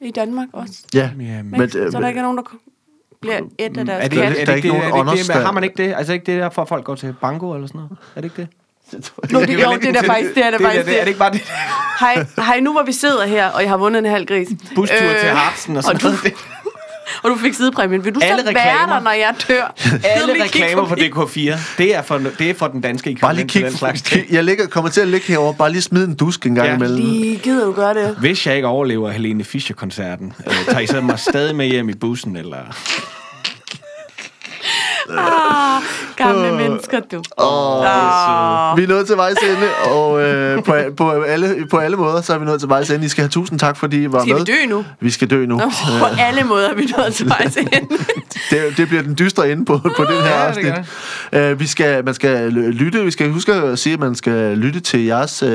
i 0.00 0.10
Danmark 0.10 0.48
også. 0.52 0.72
Ja, 0.94 1.10
Jamen, 1.20 1.50
men, 1.50 1.70
så 1.70 1.78
øh, 1.78 1.92
der 1.92 2.08
ikke 2.08 2.18
er 2.18 2.22
nogen, 2.22 2.36
der 2.38 2.44
bliver 3.20 3.38
et 3.58 3.78
af 3.78 3.86
deres 3.86 4.04
Er 4.04 4.08
det, 4.08 4.16
Der 4.18 4.22
er 4.22 4.26
er, 4.26 4.28
ikke- 4.30 4.38
det, 4.40 4.46
der 4.46 4.52
er 4.52 4.56
ikke 4.56 4.68
det, 4.68 4.74
er 4.74 4.78
nogen 4.78 4.82
det, 4.82 4.86
ikke 4.88 4.94
det, 4.96 5.10
understand- 5.10 5.44
har 5.44 5.52
man 5.52 5.64
ikke 5.64 5.82
det? 5.84 5.94
Altså 5.96 6.12
ikke 6.12 6.26
det 6.32 6.40
der, 6.42 6.50
for 6.50 6.62
at 6.62 6.68
folk 6.68 6.84
går 6.84 6.94
til 6.94 7.14
banko 7.20 7.52
eller 7.54 7.66
sådan 7.66 7.78
noget? 7.80 7.98
Er 8.16 8.20
det 8.20 8.24
ikke 8.24 8.36
det? 8.36 8.48
Nå, 9.32 9.40
det, 9.40 9.48
jo, 9.62 9.72
det 9.76 9.84
er 9.88 9.92
da 9.92 10.00
faktisk 10.08 10.34
det. 10.34 10.46
Er 10.46 10.50
det, 10.50 10.58
det, 10.60 10.66
faktisk 10.66 10.86
det, 10.86 10.94
er 10.96 11.00
det 11.00 11.08
ikke 11.08 11.18
bare 11.18 11.32
det? 11.32 11.40
Hej, 12.00 12.24
hej, 12.36 12.60
nu 12.60 12.72
hvor 12.72 12.82
vi 12.82 12.92
sidder 12.92 13.26
her, 13.26 13.48
og 13.48 13.62
jeg 13.62 13.70
har 13.70 13.76
vundet 13.76 13.98
en 14.04 14.10
halv 14.10 14.26
gris. 14.26 14.48
Bustur 14.74 14.96
Øh, 15.08 15.20
til 15.20 15.28
Hartsen 15.28 15.76
og 15.76 15.82
sådan 15.82 15.96
og 15.96 16.02
du, 16.02 16.06
noget. 16.08 16.34
Og 17.22 17.30
du 17.30 17.36
fik 17.36 17.54
sidepræmien. 17.54 18.04
Vil 18.04 18.14
du 18.14 18.20
Alle 18.22 18.42
så 18.42 18.52
være 18.52 18.86
der, 18.94 19.00
når 19.00 19.10
jeg 19.10 19.34
dør? 19.48 19.74
Alle 20.16 20.44
reklamer 20.44 20.82
på 20.82 20.88
forbi? 20.88 21.48
DK4, 21.50 21.58
det 21.78 21.94
er 21.96 22.02
for, 22.02 22.18
det 22.38 22.50
er 22.50 22.54
for 22.54 22.68
den 22.68 22.80
danske 22.80 23.16
bare 23.20 23.34
lige 23.34 23.48
kig, 23.48 23.62
den 23.64 23.72
slags 23.76 24.02
kig 24.02 24.20
ting. 24.22 24.32
jeg 24.32 24.44
ligger, 24.44 24.66
kommer 24.66 24.90
til 24.90 25.00
at 25.00 25.08
ligge 25.08 25.26
herovre, 25.26 25.54
bare 25.54 25.70
lige 25.72 25.82
smide 25.82 26.04
en 26.04 26.14
dusk 26.14 26.46
en 26.46 26.54
gang 26.54 26.68
Ja. 26.68 26.74
imellem. 26.74 26.96
Lige 27.00 27.36
gider 27.38 27.64
du 27.66 27.72
gøre 27.72 27.94
det? 27.94 28.16
Hvis 28.20 28.46
jeg 28.46 28.56
ikke 28.56 28.68
overlever 28.68 29.10
Helene 29.10 29.44
Fischer-koncerten, 29.44 30.32
øh, 30.46 30.52
tager 30.64 30.80
I 30.80 30.86
så 30.86 31.00
mig 31.00 31.18
stadig 31.18 31.56
med 31.56 31.66
hjem 31.66 31.88
i 31.88 31.94
bussen, 31.94 32.36
eller... 32.36 32.58
Ah, 35.18 35.82
gamle 36.16 36.52
mennesker, 36.52 37.00
du. 37.12 37.22
Åh, 37.38 37.84
Ah. 37.86 38.76
Vi 38.78 38.82
er 38.84 38.88
nået 38.88 39.06
til 39.06 39.16
vejs 39.16 39.36
ende, 39.42 39.68
og 39.94 40.22
øh, 40.22 40.62
på, 40.64 40.74
på, 40.96 41.10
alle, 41.10 41.66
på 41.70 41.76
alle 41.76 41.96
måder, 41.96 42.20
så 42.22 42.34
er 42.34 42.38
vi 42.38 42.44
nået 42.44 42.60
til 42.60 42.68
vejs 42.68 42.90
ende. 42.90 43.04
I 43.04 43.08
skal 43.08 43.22
have 43.22 43.28
tusind 43.30 43.58
tak, 43.58 43.76
fordi 43.76 44.02
I 44.02 44.12
var 44.12 44.20
Skal 44.20 44.34
med. 44.34 44.44
vi 44.46 44.52
dø 44.52 44.66
nu? 44.68 44.84
Vi 45.00 45.10
skal 45.10 45.30
dø 45.30 45.46
nu. 45.46 45.56
Nå, 45.56 45.70
på 45.98 46.04
alle 46.18 46.44
måder 46.44 46.68
er 46.70 46.74
vi 46.74 46.88
nået 46.98 47.14
til 47.14 47.28
vejs 47.28 47.56
ende. 47.56 47.70
Det, 48.50 48.76
det 48.76 48.88
bliver 48.88 49.02
den 49.02 49.16
dystre 49.18 49.50
ende 49.52 49.64
på, 49.64 49.78
på 49.96 50.04
den 50.04 50.22
her 50.22 50.42
Ja, 50.44 50.50
det 50.52 50.72
afsnit. 51.32 51.52
Uh, 51.52 51.60
vi 51.60 51.66
skal, 51.66 52.04
man 52.04 52.14
skal 52.14 52.52
ly- 52.52 52.70
lytte, 52.70 53.04
vi 53.04 53.10
skal 53.10 53.30
huske 53.30 53.52
at 53.52 53.78
sige, 53.78 53.92
at 53.92 54.00
man 54.00 54.14
skal 54.14 54.56
lytte 54.58 54.80
til 54.80 55.04
jeres, 55.04 55.42
uh, 55.42 55.48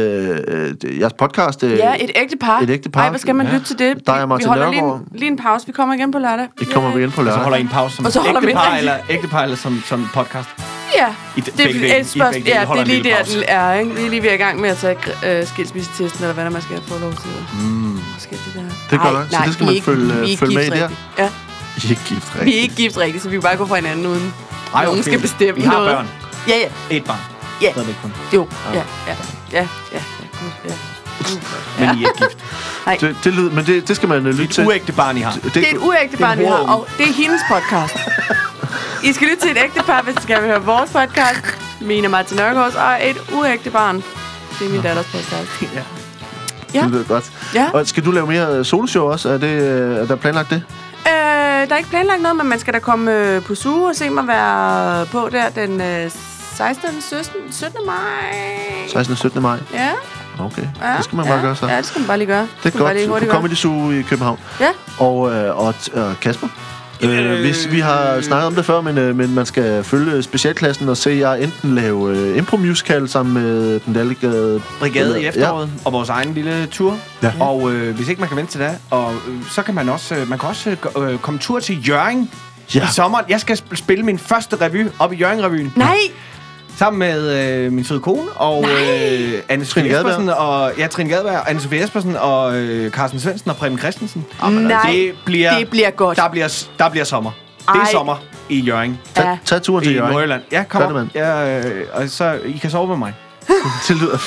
jeres 0.99 1.13
podcast. 1.13 1.63
Ja, 1.63 1.93
et 1.99 2.11
ægte 2.15 2.37
par. 2.37 2.59
Et 2.59 2.69
ægte 2.69 2.89
par. 2.89 3.01
Ej, 3.01 3.09
hvad 3.09 3.19
skal 3.19 3.35
man 3.35 3.45
Ja. 3.47 3.53
lytte 3.53 3.65
til 3.67 3.79
det? 3.79 4.07
Der 4.07 4.13
er 4.13 4.19
Vi- 4.21 4.27
Martin 4.27 4.45
Vi 4.45 4.49
holder 4.49 4.71
lige 4.71 4.81
en, 4.83 5.01
lige 5.11 5.31
en 5.31 5.37
pause. 5.37 5.65
Vi 5.67 5.71
kommer 5.71 5.95
igen 5.95 6.11
på 6.11 6.19
lørdag. 6.19 6.47
Det 6.59 6.73
kommer 6.73 6.95
vi 6.95 7.03
ind 7.03 7.11
på 7.11 7.15
Så 7.15 7.21
lørdag. 7.23 7.41
holder 7.43 7.57
I 7.57 7.61
en 7.61 7.67
pause 7.67 7.95
som 7.95 8.05
Og 8.05 8.11
så 8.11 8.19
holder 8.19 8.39
vi 8.41 8.45
ægtepar, 8.47 8.71
en- 8.71 8.77
eller, 8.77 8.93
ægtepar, 9.09 9.42
eller 9.43 9.57
som, 9.57 9.83
som 9.85 10.09
podcast. 10.13 10.49
Ja, 10.95 11.07
I 11.35 11.41
det 11.41 11.53
begge 11.57 11.87
er 11.89 11.99
et 11.99 12.09
spørgsmål. 12.09 12.43
Ja, 12.45 12.61
det 12.61 12.79
er 12.79 12.83
lige 12.85 13.03
der, 13.03 13.23
den 13.23 13.43
er. 13.47 13.73
Ikke? 13.73 13.95
Vi 13.95 14.05
er 14.05 14.09
lige 14.09 14.23
ved 14.23 14.29
at 14.29 14.35
i 14.35 14.37
gang 14.37 14.61
med 14.61 14.69
at 14.69 14.77
tage 14.77 14.97
øh, 15.25 15.47
skilsmissetesten, 15.47 16.23
eller 16.23 16.33
hvad 16.33 16.43
der 16.43 16.49
man 16.51 16.61
skal 16.61 16.81
få 16.87 16.99
lov 16.99 17.11
til. 17.13 17.29
Mm. 17.59 17.99
Skal 18.19 18.37
det 18.37 18.53
der. 18.55 18.61
Det 18.89 18.99
er 18.99 19.11
godt 19.11 19.15
Ej, 19.17 19.23
så 19.29 19.35
nej, 19.37 19.45
det 19.45 19.53
skal 19.53 19.65
vi 19.65 19.65
er 19.65 19.65
man 19.65 19.73
ikke- 19.75 19.85
følge- 19.85 20.13
vi 20.13 20.19
er 20.19 20.23
ikke 20.23 20.39
følge 20.39 20.55
med 20.55 20.63
i 20.65 20.69
der. 20.69 20.73
rigtigt. 20.73 20.99
Ja, 21.17 21.29
I 21.77 21.85
er 21.85 21.89
ikke 21.89 22.01
gift 22.07 22.33
vi 22.33 22.39
er 22.39 22.41
rigtigt. 22.45 22.63
ikke 22.63 22.75
gift 22.75 22.97
rigtigt, 22.97 23.23
så 23.23 23.29
vi 23.29 23.35
kan 23.35 23.41
bare 23.41 23.57
gå 23.57 23.65
fra 23.67 23.75
hinanden 23.75 24.05
uden 24.05 24.33
Ej, 24.75 24.83
nogen 24.85 24.99
okay. 24.99 25.09
skal 25.09 25.19
bestemme 25.21 25.61
I 25.61 25.63
har 25.63 25.73
noget. 25.73 25.89
børn. 25.95 26.07
Ja, 26.47 26.53
ja. 26.57 26.95
Et 26.97 27.03
barn. 27.05 27.17
Ja. 27.61 27.71
Stadigvæk 27.71 27.95
kun. 28.01 28.13
Jo, 28.33 28.47
ja, 28.73 28.79
ja, 28.79 28.83
ja, 29.07 29.15
ja, 29.51 29.67
ja, 29.93 29.99
ja. 30.65 30.73
Men 31.79 31.99
I 31.99 32.03
er 32.03 32.07
ikke 32.07 32.11
gift. 32.17 32.37
Det, 33.01 33.15
det 33.23 33.33
lyder, 33.33 33.51
men 33.51 33.65
det, 33.65 33.87
det 33.87 33.95
skal 33.95 34.09
man 34.09 34.17
øh, 34.17 34.25
lytte 34.25 34.43
Et 34.43 34.49
til. 34.49 34.65
uægte 34.67 34.91
barn, 34.93 35.17
I 35.17 35.21
har. 35.21 35.31
Det, 35.31 35.53
Det 35.53 35.67
er 35.67 35.71
et 35.71 35.77
uægte 35.77 36.17
barn, 36.17 36.39
vi 36.39 36.45
har, 36.45 36.53
og 36.55 36.87
det 36.97 37.09
er 37.09 37.13
hendes 37.13 37.41
podcast. 37.49 37.95
I 39.03 39.13
skal 39.13 39.27
lytte 39.27 39.41
til 39.41 39.51
et 39.51 39.57
ægte 39.63 39.83
par, 39.83 40.01
hvis 40.01 40.15
I 40.15 40.21
skal 40.21 40.41
høre 40.41 40.61
vores 40.63 40.89
podcast. 40.91 41.57
Mine 41.81 42.07
Martin 42.07 42.37
Nørgaards 42.37 42.75
og 42.75 43.09
et 43.09 43.17
uægte 43.33 43.69
barn. 43.69 43.95
Det 44.59 44.67
er 44.67 44.71
min 44.71 44.81
datters 44.81 45.05
podcast. 45.05 45.61
Ja. 45.75 45.81
Ja. 46.73 46.81
det 46.81 46.91
lyder 46.91 47.03
godt. 47.03 47.31
Ja. 47.55 47.69
Og 47.73 47.87
skal 47.87 48.05
du 48.05 48.11
lave 48.11 48.27
mere 48.27 48.57
øh, 48.57 48.65
soloshow 48.65 49.03
også? 49.11 49.29
Er, 49.29 49.37
det, 49.37 49.47
øh, 49.61 49.97
er 49.97 50.05
der 50.05 50.15
planlagt 50.15 50.49
det? 50.49 50.63
Øh, 51.07 51.11
der 51.69 51.73
er 51.73 51.77
ikke 51.77 51.89
planlagt 51.89 52.21
noget, 52.21 52.37
men 52.37 52.47
man 52.49 52.59
skal 52.59 52.73
da 52.73 52.79
komme 52.79 53.11
øh, 53.19 53.41
på 53.41 53.55
suge 53.55 53.89
og 53.89 53.95
se 53.95 54.09
mig 54.09 54.27
være 54.27 55.05
på 55.05 55.29
der 55.31 55.49
den 55.49 55.81
øh, 55.81 56.11
16. 56.55 57.01
17. 57.01 57.51
17. 57.51 57.79
maj. 57.85 57.95
16. 58.87 59.11
og 59.11 59.17
17. 59.17 59.41
maj? 59.41 59.57
Ja, 59.73 59.89
Okay, 60.39 60.67
ja. 60.81 60.93
det 60.97 61.03
skal 61.03 61.15
man 61.15 61.25
ja. 61.25 61.31
bare 61.31 61.41
gøre 61.41 61.55
så. 61.55 61.67
Ja, 61.67 61.77
det 61.77 61.85
skal 61.85 61.99
man 61.99 62.07
bare 62.07 62.17
lige 62.17 62.27
gøre. 62.27 62.47
Det 62.63 62.73
skal 62.73 62.81
er 62.81 63.07
godt. 63.07 63.23
På. 63.23 63.29
Comedy 63.29 63.53
Zoo 63.53 63.91
i 63.91 64.01
København. 64.01 64.39
Ja. 64.59 64.69
Og, 64.97 65.31
øh, 65.31 65.57
og, 65.57 65.73
og 65.93 66.15
Kasper? 66.21 66.47
Øh, 67.01 67.43
vi, 67.43 67.53
vi 67.69 67.79
har 67.79 68.21
snakket 68.21 68.47
om 68.47 68.55
det 68.55 68.65
før, 68.65 68.81
men, 68.81 68.97
øh, 68.97 69.15
men 69.15 69.35
man 69.35 69.45
skal 69.45 69.83
følge 69.83 70.23
specialklassen 70.23 70.89
og 70.89 70.97
se 70.97 71.09
jer 71.09 71.33
enten 71.33 71.75
lave 71.75 72.17
øh, 72.17 72.37
impro-musical 72.37 73.09
sammen 73.09 73.33
med 73.33 73.79
den 73.79 73.95
delegade 73.95 74.61
brigade 74.79 75.21
i 75.21 75.25
efteråret, 75.25 75.65
ja. 75.67 75.81
og 75.85 75.93
vores 75.93 76.09
egen 76.09 76.33
lille 76.33 76.65
tur. 76.65 76.97
Ja. 77.23 77.31
Og 77.39 77.71
øh, 77.73 77.95
hvis 77.95 78.07
ikke 78.09 78.19
man 78.19 78.27
kan 78.29 78.37
vente 78.37 78.51
til 78.51 78.59
det, 78.61 78.69
og 78.89 79.13
øh, 79.13 79.35
så 79.51 79.61
kan 79.61 79.75
man 79.75 79.89
også, 79.89 80.15
øh, 80.15 80.29
man 80.29 80.39
kan 80.39 80.49
også 80.49 80.69
øh, 80.95 81.09
øh, 81.11 81.17
komme 81.19 81.39
tur 81.39 81.59
til 81.59 81.87
Jørgen 81.89 82.29
Ja. 82.75 82.83
i 82.83 82.91
sommeren. 82.91 83.25
Jeg 83.29 83.39
skal 83.39 83.55
sp- 83.57 83.75
spille 83.75 84.03
min 84.05 84.19
første 84.19 84.55
revy 84.61 84.87
op 84.99 85.13
i 85.13 85.15
Jørgen-revyen. 85.15 85.71
Nej, 85.75 85.97
Sammen 86.83 86.99
med 86.99 87.45
øh, 87.65 87.71
min 87.71 87.83
søde 87.83 87.99
kone 87.99 88.29
og 88.35 88.61
Nej. 88.61 88.71
øh, 89.11 89.41
anne 89.49 89.65
Trine 89.65 89.89
Espersen 89.89 90.29
og 90.29 90.71
ja, 90.77 90.87
Trine 90.87 91.09
Gadberg, 91.09 91.43
Anne 91.47 91.61
Sofie 91.61 91.83
Espersen 91.83 92.15
og 92.15 92.55
øh, 92.57 92.91
Carsten 92.91 93.19
Svendsen 93.19 93.49
og 93.49 93.55
Preben 93.57 93.79
Christensen. 93.79 94.25
Nej, 94.41 94.91
det 94.91 95.13
bliver, 95.25 95.57
det 95.59 95.69
bliver 95.69 95.89
godt. 95.89 96.17
Der 96.17 96.29
bliver, 96.29 96.65
der 96.79 96.89
bliver 96.89 97.03
sommer. 97.05 97.31
Det 97.59 97.67
er 97.67 97.73
Ej. 97.73 97.91
sommer 97.91 98.15
i 98.49 98.59
Jørgen. 98.59 98.99
Tag, 99.15 99.25
Ja. 99.25 99.37
tag 99.45 99.61
turen 99.61 99.83
til 99.83 99.91
I 99.93 99.95
Jørgen. 99.95 100.11
Nordjylland. 100.11 100.41
Ja, 100.51 100.63
kom 100.69 100.81
Gør 100.81 100.99
det. 100.99 101.09
Ja, 101.15 101.59
øh, 101.59 101.85
og 101.93 102.09
så 102.09 102.39
I 102.45 102.51
kan 102.57 102.69
sove 102.69 102.87
med 102.87 102.97
mig. 102.97 103.13
Det 103.87 103.95
lyder, 104.01 104.17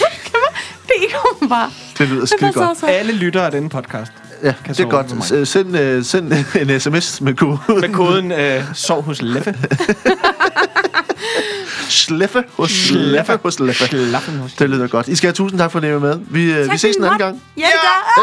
det 0.86 0.94
kommer 1.12 1.48
bare. 1.48 1.70
det 1.98 2.08
lyder 2.08 2.20
Det 2.20 2.28
skide 2.28 2.52
godt. 2.52 2.78
så. 2.78 2.86
Alle 2.86 3.12
lytter 3.12 3.42
af 3.42 3.50
denne 3.50 3.68
podcast. 3.68 4.12
Ja, 4.42 4.54
kan 4.64 4.74
det 4.74 4.80
er 4.84 4.88
godt. 4.88 5.48
Send, 5.48 5.78
øh, 5.78 6.04
send 6.04 6.32
en 6.60 6.80
sms 6.80 7.20
med 7.20 7.34
koden 7.34 7.58
Med 7.68 7.92
koden 7.94 8.32
øh, 8.32 8.62
sov 8.74 9.02
hos 9.02 9.22
Leffe. 9.22 9.54
SLEFFE 11.88 12.44
hos 12.56 12.90
Leffe 12.90 13.38
hos 13.42 13.60
Leffe. 13.60 13.86
Slaffen 13.88 14.36
hos 14.38 14.52
Det 14.52 14.70
lyder 14.70 14.86
godt. 14.88 15.08
I 15.08 15.16
skal 15.16 15.28
have 15.28 15.34
tusind 15.34 15.58
tak 15.60 15.72
for 15.72 15.78
at 15.78 15.82
I 15.82 15.94
var 15.94 16.00
med. 16.00 16.20
Vi, 16.30 16.52
øh, 16.52 16.58
vi 16.58 16.66
Tak 16.66 16.78
ses 16.78 16.96
en 16.96 17.04
anden 17.04 17.18
den 17.18 17.18
gang. 17.18 17.42
Ja. 17.56 17.62
Hey. 17.62 18.22